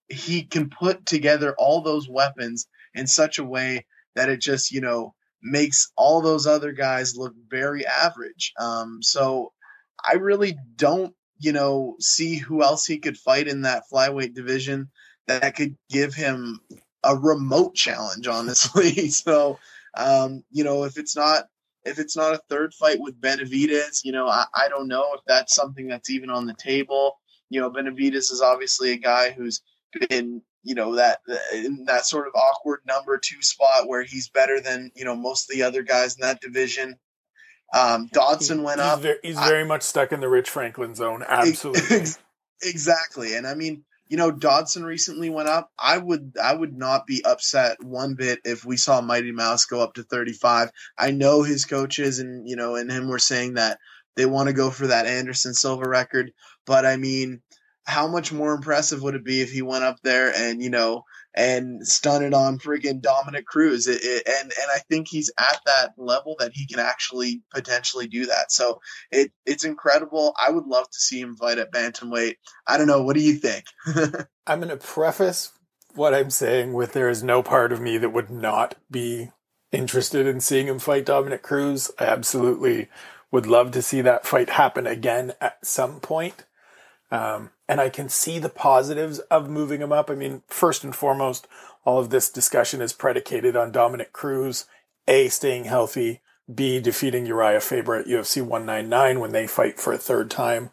he 0.09 0.43
can 0.43 0.69
put 0.69 1.05
together 1.05 1.55
all 1.57 1.81
those 1.81 2.09
weapons 2.09 2.67
in 2.93 3.07
such 3.07 3.39
a 3.39 3.43
way 3.43 3.85
that 4.15 4.29
it 4.29 4.41
just 4.41 4.71
you 4.71 4.81
know 4.81 5.13
makes 5.41 5.91
all 5.97 6.21
those 6.21 6.47
other 6.47 6.71
guys 6.71 7.17
look 7.17 7.33
very 7.49 7.85
average. 7.85 8.53
Um, 8.59 9.01
so 9.01 9.51
I 10.03 10.13
really 10.15 10.57
don't 10.75 11.13
you 11.39 11.51
know 11.51 11.95
see 11.99 12.37
who 12.37 12.63
else 12.63 12.85
he 12.85 12.99
could 12.99 13.17
fight 13.17 13.47
in 13.47 13.61
that 13.61 13.83
flyweight 13.91 14.33
division 14.33 14.89
that 15.27 15.55
could 15.55 15.75
give 15.89 16.13
him 16.13 16.59
a 17.03 17.15
remote 17.15 17.75
challenge, 17.75 18.27
honestly. 18.27 19.09
so, 19.09 19.59
um, 19.95 20.43
you 20.51 20.63
know, 20.63 20.85
if 20.85 20.97
it's 20.97 21.15
not 21.15 21.45
if 21.85 21.99
it's 21.99 22.15
not 22.15 22.33
a 22.33 22.41
third 22.49 22.73
fight 22.73 22.99
with 22.99 23.19
Benavidez, 23.19 24.05
you 24.05 24.13
know, 24.13 24.27
I, 24.27 24.45
I 24.55 24.69
don't 24.69 24.87
know 24.87 25.13
if 25.15 25.21
that's 25.27 25.53
something 25.53 25.87
that's 25.87 26.09
even 26.09 26.29
on 26.29 26.45
the 26.45 26.53
table. 26.53 27.19
You 27.49 27.59
know, 27.59 27.69
Benavidez 27.69 28.31
is 28.31 28.41
obviously 28.41 28.91
a 28.91 28.97
guy 28.97 29.31
who's 29.31 29.61
been, 30.07 30.41
you 30.63 30.75
know, 30.75 30.95
that 30.95 31.19
in 31.53 31.85
that 31.85 32.05
sort 32.05 32.27
of 32.27 32.33
awkward 32.35 32.79
number 32.85 33.17
two 33.17 33.41
spot 33.41 33.87
where 33.87 34.03
he's 34.03 34.29
better 34.29 34.59
than 34.61 34.91
you 34.95 35.05
know 35.05 35.15
most 35.15 35.49
of 35.49 35.55
the 35.55 35.63
other 35.63 35.83
guys 35.83 36.15
in 36.15 36.21
that 36.21 36.41
division. 36.41 36.97
Um, 37.73 38.07
Dodson 38.13 38.61
went 38.61 38.79
he's 38.79 38.89
up. 38.89 38.99
Very, 39.01 39.17
he's 39.23 39.39
very 39.39 39.65
much 39.65 39.81
stuck 39.81 40.11
in 40.11 40.19
the 40.19 40.29
Rich 40.29 40.49
Franklin 40.49 40.95
zone. 40.95 41.23
Absolutely. 41.27 42.05
Exactly. 42.65 43.35
And 43.35 43.45
I 43.45 43.55
mean, 43.55 43.83
you 44.07 44.17
know, 44.17 44.31
Dodson 44.31 44.83
recently 44.85 45.29
went 45.29 45.49
up. 45.49 45.71
I 45.77 45.97
would 45.97 46.37
I 46.41 46.53
would 46.53 46.77
not 46.77 47.07
be 47.07 47.23
upset 47.25 47.83
one 47.83 48.15
bit 48.15 48.39
if 48.45 48.63
we 48.63 48.77
saw 48.77 49.01
Mighty 49.01 49.31
Mouse 49.31 49.65
go 49.65 49.81
up 49.81 49.95
to 49.95 50.03
35. 50.03 50.69
I 50.97 51.11
know 51.11 51.43
his 51.43 51.65
coaches 51.65 52.19
and 52.19 52.47
you 52.47 52.55
know 52.55 52.75
and 52.75 52.91
him 52.91 53.07
were 53.07 53.19
saying 53.19 53.55
that 53.55 53.79
they 54.15 54.25
want 54.25 54.47
to 54.47 54.53
go 54.53 54.69
for 54.69 54.87
that 54.87 55.07
Anderson 55.07 55.53
Silva 55.53 55.89
record, 55.89 56.31
but 56.65 56.85
I 56.85 56.97
mean, 56.97 57.41
how 57.85 58.07
much 58.07 58.31
more 58.31 58.53
impressive 58.53 59.01
would 59.01 59.15
it 59.15 59.25
be 59.25 59.41
if 59.41 59.51
he 59.51 59.61
went 59.61 59.83
up 59.83 59.97
there 60.03 60.33
and 60.35 60.61
you 60.61 60.69
know 60.69 61.03
and 61.35 61.85
stunned 61.85 62.33
on 62.33 62.59
freaking 62.59 63.01
Dominick 63.01 63.45
Cruz. 63.45 63.87
It, 63.87 64.01
it, 64.03 64.27
and 64.27 64.43
and 64.43 64.71
I 64.73 64.79
think 64.89 65.07
he's 65.07 65.31
at 65.39 65.59
that 65.65 65.93
level 65.97 66.35
that 66.39 66.51
he 66.53 66.67
can 66.67 66.79
actually 66.79 67.41
potentially 67.53 68.07
do 68.07 68.27
that. 68.27 68.51
So 68.51 68.79
it 69.11 69.31
it's 69.45 69.63
incredible. 69.63 70.33
I 70.39 70.51
would 70.51 70.65
love 70.65 70.89
to 70.89 70.99
see 70.99 71.19
him 71.19 71.35
fight 71.35 71.57
at 71.57 71.71
bantamweight. 71.71 72.35
I 72.67 72.77
don't 72.77 72.87
know. 72.87 73.01
What 73.01 73.15
do 73.15 73.21
you 73.21 73.33
think? 73.33 73.65
I'm 74.47 74.59
going 74.59 74.69
to 74.69 74.77
preface 74.77 75.51
what 75.95 76.13
I'm 76.13 76.29
saying 76.29 76.73
with 76.73 76.93
there 76.93 77.09
is 77.09 77.23
no 77.23 77.43
part 77.43 77.71
of 77.71 77.81
me 77.81 77.97
that 77.97 78.13
would 78.13 78.29
not 78.29 78.75
be 78.89 79.29
interested 79.71 80.27
in 80.27 80.39
seeing 80.39 80.67
him 80.67 80.79
fight 80.79 81.05
Dominick 81.05 81.43
Cruz. 81.43 81.91
I 81.99 82.05
absolutely 82.05 82.89
would 83.31 83.47
love 83.47 83.71
to 83.71 83.81
see 83.81 84.01
that 84.01 84.25
fight 84.25 84.51
happen 84.51 84.85
again 84.85 85.33
at 85.41 85.65
some 85.65 85.99
point. 85.99 86.45
Um, 87.11 87.51
and 87.67 87.79
I 87.79 87.89
can 87.89 88.09
see 88.09 88.39
the 88.39 88.49
positives 88.49 89.19
of 89.19 89.49
moving 89.49 89.81
him 89.81 89.91
up. 89.91 90.09
I 90.09 90.15
mean, 90.15 90.43
first 90.47 90.83
and 90.83 90.95
foremost, 90.95 91.47
all 91.85 91.99
of 91.99 92.09
this 92.09 92.29
discussion 92.29 92.81
is 92.81 92.93
predicated 92.93 93.55
on 93.55 93.71
Dominick 93.71 94.13
Cruz, 94.13 94.65
A, 95.07 95.29
staying 95.29 95.65
healthy, 95.65 96.21
B, 96.53 96.79
defeating 96.79 97.25
Urijah 97.25 97.61
Faber 97.61 97.95
at 97.95 98.05
UFC 98.05 98.41
199 98.41 99.19
when 99.19 99.31
they 99.31 99.47
fight 99.47 99.79
for 99.79 99.93
a 99.93 99.97
third 99.97 100.29
time. 100.29 100.71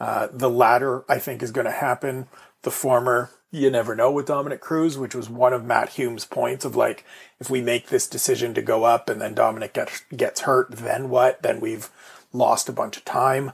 Uh, 0.00 0.28
the 0.32 0.50
latter, 0.50 1.04
I 1.08 1.18
think, 1.18 1.42
is 1.42 1.52
going 1.52 1.64
to 1.66 1.70
happen. 1.70 2.26
The 2.62 2.72
former, 2.72 3.30
you 3.52 3.70
never 3.70 3.94
know 3.94 4.10
with 4.10 4.26
Dominick 4.26 4.60
Cruz, 4.60 4.98
which 4.98 5.14
was 5.14 5.30
one 5.30 5.52
of 5.52 5.64
Matt 5.64 5.90
Hume's 5.90 6.24
points 6.24 6.64
of 6.64 6.74
like, 6.74 7.04
if 7.38 7.50
we 7.50 7.60
make 7.60 7.88
this 7.88 8.08
decision 8.08 8.52
to 8.54 8.62
go 8.62 8.84
up 8.84 9.08
and 9.08 9.20
then 9.20 9.34
Dominick 9.34 9.74
gets, 9.74 10.04
gets 10.16 10.40
hurt, 10.40 10.72
then 10.72 11.08
what? 11.08 11.42
Then 11.42 11.60
we've 11.60 11.88
lost 12.32 12.68
a 12.68 12.72
bunch 12.72 12.96
of 12.96 13.04
time. 13.04 13.52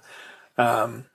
Um, 0.57 1.07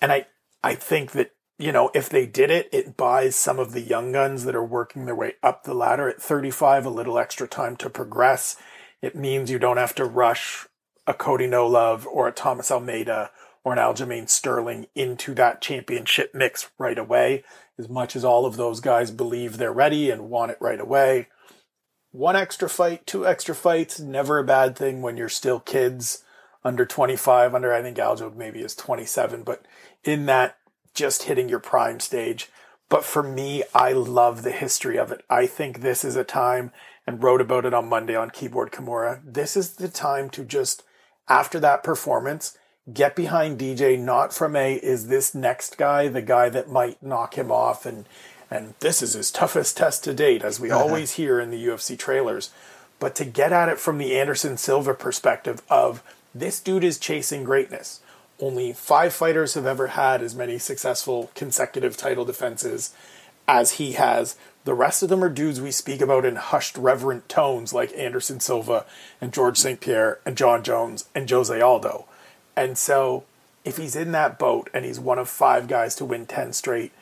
and 0.00 0.10
I, 0.10 0.26
I 0.62 0.74
think 0.74 1.12
that, 1.12 1.32
you 1.58 1.72
know, 1.72 1.90
if 1.94 2.08
they 2.08 2.26
did 2.26 2.50
it, 2.50 2.68
it 2.72 2.96
buys 2.96 3.36
some 3.36 3.58
of 3.58 3.72
the 3.72 3.80
young 3.80 4.12
guns 4.12 4.44
that 4.44 4.56
are 4.56 4.64
working 4.64 5.06
their 5.06 5.14
way 5.14 5.34
up 5.42 5.64
the 5.64 5.74
ladder 5.74 6.08
at 6.08 6.20
35 6.20 6.86
a 6.86 6.90
little 6.90 7.18
extra 7.18 7.46
time 7.46 7.76
to 7.76 7.90
progress. 7.90 8.56
It 9.02 9.14
means 9.14 9.50
you 9.50 9.58
don't 9.58 9.76
have 9.76 9.94
to 9.96 10.04
rush 10.04 10.66
a 11.06 11.14
Cody 11.14 11.46
No 11.46 11.66
Love 11.66 12.06
or 12.06 12.26
a 12.26 12.32
Thomas 12.32 12.70
Almeida 12.70 13.30
or 13.64 13.72
an 13.72 13.78
Aljamain 13.78 14.28
Sterling 14.28 14.86
into 14.94 15.34
that 15.34 15.60
championship 15.60 16.34
mix 16.34 16.70
right 16.78 16.98
away. 16.98 17.44
As 17.78 17.88
much 17.88 18.16
as 18.16 18.24
all 18.24 18.46
of 18.46 18.56
those 18.56 18.80
guys 18.80 19.10
believe 19.10 19.58
they're 19.58 19.72
ready 19.72 20.10
and 20.10 20.30
want 20.30 20.50
it 20.50 20.58
right 20.60 20.80
away. 20.80 21.28
One 22.10 22.36
extra 22.36 22.70
fight, 22.70 23.06
two 23.06 23.26
extra 23.26 23.54
fights, 23.54 24.00
never 24.00 24.38
a 24.38 24.44
bad 24.44 24.76
thing 24.76 25.02
when 25.02 25.16
you're 25.16 25.28
still 25.28 25.60
kids 25.60 26.24
under 26.64 26.84
25, 26.84 27.54
under 27.54 27.72
I 27.72 27.82
think 27.82 27.96
Aljo 27.96 28.34
maybe 28.34 28.60
is 28.60 28.74
27, 28.74 29.42
but 29.42 29.64
in 30.06 30.26
that 30.26 30.58
just 30.94 31.24
hitting 31.24 31.48
your 31.48 31.58
prime 31.58 32.00
stage. 32.00 32.48
But 32.88 33.04
for 33.04 33.22
me, 33.22 33.64
I 33.74 33.92
love 33.92 34.42
the 34.42 34.52
history 34.52 34.98
of 34.98 35.10
it. 35.10 35.24
I 35.28 35.46
think 35.46 35.80
this 35.80 36.04
is 36.04 36.16
a 36.16 36.24
time, 36.24 36.70
and 37.06 37.22
wrote 37.22 37.40
about 37.40 37.64
it 37.64 37.74
on 37.74 37.88
Monday 37.88 38.16
on 38.16 38.30
Keyboard 38.30 38.72
Kimura. 38.72 39.20
This 39.24 39.56
is 39.56 39.74
the 39.74 39.88
time 39.88 40.28
to 40.30 40.44
just 40.44 40.82
after 41.28 41.60
that 41.60 41.82
performance, 41.82 42.56
get 42.92 43.16
behind 43.16 43.58
DJ 43.58 43.98
not 43.98 44.32
from 44.32 44.54
a 44.54 44.74
is 44.74 45.08
this 45.08 45.34
next 45.34 45.76
guy 45.76 46.06
the 46.06 46.22
guy 46.22 46.48
that 46.48 46.70
might 46.70 47.02
knock 47.02 47.34
him 47.34 47.50
off 47.50 47.84
and 47.84 48.06
and 48.48 48.74
this 48.78 49.02
is 49.02 49.14
his 49.14 49.32
toughest 49.32 49.76
test 49.76 50.04
to 50.04 50.14
date 50.14 50.44
as 50.44 50.60
we 50.60 50.70
uh-huh. 50.70 50.84
always 50.84 51.14
hear 51.14 51.40
in 51.40 51.50
the 51.50 51.66
UFC 51.66 51.98
trailers, 51.98 52.50
but 53.00 53.16
to 53.16 53.24
get 53.24 53.52
at 53.52 53.68
it 53.68 53.80
from 53.80 53.98
the 53.98 54.16
Anderson 54.16 54.56
Silva 54.56 54.94
perspective 54.94 55.62
of 55.68 56.00
this 56.32 56.60
dude 56.60 56.84
is 56.84 56.96
chasing 56.96 57.42
greatness. 57.42 58.00
Only 58.38 58.72
5 58.72 59.14
fighters 59.14 59.54
have 59.54 59.66
ever 59.66 59.88
had 59.88 60.22
as 60.22 60.34
many 60.34 60.58
successful 60.58 61.30
consecutive 61.34 61.96
title 61.96 62.24
defenses 62.24 62.92
as 63.48 63.72
he 63.72 63.92
has. 63.92 64.36
The 64.64 64.74
rest 64.74 65.02
of 65.02 65.08
them 65.08 65.22
are 65.22 65.28
dudes 65.28 65.60
we 65.60 65.70
speak 65.70 66.00
about 66.00 66.24
in 66.24 66.36
hushed, 66.36 66.76
reverent 66.76 67.28
tones 67.28 67.72
like 67.72 67.96
Anderson 67.96 68.40
Silva 68.40 68.84
and 69.20 69.32
George 69.32 69.56
St. 69.56 69.80
Pierre 69.80 70.18
and 70.26 70.36
Jon 70.36 70.62
Jones 70.62 71.08
and 71.14 71.30
Jose 71.30 71.60
Aldo. 71.60 72.06
And 72.56 72.76
so, 72.76 73.24
if 73.64 73.76
he's 73.76 73.96
in 73.96 74.12
that 74.12 74.38
boat 74.38 74.68
and 74.74 74.84
he's 74.84 75.00
one 75.00 75.18
of 75.18 75.28
five 75.28 75.68
guys 75.68 75.94
to 75.96 76.04
win 76.04 76.26
10 76.26 76.52
straight, 76.52 76.92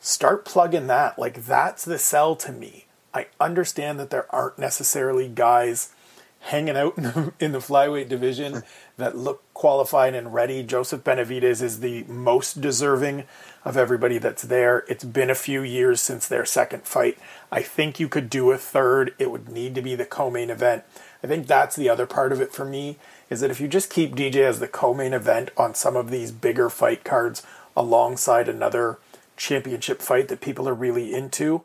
start 0.00 0.44
plugging 0.44 0.86
that. 0.88 1.18
Like, 1.18 1.46
that's 1.46 1.84
the 1.84 1.98
sell 1.98 2.36
to 2.36 2.52
me. 2.52 2.86
I 3.14 3.26
understand 3.40 3.98
that 3.98 4.10
there 4.10 4.32
aren't 4.34 4.58
necessarily 4.58 5.28
guys 5.28 5.92
hanging 6.40 6.76
out 6.76 6.96
in 6.98 7.04
the, 7.04 7.32
in 7.40 7.52
the 7.52 7.58
flyweight 7.58 8.08
division 8.08 8.62
that 8.98 9.16
look 9.16 9.42
qualified 9.56 10.14
and 10.14 10.34
ready. 10.34 10.62
Joseph 10.62 11.02
Benavidez 11.02 11.62
is 11.62 11.80
the 11.80 12.04
most 12.04 12.60
deserving 12.60 13.24
of 13.64 13.74
everybody 13.74 14.18
that's 14.18 14.42
there. 14.42 14.84
It's 14.86 15.02
been 15.02 15.30
a 15.30 15.34
few 15.34 15.62
years 15.62 15.98
since 15.98 16.28
their 16.28 16.44
second 16.44 16.82
fight. 16.82 17.16
I 17.50 17.62
think 17.62 17.98
you 17.98 18.06
could 18.06 18.28
do 18.28 18.50
a 18.50 18.58
third. 18.58 19.14
It 19.18 19.30
would 19.30 19.48
need 19.48 19.74
to 19.74 19.80
be 19.80 19.94
the 19.94 20.04
co-main 20.04 20.50
event. 20.50 20.84
I 21.24 21.26
think 21.26 21.46
that's 21.46 21.74
the 21.74 21.88
other 21.88 22.04
part 22.04 22.32
of 22.32 22.40
it 22.42 22.52
for 22.52 22.66
me 22.66 22.98
is 23.30 23.40
that 23.40 23.50
if 23.50 23.58
you 23.58 23.66
just 23.66 23.88
keep 23.88 24.14
DJ 24.14 24.42
as 24.42 24.60
the 24.60 24.68
co-main 24.68 25.14
event 25.14 25.52
on 25.56 25.74
some 25.74 25.96
of 25.96 26.10
these 26.10 26.32
bigger 26.32 26.68
fight 26.68 27.02
cards 27.02 27.42
alongside 27.74 28.50
another 28.50 28.98
championship 29.38 30.02
fight 30.02 30.28
that 30.28 30.42
people 30.42 30.68
are 30.68 30.74
really 30.74 31.14
into, 31.14 31.64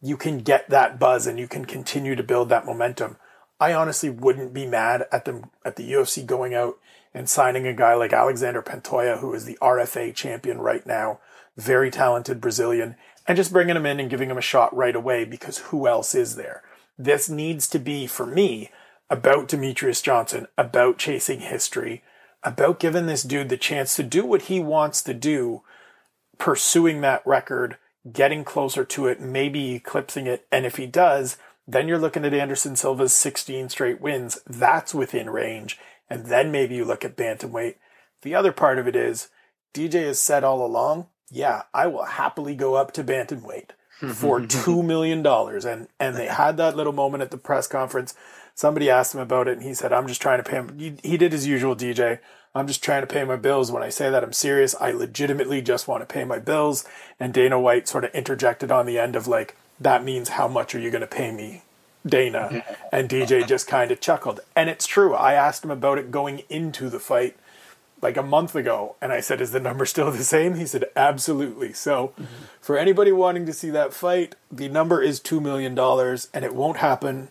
you 0.00 0.16
can 0.16 0.38
get 0.38 0.70
that 0.70 1.00
buzz 1.00 1.26
and 1.26 1.40
you 1.40 1.48
can 1.48 1.64
continue 1.64 2.14
to 2.14 2.22
build 2.22 2.50
that 2.50 2.66
momentum. 2.66 3.16
I 3.58 3.74
honestly 3.74 4.10
wouldn't 4.10 4.54
be 4.54 4.64
mad 4.64 5.06
at 5.10 5.24
them 5.24 5.50
at 5.64 5.74
the 5.74 5.92
UFC 5.92 6.24
going 6.24 6.54
out 6.54 6.78
and 7.14 7.28
signing 7.28 7.66
a 7.66 7.74
guy 7.74 7.94
like 7.94 8.12
Alexander 8.12 8.62
Pantoja, 8.62 9.18
who 9.18 9.32
is 9.34 9.44
the 9.44 9.58
RFA 9.60 10.14
champion 10.14 10.58
right 10.58 10.86
now, 10.86 11.20
very 11.56 11.90
talented 11.90 12.40
Brazilian, 12.40 12.96
and 13.26 13.36
just 13.36 13.52
bringing 13.52 13.76
him 13.76 13.86
in 13.86 14.00
and 14.00 14.10
giving 14.10 14.30
him 14.30 14.38
a 14.38 14.42
shot 14.42 14.74
right 14.74 14.96
away 14.96 15.24
because 15.24 15.58
who 15.58 15.86
else 15.86 16.14
is 16.14 16.36
there? 16.36 16.62
This 16.98 17.28
needs 17.28 17.68
to 17.68 17.78
be, 17.78 18.06
for 18.06 18.26
me, 18.26 18.70
about 19.10 19.48
Demetrious 19.48 20.02
Johnson, 20.02 20.46
about 20.56 20.98
chasing 20.98 21.40
history, 21.40 22.02
about 22.42 22.80
giving 22.80 23.06
this 23.06 23.22
dude 23.22 23.48
the 23.48 23.56
chance 23.56 23.94
to 23.96 24.02
do 24.02 24.24
what 24.24 24.42
he 24.42 24.58
wants 24.58 25.02
to 25.02 25.14
do, 25.14 25.62
pursuing 26.38 27.00
that 27.02 27.24
record, 27.26 27.76
getting 28.10 28.42
closer 28.42 28.84
to 28.84 29.06
it, 29.06 29.20
maybe 29.20 29.74
eclipsing 29.74 30.26
it. 30.26 30.46
And 30.50 30.66
if 30.66 30.76
he 30.76 30.86
does, 30.86 31.36
then 31.66 31.86
you're 31.86 31.98
looking 31.98 32.24
at 32.24 32.34
Anderson 32.34 32.74
Silva's 32.74 33.12
16 33.12 33.68
straight 33.68 34.00
wins. 34.00 34.40
That's 34.46 34.94
within 34.94 35.30
range. 35.30 35.78
And 36.12 36.26
then 36.26 36.52
maybe 36.52 36.74
you 36.74 36.84
look 36.84 37.04
at 37.04 37.16
Bantamweight. 37.16 37.76
The 38.22 38.34
other 38.34 38.52
part 38.52 38.78
of 38.78 38.86
it 38.86 38.96
is 38.96 39.28
DJ 39.74 40.06
has 40.06 40.20
said 40.20 40.44
all 40.44 40.64
along, 40.64 41.06
yeah, 41.30 41.62
I 41.72 41.86
will 41.86 42.04
happily 42.04 42.54
go 42.54 42.74
up 42.74 42.92
to 42.92 43.04
Bantamweight 43.04 43.70
for 44.14 44.40
$2 44.40 44.84
million. 44.84 45.26
And, 45.26 45.88
and 45.98 46.16
they 46.16 46.26
had 46.26 46.56
that 46.56 46.76
little 46.76 46.92
moment 46.92 47.22
at 47.22 47.30
the 47.30 47.38
press 47.38 47.66
conference 47.66 48.14
somebody 48.54 48.90
asked 48.90 49.14
him 49.14 49.20
about 49.20 49.48
it 49.48 49.56
and 49.56 49.62
he 49.62 49.74
said, 49.74 49.92
I'm 49.92 50.06
just 50.06 50.22
trying 50.22 50.42
to 50.42 50.48
pay 50.48 50.56
him. 50.56 50.78
He, 50.78 50.94
he 51.02 51.16
did 51.16 51.32
his 51.32 51.46
usual 51.46 51.76
DJ. 51.76 52.18
I'm 52.54 52.66
just 52.66 52.84
trying 52.84 53.02
to 53.02 53.06
pay 53.06 53.24
my 53.24 53.36
bills. 53.36 53.72
When 53.72 53.82
I 53.82 53.88
say 53.88 54.10
that, 54.10 54.22
I'm 54.22 54.32
serious. 54.32 54.74
I 54.78 54.90
legitimately 54.90 55.62
just 55.62 55.88
want 55.88 56.02
to 56.02 56.12
pay 56.12 56.24
my 56.24 56.38
bills. 56.38 56.84
And 57.18 57.32
Dana 57.32 57.58
White 57.58 57.88
sort 57.88 58.04
of 58.04 58.14
interjected 58.14 58.70
on 58.70 58.86
the 58.86 58.98
end 58.98 59.16
of 59.16 59.26
like, 59.26 59.56
that 59.80 60.04
means 60.04 60.30
how 60.30 60.48
much 60.48 60.74
are 60.74 60.78
you 60.78 60.90
going 60.90 61.00
to 61.00 61.06
pay 61.06 61.32
me, 61.32 61.62
Dana? 62.06 62.64
And 62.90 63.08
DJ 63.08 63.46
just 63.46 63.66
kind 63.66 63.90
of 63.90 64.00
chuckled. 64.00 64.40
And 64.56 64.68
it's 64.68 64.86
true. 64.86 65.14
I 65.14 65.34
asked 65.34 65.64
him 65.64 65.70
about 65.70 65.98
it 65.98 66.10
going 66.10 66.42
into 66.48 66.88
the 66.88 67.00
fight 67.00 67.36
like 68.00 68.16
a 68.16 68.22
month 68.22 68.54
ago. 68.54 68.96
And 69.00 69.12
I 69.12 69.20
said, 69.20 69.40
Is 69.40 69.52
the 69.52 69.60
number 69.60 69.86
still 69.86 70.10
the 70.10 70.24
same? 70.24 70.56
He 70.56 70.66
said, 70.66 70.84
Absolutely. 70.96 71.72
So 71.72 72.08
mm-hmm. 72.08 72.24
for 72.60 72.76
anybody 72.76 73.12
wanting 73.12 73.46
to 73.46 73.52
see 73.52 73.70
that 73.70 73.94
fight, 73.94 74.34
the 74.50 74.68
number 74.68 75.00
is 75.00 75.20
$2 75.20 75.40
million 75.40 75.78
and 75.78 76.44
it 76.44 76.54
won't 76.54 76.78
happen 76.78 77.28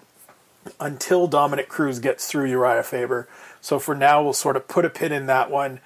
until 0.80 1.28
Dominick 1.28 1.70
Cruz 1.70 2.00
gets 2.00 2.28
through 2.28 2.50
Urijah 2.50 2.86
Faber. 2.86 3.28
So 3.60 3.80
for 3.80 3.96
now, 3.96 4.24
we'll 4.24 4.34
sort 4.34 4.56
of 4.56 4.68
put 4.68 4.86
a 4.86 4.90
pin 4.90 5.12
in 5.12 5.26
that 5.28 5.52
one. 5.52 5.80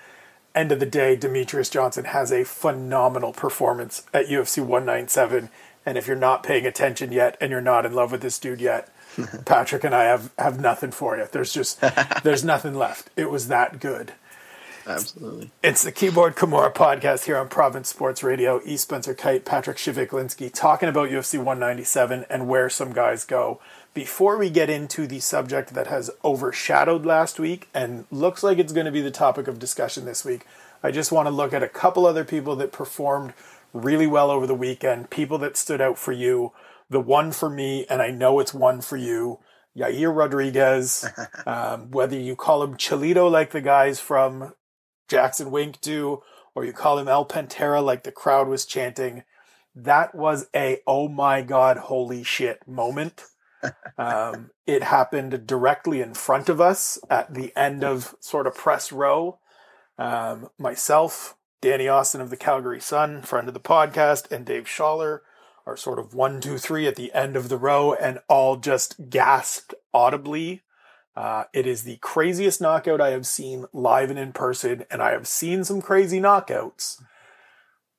End 0.54 0.71
of 0.71 0.80
the 0.80 0.86
day, 0.86 1.17
Demetrious 1.17 1.69
Johnson 1.69 2.06
has 2.06 2.32
a 2.32 2.45
phenomenal 2.45 3.34
performance 3.34 4.06
at 4.13 4.28
UFC 4.28 4.60
197. 4.60 5.50
And 5.86 5.98
if 5.98 6.08
you're 6.08 6.15
not 6.15 6.43
paying 6.43 6.65
attention 6.65 7.12
yet 7.12 7.38
and 7.39 7.52
you're 7.52 7.62
not 7.62 7.86
in 7.86 7.93
love 7.93 8.12
with 8.12 8.21
this 8.21 8.39
dude 8.39 8.62
yet, 8.62 8.89
Patrick 9.45 9.84
and 9.84 9.93
I 9.93 10.06
have, 10.06 10.32
have 10.38 10.60
nothing 10.60 10.91
for 10.91 11.17
you. 11.17 11.28
There's 11.32 11.54
just 11.54 11.82
there's 12.24 12.43
nothing 12.43 12.76
left. 12.76 13.10
It 13.15 13.30
was 13.30 13.48
that 13.48 13.80
good. 13.80 14.13
Absolutely. 14.88 15.50
It's 15.63 15.84
the 15.84 15.91
Keyboard 15.91 16.36
Kimura 16.36 16.71
podcast 16.71 17.26
here 17.26 17.38
on 17.38 17.48
Province 17.48 17.89
Sports 17.89 18.21
Radio. 18.21 18.62
E. 18.65 18.78
Spencer 18.78 19.15
Kyte, 19.15 19.43
Patrick 19.43 19.78
Shivik 19.78 20.52
talking 20.54 20.89
about 20.89 21.10
UFC 21.10 21.39
197 21.39 22.26
and 22.30 22.48
where 22.48 22.69
some 22.69 22.93
guys 22.93 23.26
go 23.26 23.60
before 23.95 24.38
we 24.38 24.50
get 24.50 24.69
into 24.69 25.08
the 25.08 25.21
subject 25.21 25.74
that 25.74 25.88
has 25.88 26.12
overshadowed 26.24 27.06
last 27.06 27.39
week 27.39 27.69
and 27.74 28.06
looks 28.12 28.43
like 28.43 28.60
it's 28.60 28.74
going 28.74 28.86
to 28.86 28.91
be 28.91 29.02
the 29.02 29.10
topic 29.10 29.48
of 29.48 29.58
discussion 29.58 30.04
this 30.04 30.26
week, 30.26 30.45
I 30.84 30.91
just 30.91 31.13
want 31.13 31.28
to 31.28 31.32
look 31.32 31.54
at 31.54 31.63
a 31.63 31.69
couple 31.69 32.06
other 32.06 32.26
people 32.26 32.58
that 32.58 32.74
performed 32.74 33.34
really 33.75 34.07
well 34.07 34.31
over 34.31 34.47
the 34.47 34.55
weekend, 34.55 35.09
people 35.09 35.38
that 35.39 35.57
stood 35.57 35.81
out 35.81 35.97
for 35.97 36.11
you. 36.11 36.53
The 36.89 36.99
one 36.99 37.31
for 37.31 37.49
me, 37.49 37.85
and 37.89 38.01
I 38.01 38.11
know 38.11 38.39
it's 38.39 38.53
one 38.53 38.81
for 38.81 38.97
you, 38.97 39.39
Yair 39.77 40.15
Rodriguez, 40.15 41.07
um, 41.45 41.91
whether 41.91 42.17
you 42.17 42.35
call 42.35 42.63
him 42.63 42.77
Chilito 42.77 43.29
like 43.29 43.51
the 43.51 43.61
guys 43.61 43.99
from 43.99 44.53
Jackson 45.07 45.51
Wink 45.51 45.81
do, 45.81 46.21
or 46.53 46.63
you 46.63 46.73
call 46.73 46.97
him 46.97 47.07
El 47.07 47.25
Pantera 47.25 47.83
like 47.83 48.03
the 48.03 48.11
crowd 48.11 48.47
was 48.47 48.65
chanting, 48.65 49.23
that 49.75 50.15
was 50.15 50.47
a 50.55 50.79
oh 50.88 51.07
my 51.07 51.41
god, 51.41 51.77
holy 51.77 52.23
shit 52.23 52.67
moment 52.67 53.25
um, 53.97 54.51
it 54.67 54.83
happened 54.83 55.45
directly 55.47 56.01
in 56.01 56.13
front 56.13 56.49
of 56.49 56.59
us 56.61 56.99
at 57.09 57.33
the 57.33 57.53
end 57.55 57.83
of 57.83 58.15
sort 58.19 58.47
of 58.47 58.55
press 58.55 58.91
row. 58.91 59.39
Um, 59.97 60.49
myself, 60.57 61.35
Danny 61.61 61.87
Austin 61.87 62.21
of 62.21 62.29
the 62.29 62.37
Calgary 62.37 62.79
Sun, 62.79 63.23
friend 63.23 63.47
of 63.47 63.53
the 63.53 63.59
podcast, 63.59 64.31
and 64.31 64.45
Dave 64.45 64.65
Schaller 64.65 65.21
are 65.65 65.77
sort 65.77 65.99
of 65.99 66.13
one, 66.13 66.41
two, 66.41 66.57
three 66.57 66.87
at 66.87 66.95
the 66.95 67.11
end 67.13 67.35
of 67.35 67.49
the 67.49 67.57
row 67.57 67.93
and 67.93 68.19
all 68.27 68.55
just 68.57 69.09
gasped 69.09 69.73
audibly. 69.93 70.61
Uh, 71.15 71.45
it 71.53 71.65
is 71.65 71.83
the 71.83 71.97
craziest 71.97 72.59
knockout 72.59 72.99
I 73.01 73.11
have 73.11 73.25
seen 73.25 73.65
live 73.71 74.09
and 74.09 74.19
in 74.19 74.33
person, 74.33 74.85
and 74.91 75.01
I 75.01 75.11
have 75.11 75.27
seen 75.27 75.63
some 75.63 75.81
crazy 75.81 76.19
knockouts. 76.19 77.01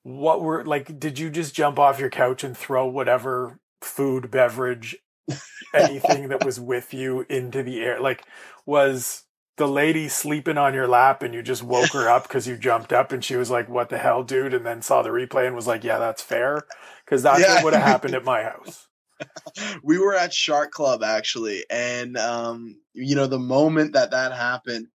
What 0.03 0.43
were 0.43 0.65
like? 0.65 1.01
Did 1.01 1.19
you 1.19 1.31
just 1.31 1.55
jump 1.55 1.79
off 1.79 1.99
your 1.99 2.11
couch 2.11 2.45
and 2.45 2.57
throw 2.57 2.87
whatever 2.87 3.59
food, 3.81 4.31
beverage, 4.31 4.97
anything 5.75 6.29
that 6.29 6.45
was 6.45 6.61
with 6.61 6.93
you 6.93 7.25
into 7.31 7.63
the 7.63 7.81
air? 7.81 8.01
Like, 8.01 8.23
was 8.67 9.25
the 9.57 9.67
lady 9.67 10.09
sleeping 10.09 10.59
on 10.59 10.75
your 10.75 10.87
lap 10.87 11.23
and 11.23 11.33
you 11.33 11.43
just 11.43 11.63
woke 11.63 11.93
her 11.93 12.09
up 12.09 12.25
because 12.25 12.47
you 12.47 12.57
jumped 12.57 12.93
up 12.93 13.13
and 13.13 13.25
she 13.25 13.37
was 13.37 13.51
like, 13.51 13.69
"What 13.69 13.89
the 13.89 13.99
hell, 13.99 14.23
dude?" 14.23 14.55
and 14.55 14.67
then 14.67 14.83
saw 14.83 15.03
the 15.03 15.09
replay 15.11 15.47
and 15.47 15.57
was 15.57 15.67
like, 15.67 15.83
"Yeah, 15.83 15.99
that's 15.99 16.23
fair," 16.23 16.63
because 17.05 17.23
that's 17.23 17.41
yeah. 17.41 17.55
what 17.55 17.65
would 17.65 17.75
have 17.75 17.83
happened 17.83 18.15
at 18.15 18.25
my 18.25 18.43
house. 18.43 18.87
we 19.83 19.99
were 19.99 20.15
at 20.15 20.35
Shark 20.35 20.73
Club 20.73 21.03
actually, 21.03 21.65
and 21.71 22.17
um, 22.19 22.77
you 22.93 23.17
know, 23.17 23.27
the 23.27 23.39
moment 23.39 23.95
that 23.95 24.11
that 24.11 24.33
happened, 24.33 24.89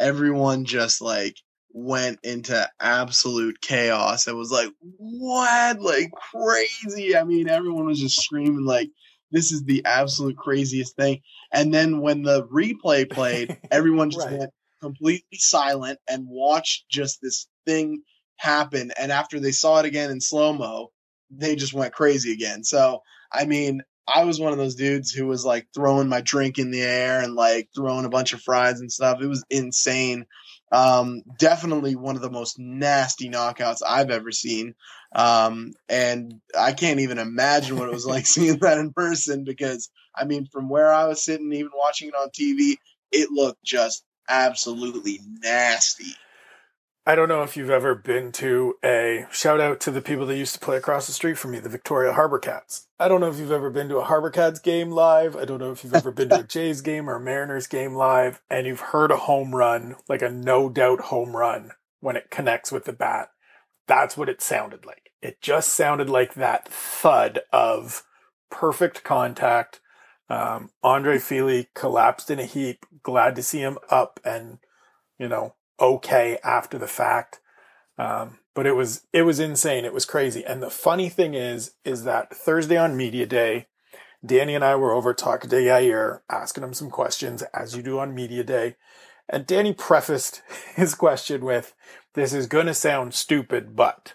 everyone 0.00 0.64
just 0.64 1.02
like 1.02 1.36
went 1.72 2.18
into 2.22 2.68
absolute 2.80 3.60
chaos. 3.60 4.26
It 4.26 4.34
was 4.34 4.50
like, 4.50 4.70
what? 4.80 5.80
Like 5.80 6.10
crazy. 6.12 7.16
I 7.16 7.24
mean, 7.24 7.48
everyone 7.48 7.86
was 7.86 8.00
just 8.00 8.20
screaming 8.22 8.64
like 8.64 8.90
this 9.30 9.52
is 9.52 9.64
the 9.64 9.84
absolute 9.84 10.36
craziest 10.36 10.96
thing. 10.96 11.20
And 11.52 11.72
then 11.72 12.00
when 12.00 12.22
the 12.22 12.46
replay 12.46 13.10
played, 13.10 13.56
everyone 13.70 14.10
just 14.10 14.26
right. 14.26 14.38
went 14.38 14.50
completely 14.80 15.38
silent 15.38 15.98
and 16.08 16.26
watched 16.28 16.88
just 16.90 17.20
this 17.22 17.48
thing 17.66 18.02
happen. 18.36 18.92
And 18.98 19.10
after 19.10 19.40
they 19.40 19.52
saw 19.52 19.80
it 19.80 19.86
again 19.86 20.10
in 20.10 20.20
slow 20.20 20.52
mo, 20.52 20.90
they 21.30 21.56
just 21.56 21.74
went 21.74 21.94
crazy 21.94 22.32
again. 22.32 22.64
So, 22.64 23.02
I 23.32 23.44
mean, 23.44 23.82
I 24.12 24.24
was 24.24 24.40
one 24.40 24.52
of 24.52 24.58
those 24.58 24.74
dudes 24.74 25.10
who 25.10 25.26
was 25.26 25.44
like 25.44 25.66
throwing 25.74 26.08
my 26.08 26.22
drink 26.22 26.58
in 26.58 26.70
the 26.70 26.80
air 26.80 27.20
and 27.20 27.34
like 27.34 27.68
throwing 27.74 28.06
a 28.06 28.10
bunch 28.10 28.32
of 28.32 28.40
fries 28.40 28.80
and 28.80 28.90
stuff. 28.90 29.20
It 29.20 29.26
was 29.26 29.44
insane. 29.50 30.24
Um, 30.72 31.22
definitely 31.38 31.94
one 31.94 32.16
of 32.16 32.22
the 32.22 32.30
most 32.30 32.58
nasty 32.58 33.28
knockouts 33.28 33.82
I've 33.86 34.10
ever 34.10 34.32
seen. 34.32 34.74
Um, 35.14 35.72
and 35.88 36.40
I 36.58 36.72
can't 36.72 37.00
even 37.00 37.18
imagine 37.18 37.78
what 37.78 37.88
it 37.88 37.94
was 37.94 38.06
like 38.06 38.26
seeing 38.26 38.58
that 38.60 38.78
in 38.78 38.92
person 38.92 39.44
because 39.44 39.90
I 40.18 40.24
mean, 40.24 40.46
from 40.46 40.68
where 40.68 40.92
I 40.92 41.06
was 41.06 41.22
sitting, 41.22 41.52
even 41.52 41.70
watching 41.74 42.08
it 42.08 42.14
on 42.14 42.30
TV, 42.30 42.76
it 43.12 43.30
looked 43.30 43.62
just 43.64 44.04
absolutely 44.28 45.20
nasty. 45.42 46.14
I 47.08 47.14
don't 47.14 47.30
know 47.30 47.42
if 47.42 47.56
you've 47.56 47.70
ever 47.70 47.94
been 47.94 48.32
to 48.32 48.74
a 48.84 49.24
shout 49.30 49.62
out 49.62 49.80
to 49.80 49.90
the 49.90 50.02
people 50.02 50.26
that 50.26 50.36
used 50.36 50.52
to 50.52 50.60
play 50.60 50.76
across 50.76 51.06
the 51.06 51.14
street 51.14 51.38
from 51.38 51.52
me, 51.52 51.58
the 51.58 51.70
Victoria 51.70 52.12
Harbor 52.12 52.38
Cats. 52.38 52.86
I 53.00 53.08
don't 53.08 53.22
know 53.22 53.30
if 53.30 53.38
you've 53.38 53.50
ever 53.50 53.70
been 53.70 53.88
to 53.88 53.96
a 53.96 54.04
Harbor 54.04 54.28
Cats 54.28 54.60
game 54.60 54.90
live. 54.90 55.34
I 55.34 55.46
don't 55.46 55.58
know 55.58 55.70
if 55.70 55.82
you've 55.82 55.94
ever 55.94 56.10
been 56.10 56.28
to 56.28 56.40
a 56.40 56.44
Jays 56.44 56.82
game 56.82 57.08
or 57.08 57.14
a 57.14 57.20
Mariners 57.20 57.66
game 57.66 57.94
live 57.94 58.42
and 58.50 58.66
you've 58.66 58.80
heard 58.80 59.10
a 59.10 59.16
home 59.16 59.56
run, 59.56 59.96
like 60.06 60.20
a 60.20 60.30
no 60.30 60.68
doubt 60.68 61.00
home 61.00 61.34
run 61.34 61.70
when 62.00 62.14
it 62.14 62.30
connects 62.30 62.70
with 62.70 62.84
the 62.84 62.92
bat. 62.92 63.30
That's 63.86 64.18
what 64.18 64.28
it 64.28 64.42
sounded 64.42 64.84
like. 64.84 65.10
It 65.22 65.40
just 65.40 65.72
sounded 65.72 66.10
like 66.10 66.34
that 66.34 66.68
thud 66.68 67.40
of 67.54 68.02
perfect 68.50 69.02
contact. 69.02 69.80
Um, 70.30 70.70
Andre 70.82 71.18
Fili 71.18 71.68
collapsed 71.74 72.30
in 72.30 72.38
a 72.38 72.44
heap. 72.44 72.84
Glad 73.02 73.36
to 73.36 73.42
see 73.42 73.60
him 73.60 73.78
up 73.90 74.20
and, 74.24 74.58
you 75.18 75.28
know, 75.28 75.54
okay 75.80 76.38
after 76.44 76.78
the 76.78 76.86
fact. 76.86 77.40
Um, 77.96 78.38
but 78.54 78.66
it 78.66 78.74
was 78.74 79.06
it 79.12 79.22
was 79.22 79.40
insane. 79.40 79.84
It 79.84 79.92
was 79.92 80.04
crazy. 80.04 80.44
And 80.44 80.62
the 80.62 80.70
funny 80.70 81.08
thing 81.08 81.34
is, 81.34 81.74
is 81.84 82.04
that 82.04 82.34
Thursday 82.34 82.76
on 82.76 82.96
media 82.96 83.26
day, 83.26 83.66
Danny 84.24 84.54
and 84.54 84.64
I 84.64 84.74
were 84.76 84.92
over 84.92 85.14
talking 85.14 85.50
to 85.50 85.56
Yair, 85.56 86.20
asking 86.30 86.64
him 86.64 86.74
some 86.74 86.90
questions 86.90 87.42
as 87.54 87.76
you 87.76 87.82
do 87.82 87.98
on 87.98 88.14
media 88.14 88.44
day. 88.44 88.76
And 89.28 89.46
Danny 89.46 89.72
prefaced 89.72 90.42
his 90.74 90.94
question 90.94 91.44
with, 91.44 91.74
"This 92.14 92.32
is 92.32 92.46
going 92.46 92.66
to 92.66 92.74
sound 92.74 93.14
stupid, 93.14 93.76
but," 93.76 94.14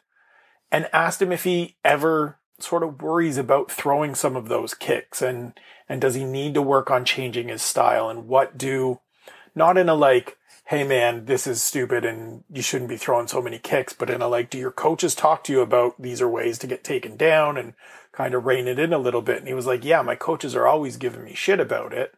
and 0.71 0.89
asked 0.91 1.21
him 1.21 1.31
if 1.31 1.43
he 1.43 1.77
ever 1.85 2.39
sort 2.63 2.83
of 2.83 3.01
worries 3.01 3.37
about 3.37 3.71
throwing 3.71 4.15
some 4.15 4.35
of 4.35 4.47
those 4.47 4.73
kicks 4.73 5.21
and 5.21 5.53
and 5.89 6.01
does 6.01 6.15
he 6.15 6.23
need 6.23 6.53
to 6.53 6.61
work 6.61 6.89
on 6.89 7.05
changing 7.05 7.49
his 7.49 7.61
style 7.61 8.09
and 8.09 8.27
what 8.27 8.57
do 8.57 8.99
not 9.55 9.77
in 9.77 9.89
a 9.89 9.95
like 9.95 10.37
hey 10.65 10.83
man, 10.83 11.25
this 11.25 11.45
is 11.45 11.61
stupid 11.61 12.05
and 12.05 12.43
you 12.51 12.61
shouldn't 12.61 12.89
be 12.89 12.97
throwing 12.97 13.27
so 13.27 13.41
many 13.41 13.59
kicks, 13.59 13.93
but 13.93 14.09
in 14.09 14.21
a 14.21 14.27
like, 14.27 14.49
do 14.49 14.57
your 14.57 14.71
coaches 14.71 15.13
talk 15.13 15.43
to 15.43 15.51
you 15.51 15.61
about 15.61 16.01
these 16.01 16.21
are 16.21 16.29
ways 16.29 16.57
to 16.57 16.67
get 16.67 16.83
taken 16.83 17.17
down 17.17 17.57
and 17.57 17.73
kind 18.11 18.33
of 18.33 18.45
rein 18.45 18.67
it 18.67 18.79
in 18.79 18.93
a 18.93 18.97
little 18.97 19.21
bit? 19.21 19.39
And 19.39 19.47
he 19.47 19.53
was 19.53 19.65
like, 19.65 19.83
yeah, 19.83 20.01
my 20.01 20.15
coaches 20.15 20.55
are 20.55 20.65
always 20.65 20.97
giving 20.97 21.23
me 21.23 21.33
shit 21.33 21.59
about 21.59 21.93
it, 21.93 22.15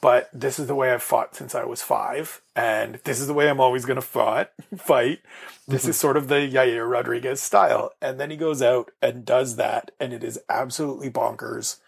but 0.00 0.30
this 0.32 0.58
is 0.58 0.66
the 0.66 0.74
way 0.74 0.92
I've 0.92 1.02
fought 1.02 1.34
since 1.34 1.54
I 1.54 1.64
was 1.64 1.82
five. 1.82 2.40
And 2.56 3.00
this 3.04 3.20
is 3.20 3.26
the 3.26 3.34
way 3.34 3.48
I'm 3.48 3.60
always 3.60 3.84
going 3.84 3.96
to 3.96 4.02
fight, 4.02 4.48
fight. 4.76 5.20
This 5.68 5.82
mm-hmm. 5.82 5.90
is 5.90 5.96
sort 5.98 6.16
of 6.16 6.28
the 6.28 6.36
Yair 6.36 6.90
Rodriguez 6.90 7.42
style. 7.42 7.92
And 8.00 8.18
then 8.18 8.30
he 8.30 8.36
goes 8.36 8.62
out 8.62 8.90
and 9.02 9.24
does 9.24 9.56
that. 9.56 9.90
And 10.00 10.12
it 10.12 10.24
is 10.24 10.40
absolutely 10.48 11.10
bonkers. 11.10 11.78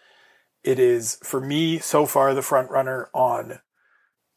It 0.63 0.79
is 0.79 1.17
for 1.23 1.41
me 1.41 1.79
so 1.79 2.05
far 2.05 2.33
the 2.33 2.41
front 2.41 2.69
runner 2.69 3.09
on 3.13 3.59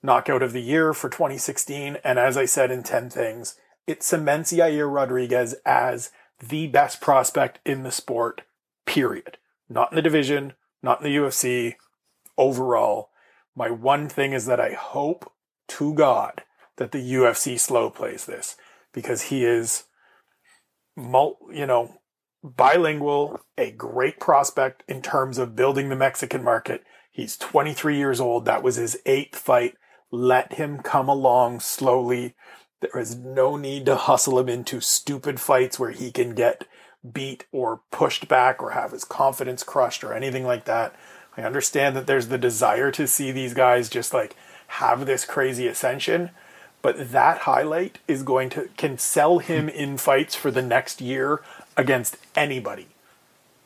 knockout 0.03 0.43
of 0.43 0.53
the 0.53 0.63
year 0.63 0.95
for 0.95 1.11
2016. 1.11 1.99
And 2.03 2.19
as 2.19 2.37
I 2.37 2.47
said 2.47 2.71
in 2.71 2.83
10 2.83 3.11
things, 3.11 3.57
it 3.87 4.03
cements 4.03 4.53
Yair 4.53 4.93
Rodriguez 4.93 5.55
as 5.65 6.11
the 6.41 6.67
best 6.67 7.01
prospect 7.01 7.61
in 7.65 7.83
the 7.83 7.93
sport, 7.93 8.43
period. 8.87 9.39
Not 9.69 9.93
in 9.93 9.97
the 9.97 10.03
division, 10.03 10.55
not 10.83 11.01
in 11.01 11.05
the 11.05 11.17
UFC, 11.17 11.75
overall. 12.39 13.11
My 13.57 13.71
one 13.71 14.09
thing 14.09 14.33
is 14.33 14.47
that 14.47 14.61
I 14.61 14.75
hope 14.75 15.33
to 15.69 15.95
God 15.95 16.43
that 16.77 16.93
the 16.93 17.15
UFC 17.15 17.59
slow 17.59 17.89
plays 17.89 18.27
this 18.27 18.57
because 18.93 19.23
he 19.23 19.45
is, 19.45 19.85
you 20.97 21.67
know, 21.67 21.95
bilingual, 22.45 23.41
a 23.57 23.71
great 23.71 24.21
prospect 24.21 24.85
in 24.87 25.03
terms 25.03 25.39
of 25.39 25.57
building 25.57 25.89
the 25.89 25.97
Mexican 25.97 26.45
market. 26.45 26.85
He's 27.11 27.37
23 27.37 27.97
years 27.97 28.21
old. 28.21 28.45
That 28.45 28.63
was 28.63 28.77
his 28.77 28.99
eighth 29.07 29.39
fight. 29.39 29.75
Let 30.13 30.55
him 30.55 30.81
come 30.81 31.09
along 31.09 31.61
slowly. 31.61 32.35
There 32.81 33.01
is 33.01 33.17
no 33.17 33.57
need 33.57 33.87
to 33.87 33.97
hustle 33.97 34.39
him 34.39 34.51
into 34.51 34.81
stupid 34.83 35.41
fights 35.41 35.79
where 35.79 35.93
he 35.93 36.13
can 36.13 36.35
get 36.35 36.69
beat 37.11 37.47
or 37.53 37.81
pushed 37.91 38.29
back 38.29 38.63
or 38.63 38.73
have 38.73 38.93
his 38.93 39.05
confidence 39.05 39.63
crushed 39.63 40.05
or 40.05 40.13
anything 40.13 40.45
like 40.45 40.67
that. 40.67 40.95
I 41.37 41.43
understand 41.43 41.97
that 41.97 42.07
there's 42.07 42.29
the 42.29 42.39
desire 42.39 42.91
to 42.93 43.07
see 43.07 43.31
these 43.31 43.55
guys 43.55 43.89
just 43.89 44.15
like 44.15 44.35
have 44.69 45.07
this 45.07 45.25
crazy 45.25 45.67
ascension, 45.67 46.31
but 46.83 47.13
that 47.13 47.39
highlight 47.39 47.99
is 48.09 48.23
going 48.23 48.51
to 48.51 48.69
can 48.77 48.99
sell 48.99 49.39
him 49.39 49.65
hmm. 49.65 49.71
in 49.71 49.99
fights 49.99 50.35
for 50.35 50.51
the 50.51 50.63
next 50.63 51.01
year 51.01 51.41
against 51.77 52.17
anybody. 52.35 52.89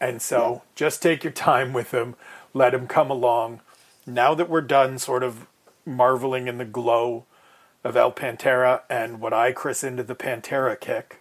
And 0.00 0.20
so 0.20 0.54
hmm. 0.54 0.66
just 0.74 1.02
take 1.02 1.24
your 1.24 1.33
time 1.33 1.72
with 1.72 1.92
him, 1.92 2.16
let 2.54 2.74
him 2.74 2.87
come 2.87 3.11
along. 3.11 3.61
Now 4.06 4.35
that 4.35 4.48
we're 4.48 4.62
done 4.62 4.98
sort 4.98 5.22
of 5.22 5.46
marveling 5.87 6.48
in 6.48 6.59
the 6.59 6.64
glow 6.64 7.24
of 7.85 7.96
El 7.96 8.12
Pantera 8.12 8.83
and 8.90 9.20
what 9.20 9.33
I 9.33 9.52
christened 9.52 9.98
the 9.98 10.14
Pantera 10.14 10.78
kick. 10.78 11.18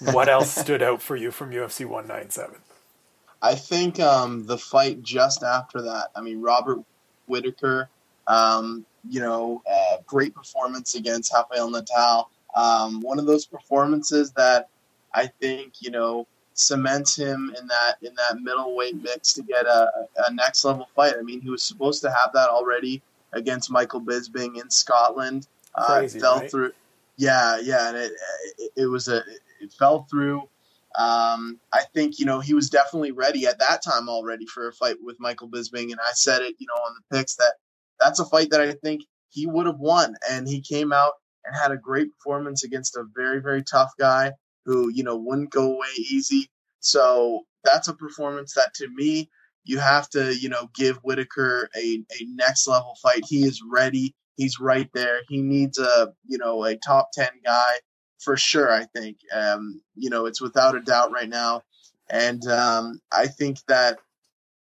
What 0.00 0.28
else 0.28 0.50
stood 0.56 0.82
out 0.82 1.02
for 1.02 1.16
you 1.16 1.30
from 1.30 1.50
UFC 1.50 1.84
197? 1.84 2.56
I 3.42 3.54
think 3.54 4.00
um, 4.00 4.46
the 4.46 4.58
fight 4.58 5.02
just 5.02 5.42
after 5.42 5.82
that. 5.82 6.08
I 6.14 6.20
mean, 6.20 6.40
Robert 6.40 6.80
Whitaker, 7.26 7.88
um, 8.26 8.84
you 9.08 9.20
know, 9.20 9.62
uh, 9.70 9.98
great 10.06 10.34
performance 10.34 10.94
against 10.94 11.32
Rafael 11.32 11.70
Natal. 11.70 12.30
Um, 12.54 13.00
one 13.00 13.18
of 13.18 13.26
those 13.26 13.46
performances 13.46 14.32
that 14.32 14.68
I 15.14 15.26
think 15.26 15.74
you 15.80 15.90
know 15.90 16.26
cements 16.54 17.16
him 17.16 17.54
in 17.58 17.66
that 17.68 17.96
in 18.02 18.14
that 18.14 18.40
middleweight 18.40 19.02
mix 19.02 19.32
to 19.34 19.42
get 19.42 19.66
a, 19.66 20.06
a 20.26 20.34
next 20.34 20.64
level 20.64 20.88
fight. 20.94 21.14
I 21.18 21.22
mean, 21.22 21.40
he 21.40 21.50
was 21.50 21.62
supposed 21.62 22.02
to 22.02 22.10
have 22.10 22.32
that 22.34 22.50
already 22.50 23.02
against 23.32 23.70
Michael 23.70 24.00
Bisping 24.00 24.60
in 24.60 24.70
Scotland. 24.70 25.46
Uh, 25.74 25.98
Crazy, 25.98 26.18
uh, 26.18 26.22
fell 26.22 26.40
right? 26.40 26.50
through. 26.50 26.72
Yeah, 27.16 27.58
yeah, 27.62 27.88
and 27.88 27.96
it, 27.96 28.12
it, 28.58 28.72
it 28.76 28.86
was 28.86 29.08
a 29.08 29.18
it 29.60 29.72
fell 29.78 30.04
through. 30.10 30.48
Um, 30.98 31.60
I 31.72 31.82
think 31.94 32.18
you 32.18 32.26
know 32.26 32.40
he 32.40 32.54
was 32.54 32.70
definitely 32.70 33.12
ready 33.12 33.46
at 33.46 33.58
that 33.60 33.82
time 33.82 34.08
already 34.08 34.46
for 34.46 34.68
a 34.68 34.72
fight 34.72 34.96
with 35.02 35.16
Michael 35.20 35.48
Bisping, 35.48 35.90
and 35.90 36.00
I 36.00 36.12
said 36.14 36.42
it 36.42 36.56
you 36.58 36.66
know 36.66 36.80
on 36.82 36.94
the 36.94 37.16
picks 37.16 37.36
that 37.36 37.54
that's 38.00 38.20
a 38.20 38.24
fight 38.26 38.50
that 38.50 38.60
I 38.60 38.72
think 38.72 39.02
he 39.28 39.46
would 39.46 39.66
have 39.66 39.78
won, 39.78 40.14
and 40.30 40.48
he 40.48 40.60
came 40.60 40.92
out 40.92 41.12
and 41.44 41.56
had 41.56 41.72
a 41.72 41.76
great 41.76 42.08
performance 42.18 42.64
against 42.64 42.96
a 42.96 43.04
very 43.14 43.40
very 43.40 43.62
tough 43.62 43.92
guy 43.98 44.32
who 44.66 44.90
you 44.90 45.04
know 45.04 45.16
wouldn't 45.16 45.50
go 45.50 45.74
away 45.74 45.88
easy. 45.96 46.48
So 46.80 47.44
that's 47.64 47.88
a 47.88 47.94
performance 47.94 48.54
that 48.54 48.74
to 48.74 48.88
me 48.88 49.30
you 49.64 49.78
have 49.78 50.08
to, 50.10 50.34
you 50.36 50.48
know, 50.48 50.68
give 50.74 50.96
Whitaker 50.98 51.68
a, 51.76 52.02
a 52.20 52.24
next 52.34 52.66
level 52.66 52.96
fight. 53.02 53.22
He 53.28 53.44
is 53.44 53.62
ready. 53.68 54.14
He's 54.36 54.58
right 54.58 54.88
there. 54.94 55.20
He 55.28 55.42
needs 55.42 55.78
a, 55.78 56.12
you 56.26 56.38
know, 56.38 56.64
a 56.64 56.76
top 56.76 57.10
10 57.12 57.28
guy 57.44 57.72
for 58.20 58.36
sure, 58.36 58.70
I 58.70 58.84
think. 58.84 59.18
Um, 59.32 59.80
you 59.94 60.10
know, 60.10 60.26
it's 60.26 60.40
without 60.40 60.76
a 60.76 60.80
doubt 60.80 61.12
right 61.12 61.28
now. 61.28 61.62
And 62.08 62.44
um, 62.46 63.00
I 63.12 63.26
think 63.26 63.58
that 63.68 63.98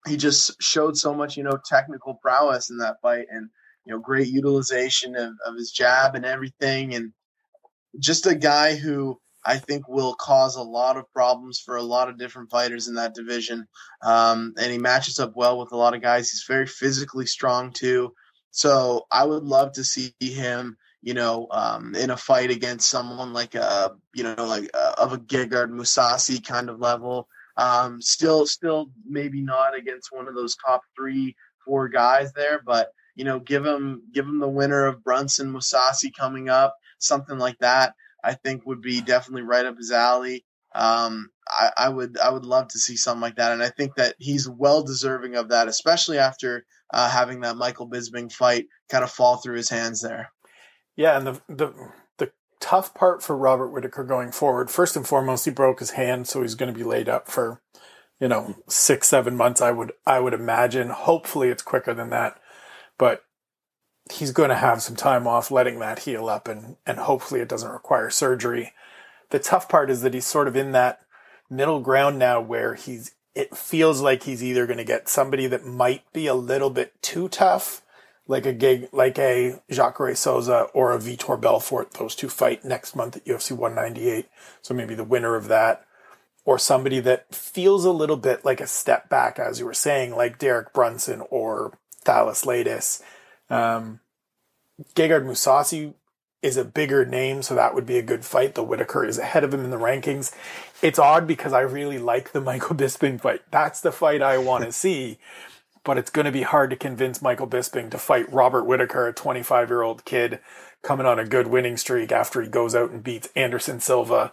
he 0.06 0.16
just 0.16 0.60
showed 0.60 0.96
so 0.96 1.14
much, 1.14 1.36
you 1.36 1.42
know, 1.42 1.58
technical 1.64 2.14
prowess 2.14 2.70
in 2.70 2.78
that 2.78 3.00
fight 3.00 3.26
and, 3.30 3.48
you 3.84 3.92
know, 3.92 4.00
great 4.00 4.28
utilization 4.28 5.16
of, 5.16 5.34
of 5.46 5.56
his 5.56 5.70
jab 5.70 6.14
and 6.14 6.24
everything. 6.24 6.94
And 6.94 7.12
just 7.98 8.26
a 8.26 8.34
guy 8.34 8.76
who, 8.76 9.18
I 9.44 9.56
think 9.56 9.88
will 9.88 10.14
cause 10.14 10.54
a 10.54 10.62
lot 10.62 10.96
of 10.96 11.10
problems 11.12 11.58
for 11.58 11.76
a 11.76 11.82
lot 11.82 12.08
of 12.08 12.16
different 12.16 12.50
fighters 12.50 12.86
in 12.86 12.94
that 12.94 13.14
division. 13.14 13.66
Um, 14.04 14.54
and 14.56 14.70
he 14.70 14.78
matches 14.78 15.18
up 15.18 15.32
well 15.34 15.58
with 15.58 15.72
a 15.72 15.76
lot 15.76 15.94
of 15.94 16.00
guys. 16.00 16.30
He's 16.30 16.44
very 16.46 16.66
physically 16.66 17.26
strong 17.26 17.72
too. 17.72 18.12
So 18.52 19.06
I 19.10 19.24
would 19.24 19.42
love 19.42 19.72
to 19.72 19.84
see 19.84 20.14
him, 20.20 20.76
you 21.02 21.14
know, 21.14 21.48
um, 21.50 21.94
in 21.94 22.10
a 22.10 22.16
fight 22.16 22.50
against 22.50 22.88
someone 22.88 23.32
like 23.32 23.54
a, 23.54 23.92
you 24.14 24.22
know, 24.22 24.34
like 24.38 24.70
uh, 24.72 24.94
of 24.98 25.12
a 25.12 25.18
Gegard 25.18 25.70
Mousasi 25.70 26.44
kind 26.44 26.70
of 26.70 26.80
level. 26.80 27.28
Um, 27.56 28.00
still, 28.00 28.46
still 28.46 28.90
maybe 29.06 29.42
not 29.42 29.76
against 29.76 30.12
one 30.12 30.28
of 30.28 30.34
those 30.34 30.56
top 30.56 30.82
three, 30.96 31.36
four 31.64 31.88
guys 31.88 32.32
there, 32.32 32.62
but 32.64 32.92
you 33.14 33.24
know, 33.24 33.40
give 33.40 33.66
him 33.66 34.02
give 34.12 34.24
him 34.24 34.38
the 34.38 34.48
winner 34.48 34.86
of 34.86 35.04
Brunson 35.04 35.52
Mousasi 35.52 36.14
coming 36.18 36.48
up, 36.48 36.74
something 36.98 37.38
like 37.38 37.58
that. 37.58 37.94
I 38.24 38.34
think 38.34 38.64
would 38.64 38.80
be 38.80 39.00
definitely 39.00 39.42
right 39.42 39.66
up 39.66 39.76
his 39.76 39.90
alley. 39.90 40.44
Um, 40.74 41.28
I, 41.48 41.70
I, 41.76 41.88
would 41.90 42.18
I 42.18 42.30
would 42.30 42.46
love 42.46 42.68
to 42.68 42.78
see 42.78 42.96
something 42.96 43.20
like 43.20 43.36
that, 43.36 43.52
and 43.52 43.62
I 43.62 43.68
think 43.68 43.96
that 43.96 44.14
he's 44.18 44.48
well 44.48 44.82
deserving 44.82 45.34
of 45.34 45.50
that, 45.50 45.68
especially 45.68 46.18
after 46.18 46.64
uh, 46.94 47.10
having 47.10 47.40
that 47.40 47.56
Michael 47.56 47.90
Bisping 47.90 48.32
fight 48.32 48.66
kind 48.88 49.04
of 49.04 49.10
fall 49.10 49.36
through 49.36 49.56
his 49.56 49.68
hands 49.68 50.00
there. 50.00 50.30
Yeah, 50.96 51.16
and 51.16 51.26
the 51.26 51.40
the 51.48 51.72
the 52.18 52.32
tough 52.60 52.94
part 52.94 53.22
for 53.22 53.36
Robert 53.36 53.68
Whitaker 53.68 54.04
going 54.04 54.32
forward, 54.32 54.70
first 54.70 54.96
and 54.96 55.06
foremost, 55.06 55.44
he 55.44 55.50
broke 55.50 55.80
his 55.80 55.92
hand, 55.92 56.28
so 56.28 56.42
he's 56.42 56.54
going 56.54 56.72
to 56.72 56.78
be 56.78 56.84
laid 56.84 57.08
up 57.08 57.28
for 57.28 57.60
you 58.20 58.28
know 58.28 58.56
six 58.68 59.08
seven 59.08 59.36
months. 59.36 59.60
I 59.60 59.70
would 59.70 59.92
I 60.06 60.20
would 60.20 60.34
imagine. 60.34 60.90
Hopefully, 60.90 61.48
it's 61.48 61.62
quicker 61.62 61.94
than 61.94 62.10
that, 62.10 62.38
but 62.98 63.24
he's 64.10 64.32
going 64.32 64.48
to 64.48 64.56
have 64.56 64.82
some 64.82 64.96
time 64.96 65.26
off 65.26 65.50
letting 65.50 65.78
that 65.78 66.00
heal 66.00 66.28
up 66.28 66.48
and, 66.48 66.76
and 66.86 66.98
hopefully 66.98 67.40
it 67.40 67.48
doesn't 67.48 67.70
require 67.70 68.10
surgery. 68.10 68.72
The 69.30 69.38
tough 69.38 69.68
part 69.68 69.90
is 69.90 70.02
that 70.02 70.14
he's 70.14 70.26
sort 70.26 70.48
of 70.48 70.56
in 70.56 70.72
that 70.72 71.00
middle 71.48 71.80
ground 71.80 72.18
now 72.18 72.40
where 72.40 72.74
he's, 72.74 73.14
it 73.34 73.56
feels 73.56 74.00
like 74.00 74.24
he's 74.24 74.42
either 74.42 74.66
going 74.66 74.78
to 74.78 74.84
get 74.84 75.08
somebody 75.08 75.46
that 75.46 75.64
might 75.64 76.02
be 76.12 76.26
a 76.26 76.34
little 76.34 76.70
bit 76.70 77.00
too 77.00 77.28
tough 77.28 77.82
like 78.26 78.46
a 78.46 78.52
gig, 78.52 78.88
like 78.92 79.18
a 79.18 79.60
Jacare 79.70 80.14
Souza 80.14 80.62
or 80.74 80.92
a 80.92 80.98
Vitor 80.98 81.40
Belfort. 81.40 81.92
Those 81.92 82.14
two 82.14 82.28
fight 82.28 82.64
next 82.64 82.94
month 82.94 83.16
at 83.16 83.24
UFC 83.24 83.52
198. 83.52 84.28
So 84.62 84.74
maybe 84.74 84.94
the 84.94 85.04
winner 85.04 85.34
of 85.34 85.48
that, 85.48 85.84
or 86.44 86.58
somebody 86.58 87.00
that 87.00 87.34
feels 87.34 87.84
a 87.84 87.92
little 87.92 88.16
bit 88.16 88.44
like 88.44 88.60
a 88.60 88.66
step 88.66 89.08
back, 89.08 89.38
as 89.38 89.58
you 89.58 89.66
were 89.66 89.74
saying, 89.74 90.14
like 90.14 90.38
Derek 90.38 90.72
Brunson 90.72 91.22
or 91.30 91.78
Thales 92.04 92.42
Leites. 92.42 93.02
Um, 93.50 94.00
Gegard 94.94 95.24
Mousasi 95.24 95.94
is 96.42 96.56
a 96.56 96.64
bigger 96.64 97.04
name, 97.04 97.42
so 97.42 97.54
that 97.54 97.74
would 97.74 97.86
be 97.86 97.98
a 97.98 98.02
good 98.02 98.24
fight. 98.24 98.54
The 98.54 98.64
Whitaker 98.64 99.04
is 99.04 99.18
ahead 99.18 99.44
of 99.44 99.54
him 99.54 99.64
in 99.64 99.70
the 99.70 99.76
rankings. 99.76 100.34
It's 100.80 100.98
odd 100.98 101.26
because 101.26 101.52
I 101.52 101.60
really 101.60 101.98
like 101.98 102.32
the 102.32 102.40
Michael 102.40 102.74
Bisping 102.76 103.20
fight. 103.20 103.42
That's 103.52 103.80
the 103.80 103.92
fight 103.92 104.22
I 104.22 104.38
want 104.38 104.64
to 104.64 104.72
see 104.72 105.18
but 105.84 105.98
it's 105.98 106.10
going 106.10 106.24
to 106.24 106.32
be 106.32 106.42
hard 106.42 106.70
to 106.70 106.76
convince 106.76 107.22
Michael 107.22 107.48
Bisping 107.48 107.90
to 107.90 107.98
fight 107.98 108.32
Robert 108.32 108.64
Whitaker, 108.64 109.08
a 109.08 109.12
25 109.12 109.68
year 109.68 109.82
old 109.82 110.04
kid 110.04 110.40
coming 110.82 111.06
on 111.06 111.18
a 111.18 111.24
good 111.24 111.46
winning 111.46 111.76
streak 111.76 112.12
after 112.12 112.40
he 112.42 112.48
goes 112.48 112.74
out 112.74 112.90
and 112.90 113.02
beats 113.02 113.28
Anderson 113.34 113.80
Silva 113.80 114.32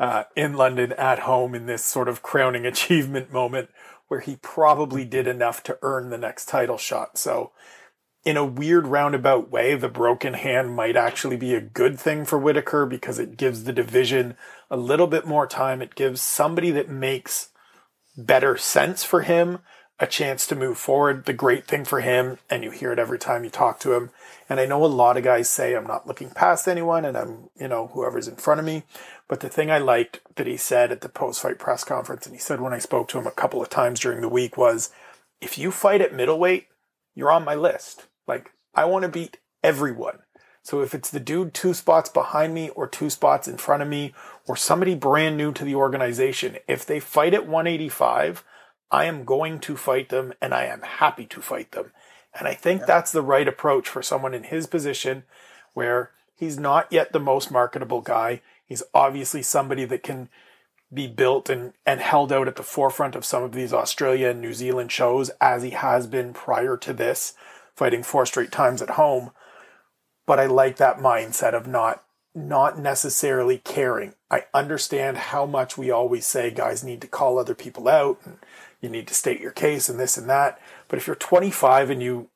uh, 0.00 0.24
in 0.34 0.54
London 0.54 0.92
at 0.92 1.20
home 1.20 1.54
in 1.54 1.66
this 1.66 1.84
sort 1.84 2.08
of 2.08 2.22
crowning 2.22 2.66
achievement 2.66 3.32
moment 3.32 3.70
where 4.08 4.20
he 4.20 4.36
probably 4.36 5.04
did 5.04 5.26
enough 5.26 5.62
to 5.62 5.78
earn 5.82 6.10
the 6.10 6.18
next 6.18 6.46
title 6.46 6.78
shot. 6.78 7.16
So, 7.18 7.52
in 8.24 8.36
a 8.38 8.44
weird 8.44 8.86
roundabout 8.86 9.50
way, 9.50 9.74
the 9.74 9.88
broken 9.88 10.32
hand 10.32 10.74
might 10.74 10.96
actually 10.96 11.36
be 11.36 11.54
a 11.54 11.60
good 11.60 12.00
thing 12.00 12.24
for 12.24 12.38
Whitaker 12.38 12.86
because 12.86 13.18
it 13.18 13.36
gives 13.36 13.64
the 13.64 13.72
division 13.72 14.34
a 14.70 14.78
little 14.78 15.06
bit 15.06 15.26
more 15.26 15.46
time. 15.46 15.82
It 15.82 15.94
gives 15.94 16.22
somebody 16.22 16.70
that 16.70 16.88
makes 16.88 17.50
better 18.16 18.56
sense 18.56 19.04
for 19.04 19.22
him 19.22 19.58
a 20.00 20.06
chance 20.06 20.46
to 20.46 20.56
move 20.56 20.76
forward. 20.76 21.24
The 21.24 21.32
great 21.32 21.66
thing 21.66 21.84
for 21.84 22.00
him, 22.00 22.38
and 22.50 22.64
you 22.64 22.70
hear 22.70 22.92
it 22.92 22.98
every 22.98 23.18
time 23.18 23.44
you 23.44 23.50
talk 23.50 23.78
to 23.80 23.94
him. 23.94 24.10
And 24.48 24.58
I 24.58 24.66
know 24.66 24.84
a 24.84 24.86
lot 24.86 25.16
of 25.16 25.24
guys 25.24 25.48
say 25.48 25.74
I'm 25.74 25.86
not 25.86 26.06
looking 26.06 26.30
past 26.30 26.66
anyone 26.66 27.04
and 27.04 27.16
I'm, 27.16 27.50
you 27.58 27.68
know, 27.68 27.88
whoever's 27.88 28.28
in 28.28 28.36
front 28.36 28.60
of 28.60 28.66
me. 28.66 28.82
But 29.28 29.40
the 29.40 29.48
thing 29.48 29.70
I 29.70 29.78
liked 29.78 30.20
that 30.36 30.46
he 30.46 30.56
said 30.56 30.92
at 30.92 31.00
the 31.00 31.08
post 31.08 31.40
fight 31.40 31.58
press 31.58 31.84
conference, 31.84 32.26
and 32.26 32.34
he 32.34 32.40
said 32.40 32.60
when 32.60 32.74
I 32.74 32.78
spoke 32.78 33.08
to 33.08 33.18
him 33.18 33.26
a 33.26 33.32
couple 33.32 33.62
of 33.62 33.70
times 33.70 34.00
during 34.00 34.20
the 34.20 34.28
week, 34.28 34.56
was 34.56 34.90
if 35.40 35.56
you 35.56 35.70
fight 35.70 36.00
at 36.00 36.14
middleweight, 36.14 36.66
you're 37.14 37.30
on 37.30 37.44
my 37.44 37.54
list. 37.54 38.06
Like, 38.26 38.50
I 38.74 38.84
want 38.84 39.04
to 39.04 39.08
beat 39.08 39.38
everyone. 39.62 40.18
So 40.62 40.80
if 40.80 40.94
it's 40.94 41.10
the 41.10 41.20
dude 41.20 41.54
two 41.54 41.74
spots 41.74 42.08
behind 42.08 42.54
me 42.54 42.70
or 42.70 42.88
two 42.88 43.10
spots 43.10 43.46
in 43.46 43.58
front 43.58 43.82
of 43.82 43.88
me 43.88 44.14
or 44.46 44.56
somebody 44.56 44.94
brand 44.94 45.36
new 45.36 45.52
to 45.52 45.64
the 45.64 45.74
organization, 45.74 46.56
if 46.66 46.86
they 46.86 47.00
fight 47.00 47.34
at 47.34 47.46
185, 47.46 48.42
I 48.90 49.04
am 49.06 49.24
going 49.24 49.60
to 49.60 49.76
fight 49.76 50.08
them 50.08 50.32
and 50.40 50.54
I 50.54 50.64
am 50.66 50.82
happy 50.82 51.26
to 51.26 51.40
fight 51.40 51.72
them. 51.72 51.92
And 52.38 52.48
I 52.48 52.54
think 52.54 52.80
yeah. 52.80 52.86
that's 52.86 53.12
the 53.12 53.22
right 53.22 53.46
approach 53.46 53.88
for 53.88 54.02
someone 54.02 54.34
in 54.34 54.44
his 54.44 54.66
position 54.66 55.24
where 55.72 56.10
he's 56.34 56.58
not 56.58 56.92
yet 56.92 57.12
the 57.12 57.20
most 57.20 57.50
marketable 57.50 58.00
guy. 58.00 58.40
He's 58.66 58.82
obviously 58.92 59.42
somebody 59.42 59.84
that 59.84 60.02
can 60.02 60.28
be 60.92 61.06
built 61.06 61.48
and, 61.50 61.72
and 61.84 62.00
held 62.00 62.32
out 62.32 62.48
at 62.48 62.56
the 62.56 62.62
forefront 62.62 63.16
of 63.16 63.24
some 63.24 63.42
of 63.42 63.52
these 63.52 63.72
Australia 63.72 64.30
and 64.30 64.40
New 64.40 64.52
Zealand 64.52 64.92
shows 64.92 65.30
as 65.40 65.62
he 65.62 65.70
has 65.70 66.06
been 66.06 66.32
prior 66.32 66.76
to 66.76 66.92
this, 66.92 67.34
fighting 67.74 68.02
four 68.02 68.26
straight 68.26 68.52
times 68.52 68.80
at 68.80 68.90
home. 68.90 69.30
But 70.26 70.38
I 70.38 70.46
like 70.46 70.76
that 70.76 70.98
mindset 70.98 71.54
of 71.54 71.66
not 71.66 72.02
not 72.36 72.76
necessarily 72.76 73.58
caring. 73.58 74.14
I 74.28 74.46
understand 74.52 75.16
how 75.16 75.46
much 75.46 75.78
we 75.78 75.92
always 75.92 76.26
say 76.26 76.50
guys 76.50 76.82
need 76.82 77.00
to 77.02 77.06
call 77.06 77.38
other 77.38 77.54
people 77.54 77.86
out 77.86 78.18
and 78.24 78.38
you 78.84 78.90
need 78.90 79.08
to 79.08 79.14
state 79.14 79.40
your 79.40 79.50
case 79.50 79.88
and 79.88 79.98
this 79.98 80.16
and 80.16 80.28
that. 80.28 80.60
But 80.88 80.98
if 80.98 81.06
you're 81.06 81.16
25 81.16 81.90
and 81.90 82.02
you 82.02 82.28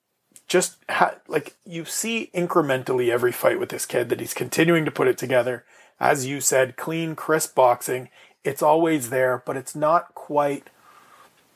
just 0.49 0.78
ha- 0.88 1.16
like 1.28 1.55
you 1.64 1.84
see 1.84 2.30
incrementally 2.34 3.11
every 3.11 3.32
fight 3.32 3.61
with 3.61 3.68
this 3.68 3.86
kid 3.86 4.09
that 4.09 4.20
he's 4.20 4.34
continuing 4.34 4.84
to 4.84 4.90
put 4.90 5.07
it 5.07 5.18
together, 5.18 5.64
as 6.01 6.26
you 6.26 6.40
said, 6.40 6.76
clean, 6.76 7.14
crisp 7.14 7.55
boxing. 7.55 8.09
It's 8.44 8.62
always 8.62 9.11
there, 9.11 9.42
but 9.44 9.57
it's 9.57 9.76
not 9.76 10.14
quite 10.14 10.70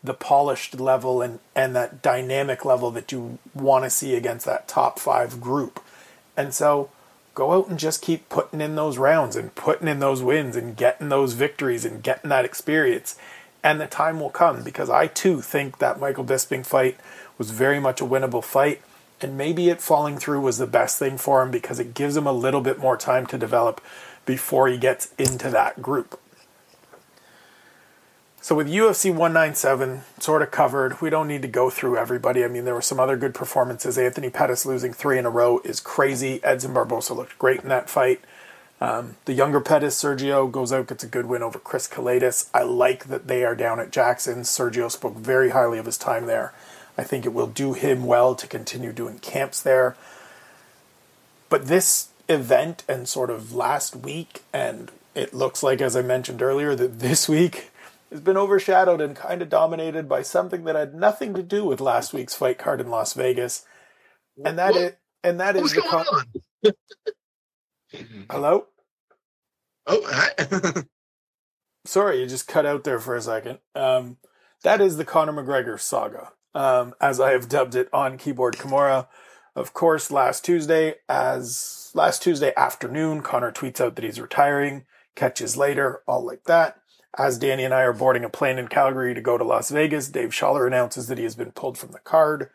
the 0.05 0.15
polished 0.15 0.79
level 0.79 1.23
and, 1.23 1.39
and 1.55 1.75
that 1.77 2.03
dynamic 2.03 2.65
level 2.65 2.91
that 2.91 3.13
you 3.13 3.39
want 3.55 3.85
to 3.85 3.91
see 3.91 4.15
against 4.15 4.45
that 4.47 4.69
top 4.69 4.99
five 4.99 5.41
group. 5.41 5.83
And 6.37 6.53
so 6.53 6.91
go 7.35 7.53
out 7.53 7.69
and 7.69 7.79
just 7.79 8.03
keep 8.03 8.29
putting 8.29 8.61
in 8.61 8.75
those 8.75 8.99
rounds 8.99 9.37
and 9.37 9.55
putting 9.55 9.89
in 9.89 10.01
those 10.01 10.23
wins 10.23 10.57
and 10.57 10.77
getting 10.77 11.09
those 11.09 11.35
victories 11.35 11.85
and 11.85 12.03
getting 12.03 12.31
that 12.31 12.45
experience 12.45 13.17
and 13.63 13.81
the 13.81 13.87
time 13.87 14.21
will 14.21 14.31
come 14.31 14.63
because 14.63 14.91
I 14.91 15.07
too 15.07 15.41
think 15.41 15.79
that 15.79 16.01
Michael 16.01 16.25
Bisping 16.25 16.67
fight 16.67 16.99
was 17.39 17.51
very 17.51 17.81
much 17.81 18.01
a 18.01 18.05
winnable 18.05 18.45
fight. 18.45 18.81
And 19.21 19.39
maybe 19.39 19.69
it 19.69 19.81
falling 19.81 20.19
through 20.19 20.41
was 20.41 20.59
the 20.59 20.67
best 20.67 20.99
thing 20.99 21.17
for 21.17 21.43
him 21.43 21.53
because 21.53 21.79
it 21.79 21.95
gives 21.95 22.17
him 22.17 22.27
a 22.27 22.33
little 22.33 22.61
bit 22.61 22.79
more 22.79 22.97
time 22.97 23.25
to 23.27 23.39
develop 23.39 23.81
before 24.27 24.69
he 24.69 24.77
gets 24.77 25.13
into 25.17 25.49
that 25.51 25.81
group. 25.81 26.19
So 28.41 28.57
with 28.57 28.67
UFC 28.67 29.11
197 29.11 30.03
sort 30.19 30.43
of 30.43 30.51
covered, 30.51 31.01
we 31.01 31.11
don't 31.11 31.29
need 31.29 31.43
to 31.43 31.49
go 31.49 31.71
through 31.71 31.97
everybody. 31.97 32.43
I 32.43 32.49
mean, 32.49 32.65
there 32.65 32.75
were 32.75 32.83
some 32.83 32.99
other 32.99 33.17
good 33.17 33.35
performances. 33.35 33.97
Anthony 33.97 34.31
Pettis 34.31 34.67
losing 34.67 34.93
three 34.93 35.17
in 35.17 35.27
a 35.27 35.31
row 35.31 35.61
is 35.65 35.79
crazy. 35.79 36.43
Edson 36.43 36.75
Barbosa 36.75 37.15
looked 37.15 37.39
great 37.39 37.61
in 37.61 37.69
that 37.69 37.89
fight. 37.89 38.21
Um, 38.83 39.15
the 39.27 39.33
younger 39.33 39.61
Pettis, 39.61 40.03
Sergio, 40.03 40.51
goes 40.51 40.73
out, 40.73 40.89
gets 40.89 41.05
a 41.05 41.07
good 41.07 41.27
win 41.27 41.45
over 41.45 41.61
Chris 41.61 41.87
Kelades. 41.87 42.51
I 42.53 42.65
like 42.65 43.05
that 43.05 43.29
they 43.29 43.45
are 43.45 43.55
down 43.55 43.79
at 43.79 43.93
Jackson. 43.93 44.41
Sergio 44.41 44.91
spoke 44.91 45.15
very 45.15 45.51
highly 45.51 45.79
of 45.79 45.87
his 45.87 45.97
time 45.97 46.27
there. 46.27 46.53
I 46.99 47.05
think 47.05 47.25
it 47.25 47.33
will 47.33 47.47
do 47.47 47.75
him 47.75 48.05
well 48.07 48.35
to 48.35 48.45
continue 48.49 48.93
doing 48.93 49.21
camps 49.21 49.63
there. 49.63 49.95
But 51.49 51.69
this 51.69 52.09
event 52.29 52.83
and 52.89 53.07
sort 53.07 53.31
of 53.31 53.55
last 53.55 53.95
week, 53.95 54.43
and 54.53 54.91
it 55.15 55.33
looks 55.33 55.63
like, 55.63 55.81
as 55.81 55.95
I 55.95 56.03
mentioned 56.03 56.43
earlier, 56.43 56.75
that 56.75 56.99
this 56.99 57.29
week 57.29 57.71
has 58.11 58.21
been 58.21 58.37
overshadowed 58.37 59.01
and 59.01 59.15
kind 59.15 59.43
of 59.43 59.49
dominated 59.49 60.09
by 60.09 60.23
something 60.23 60.65
that 60.65 60.75
had 60.75 60.93
nothing 60.93 61.35
to 61.35 61.43
do 61.45 61.65
with 61.65 61.81
last 61.81 62.13
week's 62.13 62.35
fight 62.35 62.59
card 62.59 62.81
in 62.81 62.91
Las 62.91 63.13
Vegas, 63.15 63.65
and 64.45 64.59
that 64.59 64.73
what? 64.73 64.83
is 64.83 64.93
and 65.23 65.39
that 65.39 65.55
is 65.55 65.73
the. 65.73 65.83
Con- 65.83 66.75
Hello. 68.29 68.67
Oh. 69.87 70.83
Sorry, 71.85 72.21
you 72.21 72.27
just 72.27 72.47
cut 72.47 72.65
out 72.67 72.85
there 72.85 73.01
for 73.01 73.17
a 73.17 73.23
second. 73.23 73.59
Um, 73.75 74.19
that 74.63 74.81
is 74.81 74.97
the 74.97 75.05
Conor 75.05 75.33
McGregor 75.33 75.81
saga, 75.81 76.33
um, 76.55 76.95
as 77.01 77.19
I 77.21 77.33
have 77.33 77.49
dubbed 77.49 77.75
it 77.75 77.89
on 77.93 78.19
Keyboard 78.19 78.55
Kimura. 78.55 79.09
Of 79.57 79.75
course, 79.75 80.11
last 80.11 80.45
Tuesday, 80.45 80.95
as 81.09 81.91
last 81.95 82.23
Tuesday 82.23 82.53
afternoon, 82.57 83.23
Conor 83.23 83.51
tweets 83.51 83.81
out 83.81 83.97
that 83.97 84.05
he's 84.05 84.21
retiring, 84.21 84.87
catches 85.17 85.57
later, 85.57 86.03
all 86.07 86.25
like 86.25 86.45
that. 86.45 86.79
As 87.19 87.39
Danny 87.39 87.65
and 87.65 87.75
I 87.75 87.83
are 87.83 87.93
boarding 87.93 88.25
a 88.25 88.31
plane 88.31 88.59
in 88.59 88.69
Calgary 88.69 89.13
to 89.13 89.21
go 89.21 89.37
to 89.37 89.45
Las 89.45 89.71
Vegas, 89.71 90.09
Dave 90.09 90.31
Schaller 90.31 90.67
announces 90.67 91.09
that 91.09 91.19
he 91.19 91.25
has 91.25 91.35
been 91.35 91.53
pulled 91.53 91.77
from 91.77 91.91
the 91.91 91.99
card 91.99 92.49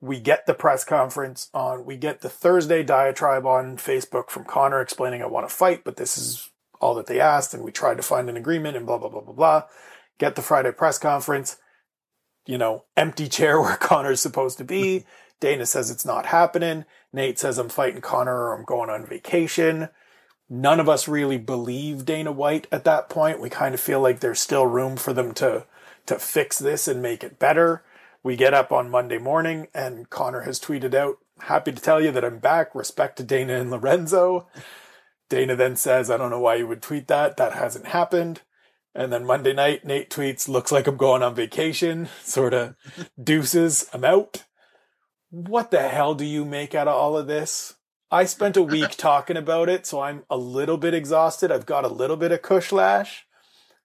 we 0.00 0.18
get 0.18 0.46
the 0.46 0.54
press 0.54 0.84
conference 0.84 1.50
on, 1.52 1.84
we 1.84 1.96
get 1.96 2.20
the 2.20 2.30
Thursday 2.30 2.82
diatribe 2.82 3.46
on 3.46 3.76
Facebook 3.76 4.30
from 4.30 4.44
Conor 4.44 4.80
explaining 4.80 5.22
I 5.22 5.26
want 5.26 5.48
to 5.48 5.54
fight, 5.54 5.84
but 5.84 5.96
this 5.96 6.16
is 6.16 6.50
all 6.80 6.94
that 6.94 7.06
they 7.06 7.20
asked, 7.20 7.52
and 7.52 7.62
we 7.62 7.70
tried 7.70 7.98
to 7.98 8.02
find 8.02 8.30
an 8.30 8.36
agreement 8.36 8.76
and 8.76 8.86
blah, 8.86 8.98
blah, 8.98 9.10
blah, 9.10 9.20
blah, 9.20 9.34
blah. 9.34 9.62
Get 10.18 10.36
the 10.36 10.42
Friday 10.42 10.72
press 10.72 10.98
conference, 10.98 11.58
you 12.46 12.56
know, 12.56 12.84
empty 12.96 13.28
chair 13.28 13.60
where 13.62 13.76
Conor's 13.76 14.20
supposed 14.20 14.58
to 14.58 14.64
be. 14.64 15.04
Dana 15.40 15.64
says 15.64 15.90
it's 15.90 16.04
not 16.04 16.26
happening. 16.26 16.84
Nate 17.12 17.38
says 17.38 17.56
I'm 17.56 17.70
fighting 17.70 18.02
Conor 18.02 18.34
or 18.34 18.54
I'm 18.54 18.64
going 18.64 18.90
on 18.90 19.06
vacation. 19.06 19.88
None 20.50 20.80
of 20.80 20.88
us 20.88 21.08
really 21.08 21.38
believe 21.38 22.04
Dana 22.04 22.30
White 22.30 22.66
at 22.70 22.84
that 22.84 23.08
point. 23.08 23.40
We 23.40 23.48
kind 23.48 23.72
of 23.74 23.80
feel 23.80 24.00
like 24.00 24.20
there's 24.20 24.40
still 24.40 24.66
room 24.66 24.96
for 24.96 25.12
them 25.12 25.32
to 25.34 25.64
to 26.06 26.18
fix 26.18 26.58
this 26.58 26.88
and 26.88 27.00
make 27.00 27.22
it 27.22 27.38
better. 27.38 27.82
We 28.22 28.36
get 28.36 28.52
up 28.52 28.70
on 28.70 28.90
Monday 28.90 29.18
morning 29.18 29.68
and 29.72 30.10
Conor 30.10 30.42
has 30.42 30.60
tweeted 30.60 30.94
out, 30.94 31.16
happy 31.40 31.72
to 31.72 31.80
tell 31.80 32.02
you 32.02 32.10
that 32.12 32.24
I'm 32.24 32.38
back. 32.38 32.74
Respect 32.74 33.16
to 33.16 33.22
Dana 33.22 33.54
and 33.54 33.70
Lorenzo. 33.70 34.46
Dana 35.30 35.56
then 35.56 35.76
says, 35.76 36.10
I 36.10 36.18
don't 36.18 36.30
know 36.30 36.40
why 36.40 36.56
you 36.56 36.66
would 36.66 36.82
tweet 36.82 37.08
that. 37.08 37.38
That 37.38 37.54
hasn't 37.54 37.86
happened. 37.86 38.42
And 38.94 39.12
then 39.12 39.24
Monday 39.24 39.52
night, 39.54 39.84
Nate 39.84 40.10
tweets, 40.10 40.48
looks 40.48 40.72
like 40.72 40.86
I'm 40.86 40.96
going 40.96 41.22
on 41.22 41.34
vacation. 41.34 42.08
Sort 42.22 42.52
of 42.52 42.74
deuces, 43.22 43.88
I'm 43.92 44.04
out. 44.04 44.44
What 45.30 45.70
the 45.70 45.88
hell 45.88 46.14
do 46.14 46.24
you 46.24 46.44
make 46.44 46.74
out 46.74 46.88
of 46.88 46.94
all 46.94 47.16
of 47.16 47.26
this? 47.26 47.74
I 48.10 48.24
spent 48.24 48.56
a 48.56 48.62
week 48.62 48.90
talking 48.98 49.36
about 49.36 49.68
it, 49.68 49.86
so 49.86 50.00
I'm 50.00 50.24
a 50.28 50.36
little 50.36 50.76
bit 50.76 50.92
exhausted. 50.92 51.52
I've 51.52 51.66
got 51.66 51.84
a 51.84 51.88
little 51.88 52.16
bit 52.16 52.32
of 52.32 52.42
cush 52.42 52.72
lash, 52.72 53.24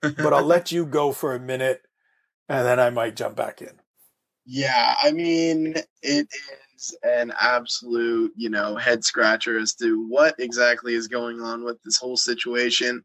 but 0.02 0.34
I'll 0.34 0.44
let 0.44 0.72
you 0.72 0.86
go 0.86 1.12
for 1.12 1.36
a 1.36 1.40
minute 1.40 1.84
and 2.50 2.66
then 2.66 2.80
I 2.80 2.90
might 2.90 3.16
jump 3.16 3.36
back 3.36 3.62
in. 3.62 3.80
Yeah, 4.46 4.96
I 5.02 5.12
mean, 5.12 5.76
it 6.04 6.28
is 6.76 6.96
an 7.04 7.34
absolute, 7.40 8.32
you 8.36 8.50
know, 8.50 8.76
head 8.76 9.04
scratcher 9.04 9.58
as 9.58 9.74
to 9.76 10.08
what 10.08 10.36
exactly 10.40 10.94
is 10.94 11.08
going 11.08 11.42
on 11.42 11.64
with 11.64 11.82
this 11.84 11.98
whole 11.98 12.18
situation. 12.18 13.02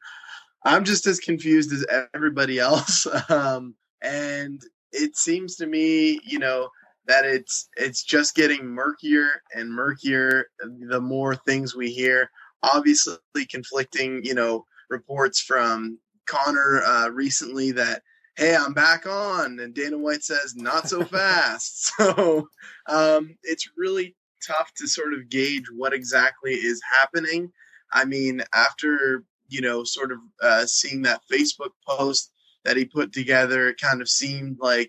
I'm 0.64 0.84
just 0.84 1.06
as 1.06 1.18
confused 1.18 1.72
as 1.72 1.86
everybody 2.14 2.58
else. 2.60 3.06
Um, 3.30 3.74
and 4.02 4.60
it 4.92 5.16
seems 5.16 5.56
to 5.56 5.66
me, 5.66 6.20
you 6.24 6.38
know, 6.38 6.68
that 7.06 7.24
it's 7.24 7.68
it's 7.76 8.04
just 8.04 8.34
getting 8.34 8.66
murkier 8.66 9.42
and 9.54 9.72
murkier 9.72 10.46
the 10.88 11.00
more 11.00 11.34
things 11.34 11.74
we 11.74 11.90
hear. 11.90 12.30
Obviously, 12.62 13.16
conflicting, 13.48 14.20
you 14.22 14.34
know, 14.34 14.66
reports 14.90 15.40
from 15.40 15.98
Conor 16.26 16.82
uh, 16.84 17.08
recently 17.08 17.72
that 17.72 18.02
hey, 18.40 18.56
I'm 18.56 18.72
back 18.72 19.04
on, 19.04 19.60
and 19.60 19.74
Dana 19.74 19.98
White 19.98 20.24
says 20.24 20.56
not 20.56 20.88
so 20.88 21.04
fast. 21.04 21.92
so 21.96 22.48
um, 22.86 23.36
it's 23.42 23.68
really 23.76 24.16
tough 24.46 24.72
to 24.78 24.88
sort 24.88 25.12
of 25.12 25.28
gauge 25.28 25.66
what 25.76 25.92
exactly 25.92 26.54
is 26.54 26.80
happening. 26.90 27.52
I 27.92 28.06
mean, 28.06 28.42
after 28.54 29.24
you 29.50 29.60
know, 29.60 29.84
sort 29.84 30.10
of 30.10 30.18
uh, 30.40 30.64
seeing 30.64 31.02
that 31.02 31.20
Facebook 31.30 31.72
post 31.86 32.32
that 32.64 32.78
he 32.78 32.86
put 32.86 33.12
together, 33.12 33.68
it 33.68 33.80
kind 33.80 34.00
of 34.00 34.08
seemed 34.08 34.56
like 34.58 34.88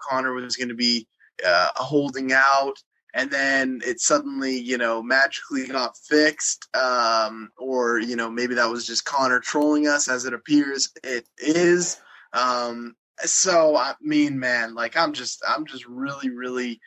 Conor 0.00 0.32
was 0.32 0.56
going 0.56 0.70
to 0.70 0.74
be 0.74 1.06
uh, 1.46 1.68
holding 1.76 2.32
out, 2.32 2.74
and 3.14 3.30
then 3.30 3.80
it 3.84 4.00
suddenly, 4.00 4.58
you 4.58 4.76
know, 4.76 5.04
magically 5.04 5.68
got 5.68 5.96
fixed, 5.96 6.66
um, 6.74 7.50
or 7.58 8.00
you 8.00 8.16
know, 8.16 8.28
maybe 8.28 8.56
that 8.56 8.70
was 8.70 8.88
just 8.88 9.04
Conor 9.04 9.38
trolling 9.38 9.86
us, 9.86 10.08
as 10.08 10.24
it 10.24 10.34
appears 10.34 10.90
it 11.04 11.28
is. 11.38 12.00
Um, 12.32 12.94
so 13.24 13.76
I 13.76 13.94
mean, 14.00 14.38
man, 14.38 14.74
like 14.74 14.96
I'm 14.96 15.12
just, 15.12 15.42
I'm 15.46 15.66
just 15.66 15.86
really, 15.86 16.30
really 16.30 16.80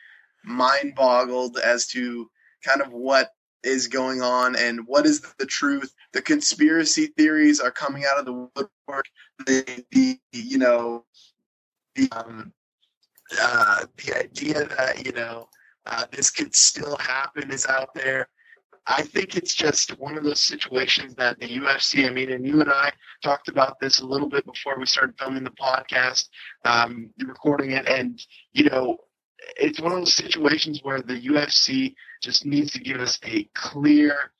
mind 0.44 0.94
boggled 0.94 1.58
as 1.58 1.86
to 1.88 2.30
kind 2.64 2.80
of 2.80 2.92
what 2.92 3.30
is 3.62 3.88
going 3.88 4.22
on 4.22 4.56
and 4.56 4.86
what 4.86 5.06
is 5.06 5.20
the 5.38 5.46
truth. 5.46 5.92
The 6.12 6.22
conspiracy 6.22 7.06
theories 7.16 7.60
are 7.60 7.70
coming 7.70 8.04
out 8.04 8.18
of 8.18 8.24
the 8.24 8.32
woodwork. 8.32 9.06
The, 9.46 9.84
the 9.90 10.18
you 10.32 10.58
know, 10.58 11.04
the 11.94 12.08
um, 12.12 12.52
uh, 13.40 13.86
the 13.96 14.18
idea 14.18 14.64
that 14.64 15.04
you 15.04 15.12
know 15.12 15.48
uh, 15.86 16.06
this 16.12 16.30
could 16.30 16.54
still 16.54 16.96
happen 16.96 17.50
is 17.50 17.66
out 17.66 17.94
there. 17.94 18.28
I 18.86 19.02
think 19.02 19.36
it's 19.36 19.54
just 19.54 19.98
one 19.98 20.16
of 20.16 20.24
those 20.24 20.40
situations 20.40 21.14
that 21.16 21.40
the 21.40 21.48
UFC, 21.48 22.06
I 22.06 22.10
mean, 22.10 22.30
and 22.30 22.46
you 22.46 22.60
and 22.60 22.70
I 22.70 22.92
talked 23.22 23.48
about 23.48 23.80
this 23.80 24.00
a 24.00 24.06
little 24.06 24.28
bit 24.28 24.46
before 24.46 24.78
we 24.78 24.86
started 24.86 25.18
filming 25.18 25.44
the 25.44 25.50
podcast, 25.50 26.28
um, 26.64 27.10
recording 27.18 27.72
it, 27.72 27.88
and, 27.88 28.20
you 28.52 28.64
know, 28.64 28.98
it's 29.56 29.80
one 29.80 29.92
of 29.92 29.98
those 29.98 30.14
situations 30.14 30.80
where 30.82 31.02
the 31.02 31.20
UFC 31.20 31.94
just 32.22 32.46
needs 32.46 32.72
to 32.72 32.80
give 32.80 33.00
us 33.00 33.18
a 33.24 33.44
clear 33.54 34.32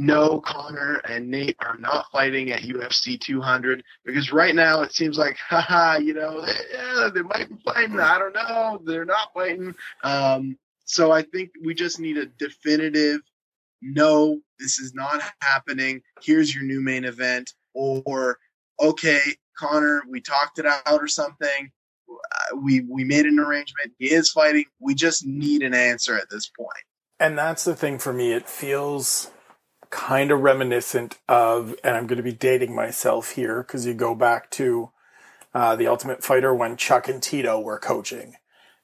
no, 0.00 0.40
Conor 0.40 1.00
and 1.08 1.28
Nate 1.28 1.56
are 1.58 1.76
not 1.76 2.06
fighting 2.12 2.52
at 2.52 2.62
UFC 2.62 3.20
200 3.20 3.82
because 4.04 4.32
right 4.32 4.54
now 4.54 4.82
it 4.82 4.92
seems 4.92 5.18
like, 5.18 5.36
haha, 5.48 5.98
you 5.98 6.14
know, 6.14 6.46
yeah, 6.72 7.08
they 7.12 7.22
might 7.22 7.48
be 7.48 7.56
fighting. 7.64 7.98
I 7.98 8.16
don't 8.16 8.32
know. 8.32 8.80
They're 8.84 9.04
not 9.04 9.34
fighting. 9.34 9.74
Um, 10.04 10.56
so 10.84 11.10
I 11.10 11.22
think 11.22 11.50
we 11.64 11.74
just 11.74 11.98
need 11.98 12.16
a 12.16 12.26
definitive 12.26 13.22
no, 13.80 14.40
this 14.58 14.78
is 14.78 14.94
not 14.94 15.22
happening. 15.40 16.02
Here's 16.22 16.54
your 16.54 16.64
new 16.64 16.80
main 16.80 17.04
event. 17.04 17.52
Or, 17.74 18.38
okay, 18.80 19.20
Conor, 19.56 20.02
we 20.08 20.20
talked 20.20 20.58
it 20.58 20.66
out 20.66 20.82
or 20.86 21.08
something. 21.08 21.70
Uh, 22.10 22.56
we 22.56 22.80
we 22.80 23.04
made 23.04 23.26
an 23.26 23.38
arrangement. 23.38 23.92
He 23.98 24.06
is 24.06 24.30
fighting. 24.30 24.64
We 24.80 24.94
just 24.94 25.26
need 25.26 25.62
an 25.62 25.74
answer 25.74 26.16
at 26.16 26.30
this 26.30 26.48
point. 26.48 26.84
And 27.20 27.36
that's 27.36 27.64
the 27.64 27.76
thing 27.76 27.98
for 27.98 28.12
me. 28.12 28.32
It 28.32 28.48
feels 28.48 29.30
kind 29.90 30.30
of 30.30 30.40
reminiscent 30.40 31.18
of, 31.28 31.74
and 31.82 31.96
I'm 31.96 32.06
going 32.06 32.18
to 32.18 32.22
be 32.22 32.32
dating 32.32 32.74
myself 32.74 33.32
here 33.32 33.62
because 33.62 33.86
you 33.86 33.94
go 33.94 34.14
back 34.14 34.50
to 34.52 34.90
uh, 35.54 35.76
the 35.76 35.86
Ultimate 35.86 36.22
Fighter 36.22 36.54
when 36.54 36.76
Chuck 36.76 37.08
and 37.08 37.22
Tito 37.22 37.60
were 37.60 37.78
coaching, 37.78 38.34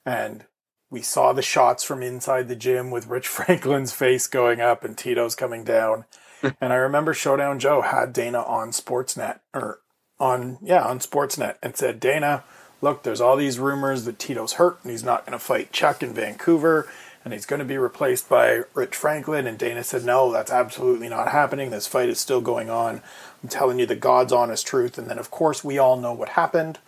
and 0.05 0.47
we 0.95 1.03
saw 1.03 1.33
the 1.33 1.43
shots 1.43 1.83
from 1.83 2.05
inside 2.05 2.47
the 2.47 2.55
gym 2.55 2.93
with 2.93 3.09
Rich 3.09 3.27
Franklin's 3.37 3.93
face 3.93 4.29
going 4.29 4.61
up 4.61 4.85
and 4.85 4.97
Tito's 4.97 5.35
coming 5.35 5.65
down. 5.65 6.05
and 6.61 6.73
I 6.73 6.77
remember 6.77 7.13
Showdown 7.13 7.59
Joe 7.59 7.83
had 7.83 8.13
Dana 8.13 8.43
on 8.43 8.71
Sportsnet 8.71 9.41
or 9.53 9.81
on 10.21 10.59
yeah 10.63 10.85
on 10.85 11.01
Sportsnet 11.01 11.57
and 11.65 11.77
said, 11.77 11.99
Dana, 11.99 12.45
look, 12.81 13.03
there's 13.03 13.21
all 13.21 13.37
these 13.37 13.59
rumors 13.59 14.05
that 14.05 14.21
Tito's 14.21 14.53
hurt 14.53 14.79
and 14.83 14.93
he's 14.93 15.03
not 15.03 15.27
going 15.27 15.37
to 15.37 15.45
fight 15.45 15.73
Chuck 15.73 16.01
in 16.01 16.15
Vancouver 16.15 16.89
and 17.25 17.33
he's 17.33 17.47
going 17.47 17.59
to 17.59 17.65
be 17.65 17.77
replaced 17.77 18.29
by 18.29 18.63
Rich 18.73 18.95
Franklin. 18.95 19.49
And 19.49 19.59
Dana 19.59 19.83
said, 19.83 20.05
no, 20.05 20.31
that's 20.31 20.53
absolutely 20.53 21.09
not 21.09 21.33
happening. 21.33 21.71
This 21.71 21.89
fight 21.89 22.09
is 22.09 22.21
still 22.21 22.41
going 22.41 22.71
on. 22.71 23.03
I'm 23.43 23.49
telling 23.49 23.81
you 23.81 23.87
the 23.87 23.97
God's 23.97 24.33
honest 24.33 24.65
truth. 24.65 24.97
And 24.97 25.09
then, 25.09 25.19
of 25.19 25.33
course, 25.33 25.65
we 25.65 25.77
all 25.77 25.97
know 25.97 26.13
what 26.13 26.31
happened. 26.31 26.79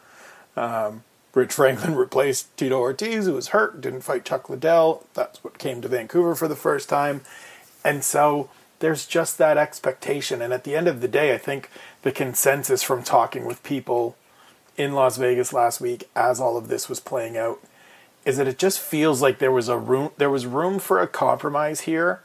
Um, 0.54 1.02
Rich 1.36 1.52
Franklin 1.52 1.94
replaced 1.96 2.56
Tito 2.56 2.80
Ortiz, 2.80 3.26
who 3.26 3.34
was 3.34 3.48
hurt, 3.48 3.82
didn't 3.82 4.00
fight 4.00 4.24
Chuck 4.24 4.48
Liddell. 4.48 5.06
That's 5.12 5.44
what 5.44 5.58
came 5.58 5.82
to 5.82 5.88
Vancouver 5.88 6.34
for 6.34 6.48
the 6.48 6.56
first 6.56 6.88
time. 6.88 7.20
And 7.84 8.02
so 8.02 8.48
there's 8.78 9.06
just 9.06 9.36
that 9.36 9.58
expectation. 9.58 10.40
And 10.40 10.54
at 10.54 10.64
the 10.64 10.74
end 10.74 10.88
of 10.88 11.02
the 11.02 11.08
day, 11.08 11.34
I 11.34 11.38
think 11.38 11.70
the 12.00 12.10
consensus 12.10 12.82
from 12.82 13.02
talking 13.02 13.44
with 13.44 13.62
people 13.62 14.16
in 14.78 14.94
Las 14.94 15.18
Vegas 15.18 15.52
last 15.52 15.78
week 15.78 16.08
as 16.16 16.40
all 16.40 16.56
of 16.56 16.68
this 16.68 16.88
was 16.88 17.00
playing 17.00 17.36
out 17.36 17.60
is 18.24 18.38
that 18.38 18.48
it 18.48 18.58
just 18.58 18.80
feels 18.80 19.20
like 19.20 19.38
there 19.38 19.52
was 19.52 19.68
a 19.68 19.78
room 19.78 20.10
there 20.18 20.28
was 20.28 20.44
room 20.44 20.78
for 20.78 21.00
a 21.00 21.06
compromise 21.06 21.82
here 21.82 22.20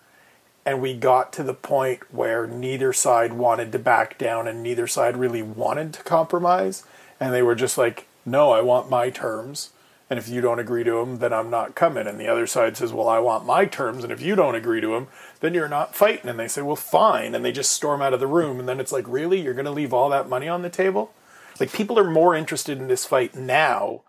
and 0.66 0.82
we 0.82 0.93
got 0.93 1.32
to 1.32 1.43
the 1.43 1.53
point 1.53 2.01
where 2.14 2.45
neither 2.45 2.91
side 2.91 3.32
wanted 3.32 3.72
to 3.72 3.80
back 3.80 4.18
down 4.18 4.49
and 4.49 4.62
neither 4.62 4.86
side 4.86 5.16
really 5.16 5.41
wanted 5.41 5.93
to 5.93 6.03
compromise 6.03 6.84
and 7.22 7.34
they 7.34 7.41
were 7.41 7.55
just 7.55 7.78
like 7.78 8.07
no 8.26 8.52
i 8.52 8.62
want 8.62 8.90
my 8.90 9.10
terms. 9.10 9.72
And 10.10 10.20
if 10.20 10.28
you 10.28 10.42
don't 10.42 10.60
agree 10.60 10.84
to 10.84 11.00
them 11.00 11.20
then 11.20 11.34
i'm 11.34 11.50
not 11.50 11.76
coming. 11.76 12.08
And 12.08 12.20
the 12.20 12.28
other 12.28 12.48
side 12.48 12.78
says 12.78 12.94
well 12.94 13.08
i 13.08 13.20
want 13.20 13.46
my 13.46 13.66
terms. 13.66 14.04
And 14.04 14.12
if 14.12 14.22
you 14.22 14.36
don't 14.36 14.56
agree 14.56 14.82
to 14.82 14.88
them 14.88 15.08
then 15.40 15.54
you're 15.54 15.68
not 15.68 15.96
fighting. 15.96 16.30
And 16.30 16.40
they 16.40 16.48
say 16.48 16.62
well 16.62 16.76
fine. 16.76 17.36
And 17.36 17.44
they 17.44 17.52
just 17.52 17.72
storm 17.72 18.02
out 18.02 18.14
of 18.14 18.20
the 18.20 18.28
room. 18.28 18.60
And 18.60 18.68
then 18.68 18.80
it's 18.80 18.92
like 18.92 19.08
really? 19.08 19.42
You're 19.42 19.54
going 19.54 19.66
to 19.66 19.72
leave 19.72 19.94
all 19.94 20.10
that 20.10 20.30
money 20.30 20.48
on 20.48 20.62
the 20.62 20.70
table? 20.70 21.14
Like 21.60 21.72
people 21.72 22.00
are 22.00 22.10
more 22.10 22.36
interested 22.36 22.80
in 22.80 22.88
this 22.88 23.06
fight 23.06 23.36
now 23.36 24.02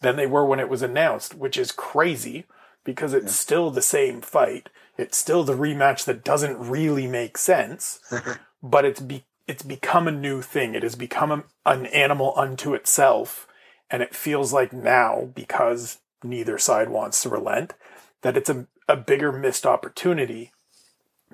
than 0.00 0.16
they 0.16 0.26
were 0.26 0.44
when 0.44 0.60
it 0.60 0.68
was 0.68 0.82
announced, 0.82 1.34
which 1.34 1.56
is 1.56 1.72
crazy 1.72 2.44
because 2.84 3.14
it's 3.14 3.26
yeah. 3.26 3.32
still 3.32 3.70
the 3.70 3.82
same 3.82 4.20
fight. 4.20 4.68
It's 4.96 5.16
still 5.16 5.42
the 5.42 5.56
rematch 5.56 6.04
that 6.04 6.24
doesn't 6.24 6.58
really 6.58 7.06
make 7.06 7.36
sense, 7.36 8.00
but 8.62 8.84
it's 8.84 9.00
be, 9.00 9.24
it's 9.46 9.62
become 9.62 10.06
a 10.06 10.12
new 10.12 10.40
thing. 10.40 10.74
It 10.74 10.82
has 10.82 10.94
become 10.94 11.32
a, 11.32 11.44
an 11.66 11.86
animal 11.86 12.32
unto 12.36 12.74
itself, 12.74 13.48
and 13.94 14.02
it 14.02 14.12
feels 14.12 14.52
like 14.52 14.72
now 14.72 15.30
because 15.36 15.98
neither 16.24 16.58
side 16.58 16.88
wants 16.88 17.22
to 17.22 17.28
relent 17.28 17.74
that 18.22 18.36
it's 18.36 18.50
a, 18.50 18.66
a 18.88 18.96
bigger 18.96 19.30
missed 19.30 19.64
opportunity. 19.64 20.50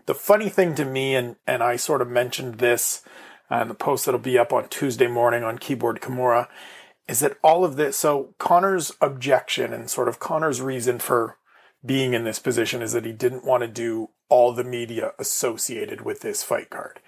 The 0.05 0.15
funny 0.15 0.51
thing 0.51 0.75
to 0.75 0.85
me, 0.85 1.15
and 1.15 1.37
and 1.47 1.63
I 1.63 1.77
sort 1.77 2.03
of 2.03 2.09
mentioned 2.09 2.57
this 2.57 3.03
uh, 3.51 3.63
in 3.63 3.69
the 3.69 3.75
post 3.75 4.05
that'll 4.05 4.21
be 4.21 4.39
up 4.39 4.53
on 4.53 4.69
Tuesday 4.69 5.07
morning 5.07 5.43
on 5.43 5.57
Keyboard 5.57 6.03
Kimura, 6.03 6.49
is 7.09 7.21
that 7.21 7.39
all 7.43 7.65
of 7.65 7.77
this, 7.77 7.97
so 7.97 8.35
Conor's 8.37 8.93
objection 9.01 9.73
and 9.73 9.89
sort 9.89 10.09
of 10.09 10.19
Conor's 10.19 10.61
reason 10.61 10.99
for 10.99 11.39
being 11.83 12.13
in 12.13 12.25
this 12.25 12.39
position 12.39 12.83
is 12.83 12.93
that 12.93 13.07
he 13.07 13.13
didn't 13.13 13.47
want 13.47 13.63
to 13.63 13.69
do 13.69 14.11
all 14.29 14.53
the 14.53 14.65
media 14.65 15.13
associated 15.19 16.03
with 16.03 16.21
this 16.21 16.43
fight 16.43 16.69
card. 16.69 17.01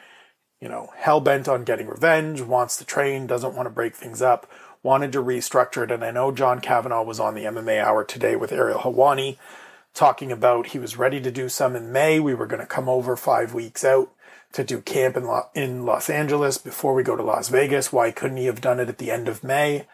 You 0.62 0.70
know, 0.70 0.92
hell 0.96 1.20
bent 1.20 1.46
on 1.46 1.64
getting 1.64 1.88
revenge, 1.88 2.40
wants 2.40 2.78
to 2.78 2.86
train, 2.86 3.26
doesn't 3.26 3.54
want 3.54 3.66
to 3.66 3.70
break 3.70 3.94
things 3.94 4.22
up, 4.22 4.48
wanted 4.82 5.12
to 5.12 5.22
restructure 5.22 5.84
it. 5.84 5.90
And 5.90 6.04
I 6.04 6.10
know 6.10 6.32
John 6.32 6.60
Kavanagh 6.60 7.02
was 7.02 7.20
on 7.20 7.34
the 7.34 7.44
MMA 7.44 7.82
Hour 7.82 8.04
today 8.04 8.36
with 8.36 8.52
Ariel 8.52 8.80
Helwani 8.80 9.38
talking 9.94 10.32
about 10.32 10.68
he 10.68 10.78
was 10.78 10.96
ready 10.96 11.20
to 11.20 11.30
do 11.30 11.48
some 11.48 11.76
in 11.76 11.92
May. 11.92 12.18
We 12.18 12.34
were 12.34 12.46
going 12.46 12.60
to 12.60 12.66
come 12.66 12.88
over 12.88 13.16
five 13.16 13.52
weeks 13.54 13.84
out 13.84 14.10
to 14.52 14.64
do 14.64 14.80
camp 14.80 15.16
in, 15.16 15.28
in 15.54 15.84
Los 15.84 16.10
Angeles 16.10 16.58
before 16.58 16.94
we 16.94 17.02
go 17.02 17.16
to 17.16 17.22
Las 17.22 17.48
Vegas. 17.48 17.92
Why 17.92 18.10
couldn't 18.10 18.36
he 18.36 18.46
have 18.46 18.60
done 18.60 18.80
it 18.80 18.88
at 18.88 18.98
the 18.98 19.10
end 19.10 19.28
of 19.28 19.44
May? 19.44 19.86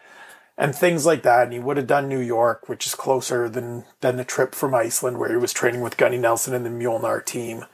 And 0.57 0.75
things 0.75 1.05
like 1.05 1.23
that. 1.23 1.43
And 1.43 1.53
he 1.53 1.59
would 1.59 1.77
have 1.77 1.87
done 1.87 2.09
New 2.09 2.19
York, 2.19 2.67
which 2.67 2.85
is 2.85 2.95
closer 2.95 3.47
than, 3.47 3.85
than 4.01 4.17
the 4.17 4.25
trip 4.25 4.53
from 4.53 4.75
Iceland 4.75 5.17
where 5.17 5.29
he 5.29 5.37
was 5.37 5.53
training 5.53 5.81
with 5.81 5.97
Gunnar 5.97 6.17
Nelson 6.17 6.53
and 6.53 6.65
the 6.65 6.69
Mjolnir 6.69 7.25
team. 7.25 7.65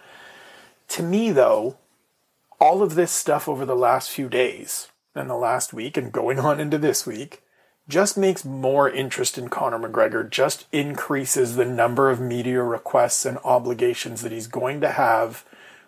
To 0.89 1.03
me, 1.03 1.31
though, 1.31 1.77
all 2.59 2.83
of 2.83 2.93
this 2.93 3.11
stuff 3.11 3.49
over 3.49 3.65
the 3.65 3.75
last 3.75 4.11
few 4.11 4.29
days 4.29 4.89
and 5.15 5.29
the 5.29 5.35
last 5.35 5.73
week 5.73 5.97
and 5.97 6.11
going 6.11 6.39
on 6.49 6.59
into 6.59 6.77
this 6.77 7.05
week 7.05 7.41
just 7.87 8.17
makes 8.17 8.43
more 8.43 8.89
interest 8.89 9.37
in 9.37 9.47
Conor 9.47 9.77
McGregor, 9.77 10.27
just 10.27 10.65
increases 10.71 11.55
the 11.55 11.65
number 11.65 12.09
of 12.09 12.19
media 12.19 12.63
requests 12.63 13.25
and 13.25 13.37
obligations 13.43 14.21
that 14.21 14.31
he's 14.31 14.47
going 14.47 14.81
to 14.81 14.89
have 14.89 15.45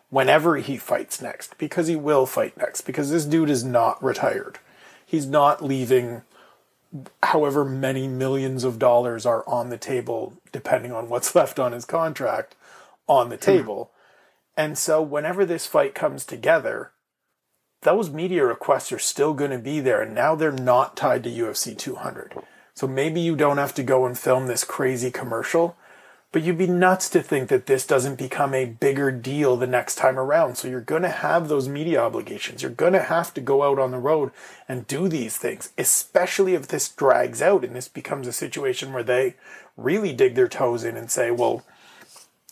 whenever 0.10 0.58
he 0.58 0.78
fights 0.78 1.22
next, 1.22 1.58
because 1.58 1.88
he 1.88 1.96
will 1.96 2.26
fight 2.26 2.56
next, 2.56 2.82
because 2.82 3.10
this 3.10 3.26
dude 3.26 3.50
is 3.50 3.64
not 3.64 4.02
retired. 4.04 4.60
He's 5.06 5.26
not 5.26 5.64
leaving 5.64 6.22
however 7.24 7.66
many 7.66 8.08
millions 8.08 8.64
of 8.64 8.80
dollars 8.80 9.26
are 9.26 9.48
on 9.48 9.70
the 9.70 9.78
table, 9.78 10.34
depending 10.52 10.92
on 10.92 11.10
what's 11.10 11.36
left 11.36 11.60
on 11.60 11.72
his 11.72 11.86
contract, 11.86 12.56
on 13.08 13.30
the 13.30 13.36
hmm. 13.36 13.42
table. 13.42 13.92
And 14.56 14.78
so 14.78 15.02
whenever 15.02 15.46
this 15.46 15.66
fight 15.66 15.94
comes 15.94 16.26
together, 16.26 16.92
those 17.82 18.10
media 18.10 18.44
requests 18.46 18.92
are 18.92 19.00
still 19.00 19.34
going 19.34 19.52
to 19.52 19.60
be 19.60 19.80
there. 19.80 20.02
And 20.02 20.16
now 20.16 20.36
they're 20.36 20.52
not 20.52 20.98
tied 20.98 21.24
to 21.24 21.30
UFC 21.30 21.78
200. 21.78 22.34
So 22.74 22.88
maybe 22.88 23.22
you 23.22 23.36
don't 23.36 23.58
have 23.58 23.74
to 23.76 23.84
go 23.84 24.06
and 24.06 24.18
film 24.18 24.48
this 24.48 24.64
crazy 24.64 25.10
commercial, 25.10 25.76
but 26.32 26.44
you'd 26.44 26.58
be 26.58 26.68
nuts 26.68 27.10
to 27.10 27.24
think 27.24 27.50
that 27.50 27.66
this 27.66 27.88
doesn't 27.88 28.18
become 28.18 28.54
a 28.54 28.66
bigger 28.66 29.12
deal 29.12 29.56
the 29.56 29.66
next 29.66 29.96
time 29.96 30.20
around. 30.20 30.58
So 30.58 30.68
you're 30.68 30.82
going 30.82 31.02
to 31.02 31.10
have 31.10 31.48
those 31.48 31.68
media 31.68 32.02
obligations. 32.02 32.62
You're 32.62 32.72
going 32.72 32.94
to 32.94 33.02
have 33.02 33.34
to 33.34 33.42
go 33.42 33.64
out 33.64 33.80
on 33.80 33.92
the 33.92 33.98
road 33.98 34.32
and 34.68 34.86
do 34.86 35.08
these 35.08 35.38
things, 35.38 35.72
especially 35.78 36.54
if 36.54 36.68
this 36.68 36.90
drags 36.90 37.42
out 37.42 37.64
and 37.64 37.76
this 37.76 37.88
becomes 37.88 38.28
a 38.28 38.34
situation 38.34 38.94
where 38.94 39.04
they 39.04 39.36
really 39.76 40.14
dig 40.14 40.36
their 40.36 40.48
toes 40.48 40.84
in 40.84 40.98
and 40.98 41.10
say, 41.10 41.32
well, 41.32 41.66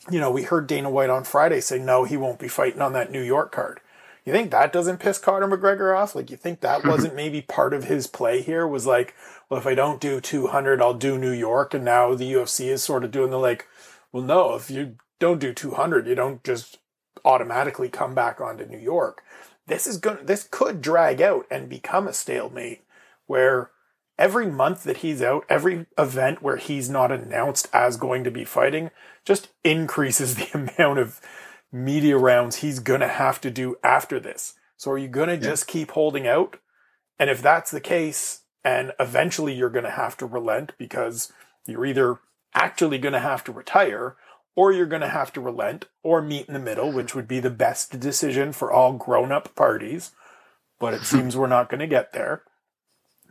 you 0.10 0.20
know, 0.20 0.32
we 0.32 0.44
heard 0.44 0.68
Dana 0.68 0.90
White 0.90 1.10
on 1.10 1.24
Friday 1.24 1.60
say, 1.60 1.80
no, 1.80 2.04
he 2.04 2.18
won't 2.18 2.40
be 2.40 2.48
fighting 2.48 2.82
on 2.82 2.94
that 2.94 3.12
New 3.12 3.22
York 3.22 3.52
card. 3.52 3.80
You 4.26 4.34
think 4.34 4.50
that 4.52 4.74
doesn't 4.74 5.00
piss 5.00 5.20
Conor 5.20 5.48
McGregor 5.48 5.96
off? 5.96 6.16
Like, 6.16 6.32
you 6.32 6.38
think 6.38 6.62
that 6.62 6.84
wasn't 6.84 7.16
maybe 7.16 7.42
part 7.42 7.74
of 7.74 7.84
his 7.86 8.08
play 8.08 8.42
here? 8.42 8.68
Was 8.68 8.88
like, 8.88 9.14
well, 9.50 9.60
if 9.60 9.68
I 9.68 9.76
don't 9.76 10.02
do 10.02 10.20
200, 10.20 10.82
I'll 10.82 10.96
do 10.96 11.18
New 11.18 11.32
York. 11.32 11.74
And 11.74 11.86
now 11.86 12.16
the 12.16 12.34
UFC 12.34 12.68
is 12.68 12.84
sort 12.84 13.04
of 13.04 13.12
doing 13.12 13.30
the 13.30 13.38
like, 13.38 13.68
well, 14.12 14.24
no, 14.24 14.56
if 14.56 14.72
you 14.72 14.96
don't 15.20 15.40
do 15.40 15.54
200, 15.54 16.08
you 16.08 16.16
don't 16.16 16.44
just 16.44 16.80
automatically 17.24 17.90
come 17.90 18.16
back 18.16 18.42
onto 18.42 18.66
New 18.66 18.80
York. 18.80 19.24
This 19.68 19.88
is 19.88 19.98
gonna, 19.98 20.24
this 20.24 20.48
could 20.50 20.82
drag 20.82 21.22
out 21.22 21.46
and 21.50 21.70
become 21.70 22.08
a 22.08 22.14
stalemate 22.14 22.84
where 23.28 23.72
every 24.18 24.46
month 24.46 24.84
that 24.84 24.98
he's 24.98 25.22
out, 25.22 25.46
every 25.50 25.86
event 25.98 26.42
where 26.42 26.58
he's 26.58 26.90
not 26.90 27.12
announced 27.12 27.68
as 27.74 27.98
going 27.98 28.24
to 28.24 28.32
be 28.32 28.46
fighting 28.46 28.92
just 29.24 29.50
increases 29.64 30.36
the 30.36 30.50
amount 30.54 31.00
of 31.00 31.20
media 31.76 32.18
rounds 32.18 32.58
he's 32.58 32.80
going 32.80 33.02
to 33.02 33.08
have 33.08 33.42
to 33.42 33.52
do 33.52 33.76
after 33.84 34.20
this. 34.20 34.54
So 34.78 34.92
are 34.92 34.98
you 34.98 35.10
going 35.10 35.28
to 35.28 35.36
yeah. 35.36 35.42
just 35.42 35.68
keep 35.68 35.92
holding 35.92 36.26
out? 36.26 36.58
And 37.20 37.30
if 37.30 37.42
that's 37.42 37.70
the 37.70 37.82
case, 37.82 38.42
and 38.64 38.94
eventually 39.00 39.54
you're 39.54 39.70
going 39.70 39.86
to 39.86 39.92
have 39.92 40.16
to 40.18 40.26
relent 40.26 40.72
because 40.78 41.32
you're 41.66 41.86
either 41.86 42.20
actually 42.54 42.98
going 42.98 43.14
to 43.14 43.20
have 43.20 43.44
to 43.44 43.52
retire 43.52 44.16
or 44.56 44.72
you're 44.72 44.86
going 44.86 45.02
to 45.02 45.10
have 45.10 45.34
to 45.34 45.42
relent 45.42 45.86
or 46.02 46.22
meet 46.22 46.48
in 46.48 46.54
the 46.54 46.60
middle, 46.60 46.92
which 46.92 47.14
would 47.14 47.28
be 47.28 47.42
the 47.42 47.50
best 47.50 48.00
decision 48.00 48.54
for 48.54 48.72
all 48.72 48.94
grown 48.94 49.32
up 49.32 49.54
parties. 49.56 50.12
But 50.80 50.94
it 50.94 51.02
seems 51.04 51.36
we're 51.36 51.48
not 51.48 51.70
going 51.70 51.82
to 51.82 51.88
get 51.88 52.14
there. 52.14 52.44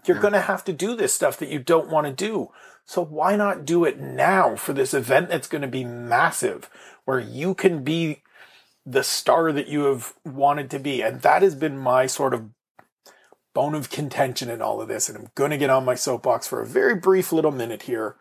You're 0.06 0.20
going 0.20 0.34
to 0.34 0.40
have 0.40 0.64
to 0.64 0.72
do 0.74 0.94
this 0.94 1.14
stuff 1.14 1.38
that 1.38 1.48
you 1.48 1.60
don't 1.60 1.88
want 1.88 2.06
to 2.06 2.12
do. 2.12 2.50
So 2.84 3.02
why 3.02 3.36
not 3.36 3.64
do 3.64 3.86
it 3.86 3.98
now 3.98 4.54
for 4.54 4.74
this 4.74 4.92
event 4.92 5.30
that's 5.30 5.48
going 5.48 5.62
to 5.62 5.68
be 5.68 5.82
massive 5.82 6.68
where 7.06 7.20
you 7.20 7.54
can 7.54 7.82
be 7.82 8.22
the 8.86 9.02
star 9.02 9.52
that 9.52 9.68
you 9.68 9.84
have 9.84 10.14
wanted 10.24 10.70
to 10.70 10.78
be? 10.78 11.02
And 11.02 11.22
that 11.22 11.42
has 11.42 11.54
been 11.54 11.78
my 11.78 12.06
sort 12.06 12.34
of 12.34 12.50
bone 13.54 13.74
of 13.74 13.90
contention 13.90 14.50
in 14.50 14.60
all 14.60 14.80
of 14.80 14.88
this. 14.88 15.08
And 15.08 15.16
I'm 15.16 15.30
going 15.34 15.50
to 15.50 15.58
get 15.58 15.70
on 15.70 15.84
my 15.84 15.94
soapbox 15.94 16.46
for 16.46 16.60
a 16.60 16.66
very 16.66 16.94
brief 16.94 17.32
little 17.32 17.52
minute 17.52 17.82
here. 17.82 18.16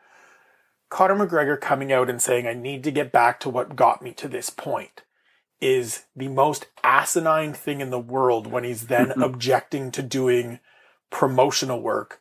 Conor 0.89 1.28
McGregor 1.28 1.59
coming 1.59 1.91
out 1.91 2.09
and 2.09 2.22
saying, 2.22 2.45
I 2.45 2.53
need 2.53 2.84
to 2.84 2.91
get 2.91 3.11
back 3.11 3.39
to 3.41 3.49
what 3.49 3.76
got 3.76 4.01
me 4.01 4.14
to 4.14 4.28
this 4.28 4.49
point 4.49 5.01
is 5.59 6.03
the 6.16 6.28
most 6.28 6.68
asinine 6.84 7.53
thing 7.53 7.80
in 7.80 7.89
the 7.89 7.99
world 7.99 8.47
when 8.47 8.64
he's 8.66 8.88
then 8.88 9.07
mm-hmm. 9.07 9.24
objecting 9.24 9.91
to 9.91 10.03
doing 10.03 10.59
promotional 11.09 11.82
work 11.82 12.20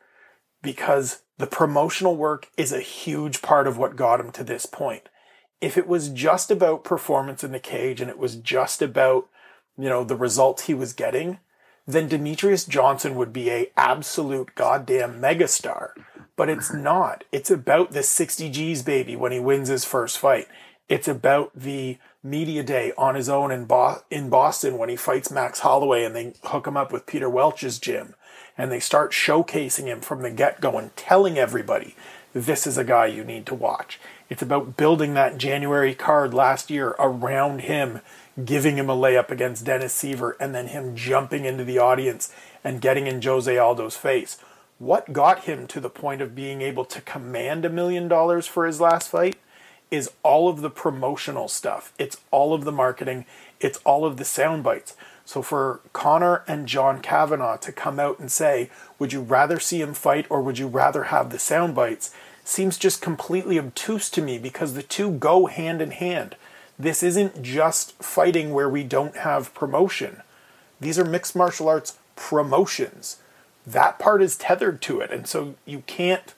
because 0.62 1.22
the 1.38 1.46
promotional 1.46 2.16
work 2.16 2.48
is 2.56 2.72
a 2.72 2.80
huge 2.80 3.42
part 3.42 3.66
of 3.66 3.76
what 3.76 3.96
got 3.96 4.20
him 4.20 4.30
to 4.30 4.44
this 4.44 4.64
point. 4.64 5.08
If 5.62 5.78
it 5.78 5.86
was 5.86 6.10
just 6.10 6.50
about 6.50 6.84
performance 6.84 7.42
in 7.42 7.52
the 7.52 7.58
cage 7.58 8.02
and 8.02 8.10
it 8.10 8.18
was 8.18 8.36
just 8.36 8.82
about, 8.82 9.28
you 9.78 9.88
know, 9.88 10.04
the 10.04 10.16
results 10.16 10.64
he 10.64 10.74
was 10.74 10.92
getting, 10.92 11.38
then 11.86 12.08
Demetrious 12.08 12.68
Johnson 12.68 13.14
would 13.14 13.32
be 13.32 13.48
a 13.48 13.70
absolute 13.76 14.54
goddamn 14.54 15.20
megastar. 15.20 15.92
But 16.36 16.50
it's 16.50 16.72
not. 16.74 17.24
It's 17.32 17.50
about 17.50 17.92
the 17.92 18.02
60 18.02 18.50
G's 18.50 18.82
baby 18.82 19.16
when 19.16 19.32
he 19.32 19.40
wins 19.40 19.68
his 19.68 19.84
first 19.84 20.18
fight. 20.18 20.48
It's 20.88 21.08
about 21.08 21.52
the 21.54 21.98
media 22.22 22.62
day 22.62 22.92
on 22.98 23.14
his 23.14 23.28
own 23.28 23.50
in, 23.50 23.64
Bo- 23.64 24.02
in 24.10 24.28
Boston 24.28 24.78
when 24.78 24.88
he 24.88 24.96
fights 24.96 25.30
Max 25.30 25.60
Holloway 25.60 26.04
and 26.04 26.14
they 26.14 26.34
hook 26.44 26.66
him 26.66 26.76
up 26.76 26.92
with 26.92 27.06
Peter 27.06 27.30
Welch's 27.30 27.78
gym 27.78 28.14
and 28.58 28.70
they 28.70 28.80
start 28.80 29.12
showcasing 29.12 29.84
him 29.84 30.00
from 30.00 30.22
the 30.22 30.30
get 30.30 30.60
go 30.60 30.76
and 30.76 30.94
telling 30.96 31.38
everybody 31.38 31.94
this 32.32 32.66
is 32.66 32.78
a 32.78 32.84
guy 32.84 33.06
you 33.06 33.24
need 33.24 33.46
to 33.46 33.54
watch. 33.54 33.98
It's 34.32 34.40
about 34.40 34.78
building 34.78 35.12
that 35.12 35.36
January 35.36 35.94
card 35.94 36.32
last 36.32 36.70
year 36.70 36.94
around 36.98 37.60
him, 37.60 38.00
giving 38.42 38.78
him 38.78 38.88
a 38.88 38.96
layup 38.96 39.30
against 39.30 39.66
Dennis 39.66 39.94
Siver, 39.94 40.36
and 40.40 40.54
then 40.54 40.68
him 40.68 40.96
jumping 40.96 41.44
into 41.44 41.64
the 41.64 41.76
audience 41.76 42.32
and 42.64 42.80
getting 42.80 43.06
in 43.06 43.20
Jose 43.20 43.54
Aldo's 43.58 43.98
face. 43.98 44.38
What 44.78 45.12
got 45.12 45.40
him 45.40 45.66
to 45.66 45.80
the 45.80 45.90
point 45.90 46.22
of 46.22 46.34
being 46.34 46.62
able 46.62 46.86
to 46.86 47.02
command 47.02 47.66
a 47.66 47.68
million 47.68 48.08
dollars 48.08 48.46
for 48.46 48.64
his 48.64 48.80
last 48.80 49.10
fight 49.10 49.36
is 49.90 50.10
all 50.22 50.48
of 50.48 50.62
the 50.62 50.70
promotional 50.70 51.46
stuff. 51.46 51.92
It's 51.98 52.16
all 52.30 52.54
of 52.54 52.64
the 52.64 52.72
marketing. 52.72 53.26
It's 53.60 53.80
all 53.84 54.06
of 54.06 54.16
the 54.16 54.24
sound 54.24 54.64
bites. 54.64 54.96
So 55.26 55.42
for 55.42 55.80
Conor 55.92 56.42
and 56.48 56.66
John 56.66 57.02
Kavanagh 57.02 57.58
to 57.58 57.70
come 57.70 58.00
out 58.00 58.18
and 58.18 58.32
say, 58.32 58.70
would 58.98 59.12
you 59.12 59.20
rather 59.20 59.60
see 59.60 59.82
him 59.82 59.92
fight 59.92 60.26
or 60.30 60.40
would 60.40 60.58
you 60.58 60.68
rather 60.68 61.04
have 61.04 61.28
the 61.28 61.38
sound 61.38 61.74
bites, 61.74 62.14
seems 62.44 62.78
just 62.78 63.00
completely 63.00 63.58
obtuse 63.58 64.10
to 64.10 64.22
me 64.22 64.38
because 64.38 64.74
the 64.74 64.82
two 64.82 65.10
go 65.10 65.46
hand 65.46 65.80
in 65.80 65.92
hand. 65.92 66.36
This 66.78 67.02
isn't 67.02 67.42
just 67.42 67.92
fighting 68.02 68.52
where 68.52 68.68
we 68.68 68.82
don't 68.82 69.16
have 69.18 69.54
promotion. 69.54 70.22
These 70.80 70.98
are 70.98 71.04
mixed 71.04 71.36
martial 71.36 71.68
arts 71.68 71.98
promotions. 72.16 73.18
That 73.66 73.98
part 73.98 74.22
is 74.22 74.36
tethered 74.36 74.82
to 74.82 75.00
it. 75.00 75.12
And 75.12 75.26
so 75.26 75.54
you 75.64 75.84
can't, 75.86 76.34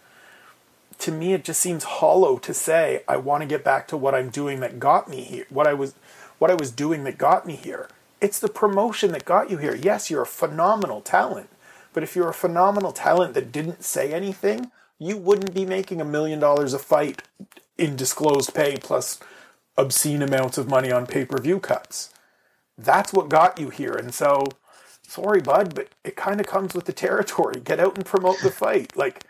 to 0.99 1.11
me, 1.11 1.33
it 1.33 1.45
just 1.45 1.61
seems 1.61 1.85
hollow 1.85 2.37
to 2.39 2.53
say, 2.53 3.03
I 3.09 3.17
want 3.17 3.43
to 3.43 3.49
get 3.49 3.65
back 3.65 3.89
to 3.89 3.97
what 3.97 4.15
I'm 4.15 4.29
doing 4.29 4.61
that 4.61 4.79
got 4.79 5.09
me 5.09 5.23
here, 5.23 5.47
what 5.49 5.67
I 5.67 5.73
was, 5.73 5.95
what 6.39 6.51
I 6.51 6.55
was 6.55 6.71
doing 6.71 7.05
that 7.05 7.17
got 7.17 7.47
me 7.47 7.57
here. 7.57 7.89
It's 8.21 8.39
the 8.39 8.49
promotion 8.49 9.13
that 9.13 9.25
got 9.25 9.51
you 9.51 9.59
here. 9.59 9.75
Yes, 9.75 10.11
you're 10.11 10.23
a 10.23 10.27
phenomenal 10.27 11.01
talent, 11.01 11.49
but 11.93 12.03
if 12.03 12.15
you're 12.15 12.29
a 12.29 12.35
phenomenal 12.35 12.93
talent 12.93 13.35
that 13.35 13.53
didn't 13.53 13.85
say 13.85 14.13
anything, 14.13 14.71
you 14.99 15.17
wouldn't 15.17 15.55
be 15.55 15.67
making 15.67 16.01
a 16.01 16.05
million 16.05 16.39
dollars 16.39 16.73
a 16.73 16.79
fight 16.79 17.23
in 17.77 17.97
disclosed 17.97 18.55
pay 18.55 18.77
plus 18.77 19.19
obscene 19.77 20.23
amounts 20.23 20.59
of 20.59 20.69
money 20.69 20.93
on 20.93 21.07
pay 21.07 21.25
per 21.25 21.39
view 21.39 21.61
cuts. 21.61 22.11
That's 22.79 23.13
what 23.13 23.29
got 23.29 23.59
you 23.59 23.71
here. 23.71 23.93
And 23.93 24.15
so, 24.15 24.49
sorry, 25.07 25.41
bud, 25.41 25.75
but 25.75 25.89
it 26.05 26.17
kind 26.17 26.41
of 26.41 26.47
comes 26.47 26.75
with 26.75 26.87
the 26.87 26.93
territory. 26.93 27.61
Get 27.61 27.81
out 27.81 27.97
and 27.97 28.07
promote 28.07 28.41
the 28.43 28.51
fight. 28.51 28.97
Like, 28.97 29.25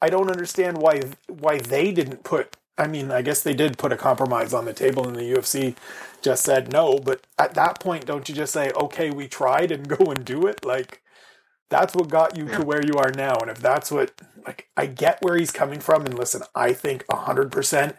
I 0.00 0.08
don't 0.08 0.30
understand 0.30 0.78
why 0.78 1.02
why 1.28 1.58
they 1.58 1.92
didn't 1.92 2.24
put 2.24 2.56
I 2.78 2.86
mean, 2.86 3.10
I 3.10 3.22
guess 3.22 3.42
they 3.42 3.54
did 3.54 3.76
put 3.76 3.92
a 3.92 3.96
compromise 3.96 4.54
on 4.54 4.64
the 4.64 4.72
table, 4.72 5.06
and 5.06 5.16
the 5.16 5.22
UFC 5.22 5.74
just 6.22 6.44
said 6.44 6.72
no. 6.72 6.98
But 6.98 7.22
at 7.36 7.54
that 7.54 7.80
point, 7.80 8.06
don't 8.06 8.28
you 8.28 8.34
just 8.34 8.52
say, 8.52 8.70
"Okay, 8.70 9.10
we 9.10 9.26
tried," 9.26 9.72
and 9.72 9.88
go 9.88 10.06
and 10.06 10.24
do 10.24 10.46
it? 10.46 10.64
Like 10.64 11.02
that's 11.68 11.94
what 11.94 12.08
got 12.08 12.36
you 12.36 12.48
to 12.48 12.62
where 12.62 12.84
you 12.84 12.94
are 12.94 13.10
now. 13.10 13.36
And 13.36 13.50
if 13.50 13.58
that's 13.58 13.90
what, 13.90 14.12
like, 14.46 14.68
I 14.76 14.86
get 14.86 15.18
where 15.22 15.36
he's 15.36 15.50
coming 15.50 15.80
from. 15.80 16.06
And 16.06 16.18
listen, 16.18 16.42
I 16.54 16.72
think 16.72 17.04
hundred 17.10 17.52
percent 17.52 17.96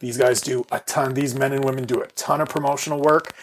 these 0.00 0.18
guys 0.18 0.40
do 0.40 0.64
a 0.72 0.80
ton. 0.80 1.14
These 1.14 1.34
men 1.34 1.52
and 1.52 1.64
women 1.64 1.84
do 1.84 2.00
a 2.00 2.08
ton 2.08 2.40
of 2.40 2.48
promotional 2.48 3.00
work. 3.00 3.34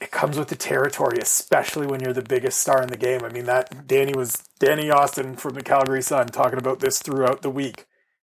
It 0.00 0.10
comes 0.10 0.36
with 0.38 0.48
the 0.48 0.56
territory, 0.56 1.18
especially 1.22 1.86
when 1.86 2.00
you're 2.00 2.12
the 2.12 2.22
biggest 2.22 2.60
star 2.60 2.82
in 2.82 2.88
the 2.88 2.96
game. 2.98 3.22
I 3.24 3.30
mean, 3.30 3.46
that 3.46 3.86
Danny 3.86 4.12
was 4.14 4.44
Danny 4.58 4.90
Austin 4.90 5.36
from 5.36 5.54
the 5.54 5.62
Calgary 5.62 6.02
Sun 6.02 6.28
talking 6.28 6.58
about 6.58 6.80
this 6.80 6.98
throughout 6.98 7.42
the 7.42 7.50
week 7.50 7.86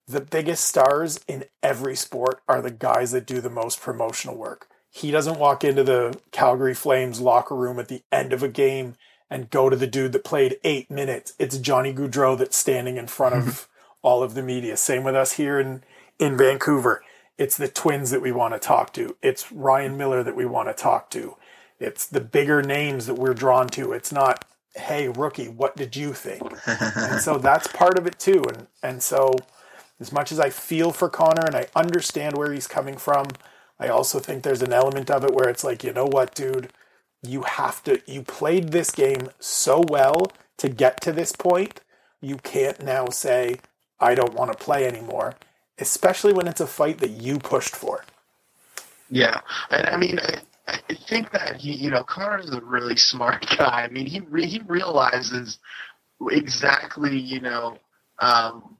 the 0.09 0.21
biggest 0.21 0.65
stars 0.65 1.19
in 1.27 1.45
every 1.63 1.97
sport 1.97 2.41
are 2.49 2.63
the 2.63 2.71
guys 2.71 3.11
that 3.11 3.27
do 3.27 3.41
the 3.41 3.51
most 3.51 3.81
promotional 3.81 4.37
work. 4.37 4.69
He 4.89 5.11
doesn't 5.11 5.39
walk 5.39 5.65
into 5.65 5.83
the 5.83 6.19
Calgary 6.31 6.75
Flames 6.75 7.21
locker 7.21 7.57
room 7.57 7.79
at 7.79 7.89
the 7.89 8.03
end 8.13 8.33
of 8.33 8.43
a 8.43 8.49
game 8.49 8.95
and 9.31 9.51
go 9.51 9.69
to 9.69 9.77
the 9.77 9.87
dude 9.87 10.13
that 10.13 10.25
played 10.25 10.59
eight 10.65 10.91
minutes. 10.91 11.35
It's 11.39 11.59
Johnny 11.59 11.93
Gaudreau 11.93 12.39
that's 12.39 12.57
standing 12.57 12.97
in 12.97 13.07
front 13.07 13.35
of 13.35 13.69
all 14.03 14.23
of 14.23 14.35
the 14.35 14.43
media. 14.43 14.77
Same 14.77 15.05
with 15.05 15.17
us 15.17 15.33
here 15.33 15.59
in, 15.59 15.83
in 16.19 16.37
Vancouver. 16.37 17.03
It's 17.39 17.57
the 17.57 17.69
twins 17.69 18.11
that 18.11 18.23
we 18.23 18.33
want 18.33 18.55
to 18.55 18.61
talk 18.61 18.93
to. 18.95 19.17
It's 19.23 19.53
Ryan 19.53 19.97
Miller 19.97 20.23
that 20.23 20.37
we 20.37 20.47
want 20.47 20.69
to 20.69 20.75
talk 20.75 21.11
to. 21.11 21.37
It's 21.79 22.07
the 22.07 22.21
bigger 22.21 22.63
names 22.63 23.07
that 23.07 23.15
we're 23.15 23.35
drawn 23.35 23.69
to. 23.71 23.93
It's 23.93 24.13
not, 24.13 24.45
hey, 24.75 25.09
rookie, 25.09 25.49
what 25.49 25.77
did 25.77 25.97
you 25.97 26.13
think? 26.15 26.43
and 26.67 27.21
so 27.21 27.37
that's 27.43 27.67
part 27.69 27.99
of 27.99 28.07
it 28.07 28.19
too. 28.19 28.43
And 28.49 28.67
and 28.83 29.03
so 29.03 29.35
as 30.01 30.13
much 30.13 30.33
as 30.33 30.41
I 30.41 30.51
feel 30.51 30.93
for 30.93 31.09
Conor 31.09 31.45
and 31.47 31.55
I 31.57 31.67
understand 31.75 32.37
where 32.37 32.53
he's 32.53 32.67
coming 32.67 32.97
from, 32.97 33.27
I 33.79 33.89
also 33.89 34.19
think 34.19 34.43
there's 34.43 34.63
an 34.63 34.73
element 34.73 35.11
of 35.11 35.25
it 35.25 35.35
where 35.35 35.49
it's 35.49 35.65
like, 35.65 35.85
you 35.85 35.93
know 35.93 36.07
what, 36.07 36.35
dude, 36.35 36.73
you 37.27 37.43
have 37.43 37.83
to, 37.85 38.01
you 38.07 38.23
played 38.23 38.71
this 38.71 38.91
game 38.91 39.31
so 39.41 39.85
well 39.89 40.27
to 40.59 40.69
get 40.69 41.01
to 41.03 41.13
this 41.13 41.33
point. 41.33 41.81
You 42.21 42.37
can't 42.39 42.83
now 42.83 43.09
say, 43.11 43.59
I 44.01 44.15
don't 44.15 44.35
want 44.35 44.53
to 44.53 44.59
play 44.59 44.87
anymore, 44.87 45.35
especially 45.79 46.33
when 46.33 46.49
it's 46.49 46.61
a 46.61 46.67
fight 46.67 46.99
that 46.99 47.11
you 47.11 47.39
pushed 47.39 47.77
for. 47.77 48.05
Yeah. 49.11 49.41
And 49.71 49.87
I 49.89 49.97
mean, 49.97 50.19
I, 50.19 50.41
I 50.69 50.95
think 51.09 51.31
that 51.33 51.57
he, 51.57 51.73
you 51.75 51.91
know, 51.91 52.05
Conor 52.05 52.39
is 52.39 52.53
a 52.53 52.61
really 52.61 52.97
smart 52.97 53.47
guy. 53.59 53.85
I 53.85 53.89
mean, 53.89 54.07
he, 54.07 54.21
re- 54.21 54.47
he 54.47 54.61
realizes 54.67 55.59
exactly, 56.31 57.19
you 57.19 57.41
know, 57.41 57.79
um, 58.21 58.77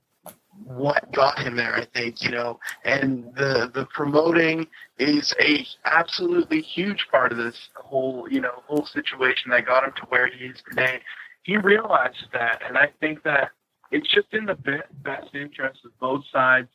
what 0.65 1.13
got 1.13 1.39
him 1.39 1.57
there. 1.57 1.75
I 1.75 1.85
think 1.85 2.23
you 2.23 2.31
know, 2.31 2.59
and 2.85 3.25
the 3.37 3.71
the 3.75 3.87
promoting 3.95 4.67
is 4.99 5.35
a 5.41 5.67
absolutely 5.85 6.61
huge 6.63 7.07
part 7.11 7.33
of 7.33 7.39
this 7.39 7.69
whole 7.87 8.27
you 8.31 8.41
know 8.41 8.63
whole 8.67 8.87
situation 8.87 9.51
that 9.51 9.67
got 9.67 9.85
him 9.85 9.93
to 9.97 10.03
where 10.09 10.29
he 10.29 10.47
is 10.47 10.63
today. 10.69 11.01
He 11.43 11.57
realizes 11.57 12.27
that, 12.33 12.63
and 12.67 12.77
I 12.77 12.89
think 13.01 13.23
that 13.23 13.51
it's 13.91 14.09
just 14.13 14.29
in 14.33 14.47
the 14.47 14.83
best 15.03 15.35
interest 15.35 15.81
of 15.85 15.99
both 16.01 16.25
sides 16.33 16.69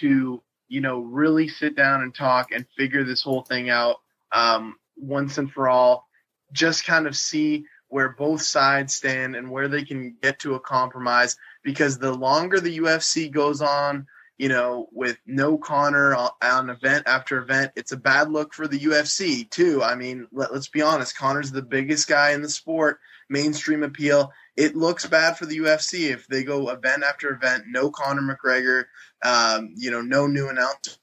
to 0.00 0.42
you 0.68 0.80
know 0.80 1.00
really 1.00 1.48
sit 1.48 1.76
down 1.76 2.02
and 2.02 2.14
talk 2.14 2.52
and 2.52 2.64
figure 2.76 3.04
this 3.04 3.22
whole 3.22 3.42
thing 3.42 3.70
out 3.70 3.96
um, 4.32 4.76
once 4.96 5.38
and 5.38 5.50
for 5.50 5.68
all. 5.68 6.06
Just 6.52 6.86
kind 6.86 7.06
of 7.06 7.16
see 7.16 7.64
where 7.88 8.10
both 8.10 8.42
sides 8.42 8.94
stand 8.94 9.36
and 9.36 9.50
where 9.50 9.68
they 9.68 9.84
can 9.84 10.16
get 10.22 10.38
to 10.40 10.54
a 10.54 10.60
compromise 10.60 11.36
because 11.62 11.98
the 11.98 12.12
longer 12.12 12.60
the 12.60 12.78
UFC 12.78 13.30
goes 13.30 13.60
on, 13.60 14.06
you 14.38 14.48
know, 14.48 14.88
with 14.90 15.16
no 15.26 15.56
Conor 15.56 16.16
on 16.42 16.70
event 16.70 17.04
after 17.06 17.38
event, 17.38 17.72
it's 17.76 17.92
a 17.92 17.96
bad 17.96 18.30
look 18.30 18.52
for 18.52 18.66
the 18.66 18.78
UFC 18.78 19.48
too. 19.48 19.82
I 19.82 19.94
mean, 19.94 20.26
let, 20.32 20.50
us 20.50 20.68
be 20.68 20.82
honest, 20.82 21.16
Conor's 21.16 21.52
the 21.52 21.62
biggest 21.62 22.08
guy 22.08 22.32
in 22.32 22.42
the 22.42 22.48
sport, 22.48 22.98
mainstream 23.28 23.84
appeal. 23.84 24.32
It 24.56 24.76
looks 24.76 25.06
bad 25.06 25.38
for 25.38 25.46
the 25.46 25.58
UFC 25.58 26.10
if 26.12 26.26
they 26.26 26.42
go 26.42 26.70
event 26.70 27.04
after 27.04 27.30
event, 27.30 27.64
no 27.68 27.90
Conor 27.90 28.36
McGregor, 28.36 28.84
um, 29.24 29.72
you 29.76 29.90
know, 29.90 30.00
no 30.00 30.26
new 30.26 30.48
announcement. 30.48 30.98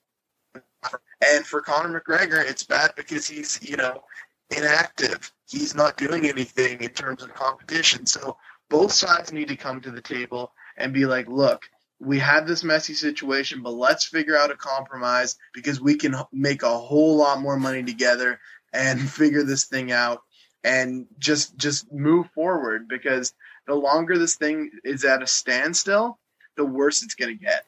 And 1.24 1.46
for 1.46 1.62
Conor 1.62 2.02
McGregor, 2.02 2.44
it's 2.44 2.64
bad 2.64 2.92
because 2.98 3.28
he's, 3.28 3.60
you 3.62 3.78
know, 3.78 4.04
inactive. 4.50 5.32
He's 5.48 5.76
not 5.76 5.98
doing 5.98 6.28
anything 6.28 6.82
in 6.82 6.90
terms 6.90 7.24
of 7.24 7.34
competition. 7.34 8.06
So 8.06 8.38
both 8.70 8.92
sides 8.92 9.32
need 9.32 9.48
to 9.50 9.56
come 9.56 9.82
to 9.82 9.92
the 9.92 10.02
table 10.02 10.52
and 10.78 10.94
be 10.94 11.06
like, 11.06 11.28
look, 11.28 11.70
we 12.02 12.18
have 12.20 12.48
this 12.48 12.64
messy 12.64 12.96
situation, 12.96 13.62
but 13.62 13.74
let's 13.74 14.06
figure 14.06 14.36
out 14.36 14.52
a 14.52 14.56
compromise 14.56 15.38
because 15.54 15.80
we 15.80 15.96
can 15.96 16.16
make 16.34 16.64
a 16.64 16.78
whole 16.78 17.16
lot 17.16 17.40
more 17.40 17.58
money 17.58 17.84
together 17.84 18.40
and 18.74 19.00
figure 19.10 19.44
this 19.44 19.66
thing 19.66 19.92
out 19.92 20.24
and 20.64 21.06
just 21.20 21.56
just 21.58 21.92
move 21.92 22.30
forward 22.32 22.88
because 22.88 23.34
the 23.68 23.76
longer 23.76 24.18
this 24.18 24.36
thing 24.36 24.72
is 24.84 25.06
at 25.06 25.22
a 25.22 25.28
standstill, 25.28 26.18
the 26.58 26.66
worse 26.66 27.04
it's 27.04 27.16
going 27.16 27.38
to 27.38 27.44
get. 27.44 27.66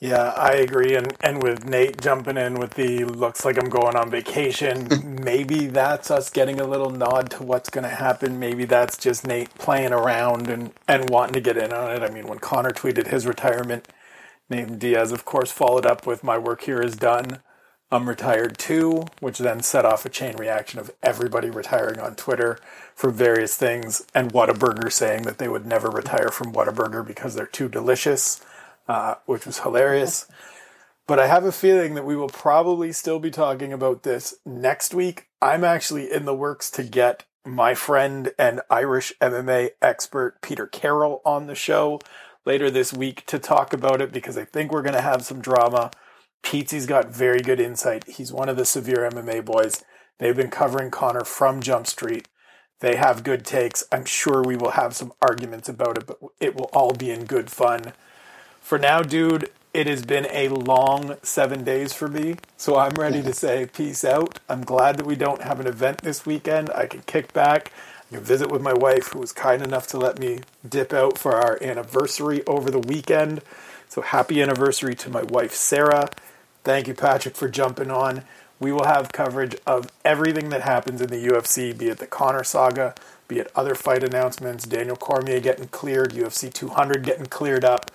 Yeah, 0.00 0.32
I 0.36 0.52
agree. 0.52 0.94
And 0.94 1.14
and 1.22 1.42
with 1.42 1.64
Nate 1.66 2.00
jumping 2.02 2.36
in 2.36 2.56
with 2.56 2.72
the 2.74 3.04
looks 3.06 3.44
like 3.46 3.56
I'm 3.58 3.70
going 3.70 3.96
on 3.96 4.10
vacation, 4.10 4.88
maybe 5.24 5.68
that's 5.68 6.10
us 6.10 6.28
getting 6.28 6.60
a 6.60 6.66
little 6.66 6.90
nod 6.90 7.30
to 7.32 7.42
what's 7.42 7.70
going 7.70 7.84
to 7.84 7.90
happen. 7.96 8.38
Maybe 8.38 8.66
that's 8.66 8.98
just 8.98 9.26
Nate 9.26 9.54
playing 9.54 9.92
around 9.94 10.48
and, 10.50 10.72
and 10.86 11.08
wanting 11.08 11.34
to 11.34 11.40
get 11.40 11.56
in 11.56 11.72
on 11.72 11.92
it. 11.92 12.02
I 12.02 12.10
mean, 12.12 12.26
when 12.28 12.38
Conor 12.40 12.72
tweeted 12.72 13.06
his 13.08 13.26
retirement, 13.26 13.88
Nate 14.50 14.78
Diaz, 14.78 15.12
of 15.12 15.24
course, 15.24 15.50
followed 15.50 15.86
up 15.86 16.06
with 16.06 16.22
My 16.22 16.36
work 16.36 16.62
here 16.62 16.80
is 16.82 16.96
done. 16.96 17.40
I'm 17.90 18.08
retired 18.08 18.58
too, 18.58 19.06
which 19.20 19.38
then 19.38 19.62
set 19.62 19.86
off 19.86 20.04
a 20.04 20.10
chain 20.10 20.36
reaction 20.36 20.78
of 20.80 20.90
everybody 21.02 21.48
retiring 21.50 22.00
on 22.00 22.16
Twitter 22.16 22.58
for 22.94 23.10
various 23.10 23.56
things, 23.56 24.04
and 24.14 24.32
Whataburger 24.32 24.92
saying 24.92 25.22
that 25.22 25.38
they 25.38 25.48
would 25.48 25.64
never 25.66 25.88
retire 25.88 26.30
from 26.30 26.52
Whataburger 26.52 27.06
because 27.06 27.34
they're 27.34 27.46
too 27.46 27.68
delicious 27.68 28.44
uh, 28.88 29.16
which 29.26 29.46
was 29.46 29.60
hilarious. 29.60 30.26
But 31.06 31.20
I 31.20 31.28
have 31.28 31.44
a 31.44 31.52
feeling 31.52 31.94
that 31.94 32.04
we 32.04 32.16
will 32.16 32.28
probably 32.28 32.92
still 32.92 33.20
be 33.20 33.30
talking 33.30 33.72
about 33.72 34.02
this 34.02 34.34
next 34.44 34.92
week. 34.92 35.28
I'm 35.40 35.62
actually 35.62 36.12
in 36.12 36.24
the 36.24 36.34
works 36.34 36.70
to 36.72 36.82
get 36.82 37.24
my 37.44 37.74
friend 37.74 38.32
and 38.38 38.60
Irish 38.68 39.12
MMA 39.20 39.70
expert 39.80 40.42
Peter 40.42 40.66
Carroll 40.66 41.22
on 41.24 41.46
the 41.46 41.54
show 41.54 42.00
later 42.44 42.70
this 42.70 42.92
week 42.92 43.24
to 43.26 43.38
talk 43.38 43.72
about 43.72 44.00
it 44.00 44.12
because 44.12 44.36
I 44.36 44.44
think 44.44 44.72
we're 44.72 44.82
going 44.82 44.94
to 44.94 45.00
have 45.00 45.24
some 45.24 45.40
drama. 45.40 45.92
Pete's 46.42 46.86
got 46.86 47.14
very 47.14 47.40
good 47.40 47.60
insight. 47.60 48.04
He's 48.08 48.32
one 48.32 48.48
of 48.48 48.56
the 48.56 48.64
severe 48.64 49.08
MMA 49.08 49.44
boys. 49.44 49.84
They've 50.18 50.36
been 50.36 50.50
covering 50.50 50.90
Conor 50.90 51.24
from 51.24 51.60
Jump 51.60 51.86
Street. 51.86 52.26
They 52.80 52.96
have 52.96 53.24
good 53.24 53.44
takes. 53.44 53.84
I'm 53.92 54.04
sure 54.04 54.42
we 54.42 54.56
will 54.56 54.72
have 54.72 54.94
some 54.94 55.12
arguments 55.22 55.68
about 55.68 55.98
it, 55.98 56.06
but 56.06 56.18
it 56.40 56.56
will 56.56 56.70
all 56.72 56.92
be 56.92 57.10
in 57.10 57.24
good 57.24 57.48
fun 57.50 57.92
for 58.66 58.80
now, 58.80 59.00
dude, 59.00 59.48
it 59.72 59.86
has 59.86 60.04
been 60.04 60.26
a 60.32 60.48
long 60.48 61.14
seven 61.22 61.62
days 61.62 61.92
for 61.92 62.08
me. 62.08 62.34
So 62.56 62.76
I'm 62.76 62.94
ready 62.94 63.22
to 63.22 63.32
say 63.32 63.66
peace 63.72 64.04
out. 64.04 64.40
I'm 64.48 64.64
glad 64.64 64.96
that 64.96 65.06
we 65.06 65.14
don't 65.14 65.42
have 65.42 65.60
an 65.60 65.68
event 65.68 65.98
this 65.98 66.26
weekend. 66.26 66.70
I 66.70 66.86
can 66.86 67.02
kick 67.02 67.32
back. 67.32 67.70
I 68.10 68.16
can 68.16 68.24
visit 68.24 68.50
with 68.50 68.62
my 68.62 68.72
wife, 68.72 69.12
who 69.12 69.20
was 69.20 69.30
kind 69.30 69.62
enough 69.62 69.86
to 69.88 69.98
let 69.98 70.18
me 70.18 70.40
dip 70.68 70.92
out 70.92 71.16
for 71.16 71.36
our 71.36 71.62
anniversary 71.62 72.44
over 72.48 72.68
the 72.68 72.80
weekend. 72.80 73.40
So 73.88 74.02
happy 74.02 74.42
anniversary 74.42 74.96
to 74.96 75.10
my 75.10 75.22
wife, 75.22 75.54
Sarah. 75.54 76.10
Thank 76.64 76.88
you, 76.88 76.94
Patrick, 76.94 77.36
for 77.36 77.48
jumping 77.48 77.92
on. 77.92 78.24
We 78.58 78.72
will 78.72 78.86
have 78.86 79.12
coverage 79.12 79.54
of 79.64 79.92
everything 80.04 80.48
that 80.48 80.62
happens 80.62 81.00
in 81.00 81.10
the 81.10 81.24
UFC, 81.24 81.78
be 81.78 81.86
it 81.86 81.98
the 81.98 82.08
Conor 82.08 82.42
saga, 82.42 82.96
be 83.28 83.38
it 83.38 83.52
other 83.54 83.76
fight 83.76 84.02
announcements, 84.02 84.66
Daniel 84.66 84.96
Cormier 84.96 85.38
getting 85.38 85.68
cleared, 85.68 86.14
UFC 86.14 86.52
200 86.52 87.04
getting 87.04 87.26
cleared 87.26 87.64
up. 87.64 87.92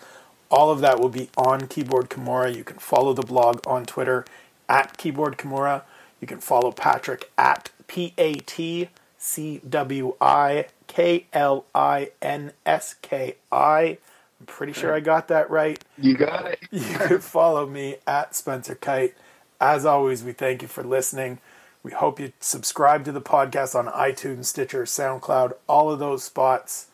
All 0.52 0.70
of 0.70 0.82
that 0.82 0.99
will 0.99 1.10
be 1.10 1.30
on 1.38 1.68
Keyboard 1.68 2.10
Kimura. 2.10 2.54
You 2.54 2.66
can 2.66 2.78
follow 2.78 3.14
the 3.14 3.22
blog 3.22 3.66
on 3.66 3.86
Twitter 3.86 4.26
at 4.68 4.97
Keyboard 4.97 5.38
Kimura. 5.38 5.84
You 6.20 6.28
can 6.28 6.39
follow 6.39 6.74
Patrick 6.74 7.32
at 7.38 7.70
P 7.88 8.14
A 8.18 8.34
T 8.34 8.89
C 9.18 9.62
W 9.68 10.16
I 10.20 10.68
K 10.88 11.26
L 11.32 11.66
I 11.74 12.12
N 12.22 12.52
S 12.66 12.95
K 13.02 13.36
I. 13.49 13.97
I'm 14.39 14.45
pretty 14.45 14.74
sure 14.74 14.93
I 14.93 14.99
got 14.99 15.30
that 15.30 15.49
right. 15.49 15.82
You 15.97 16.16
got 16.18 16.45
it. 16.47 16.60
you 16.72 16.97
can 16.97 17.20
follow 17.20 17.66
me 17.66 17.97
at 18.06 18.36
Spencer 18.36 18.76
Kyte. 18.76 19.14
As 19.62 19.86
always, 19.86 20.24
we 20.24 20.34
thank 20.34 20.62
you 20.64 20.68
for 20.68 20.84
listening. 20.84 21.39
We 21.84 21.91
hope 21.91 22.20
you 22.20 22.34
subscribe 22.39 23.06
to 23.06 23.12
the 23.12 23.22
podcast 23.22 23.74
on 23.74 23.88
iTunes, 23.88 24.45
Stitcher, 24.45 24.84
SoundCloud, 24.84 25.54
all 25.68 25.91
of 25.91 25.99
those 25.99 26.24
spots. 26.24 26.88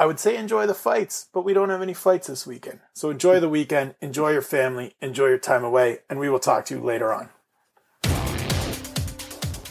I 0.00 0.06
would 0.06 0.18
say 0.18 0.38
enjoy 0.38 0.66
the 0.66 0.72
fights, 0.72 1.28
but 1.30 1.44
we 1.44 1.52
don't 1.52 1.68
have 1.68 1.82
any 1.82 1.92
fights 1.92 2.28
this 2.28 2.46
weekend. 2.46 2.80
So 2.94 3.10
enjoy 3.10 3.38
the 3.38 3.50
weekend, 3.50 3.96
enjoy 4.00 4.30
your 4.30 4.40
family, 4.40 4.94
enjoy 5.02 5.26
your 5.26 5.36
time 5.36 5.62
away, 5.62 5.98
and 6.08 6.18
we 6.18 6.30
will 6.30 6.38
talk 6.38 6.64
to 6.66 6.74
you 6.74 6.80
later 6.80 7.12
on. 7.12 7.28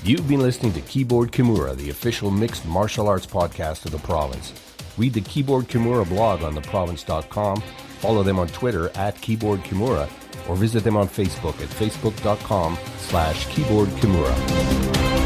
You've 0.03 0.27
been 0.27 0.39
listening 0.39 0.73
to 0.73 0.81
Keyboard 0.81 1.31
Kimura, 1.31 1.75
the 1.75 1.89
official 1.89 2.29
mixed 2.29 2.63
martial 2.67 3.07
arts 3.07 3.25
podcast 3.25 3.85
of 3.85 3.91
the 3.91 3.97
province. 3.97 4.53
Read 4.99 5.13
the 5.13 5.21
Keyboard 5.21 5.65
Kimura 5.65 6.07
blog 6.07 6.43
on 6.43 6.53
theprovince.com, 6.53 7.61
follow 7.97 8.21
them 8.21 8.37
on 8.37 8.49
Twitter 8.49 8.91
at 8.95 9.19
Keyboard 9.21 9.61
Kimura, 9.61 10.07
or 10.47 10.55
visit 10.55 10.83
them 10.83 10.95
on 10.95 11.07
Facebook 11.07 11.59
at 11.59 11.69
facebook.com 11.69 12.77
slash 12.99 13.47
Keyboard 13.47 13.89
Kimura. 13.89 15.18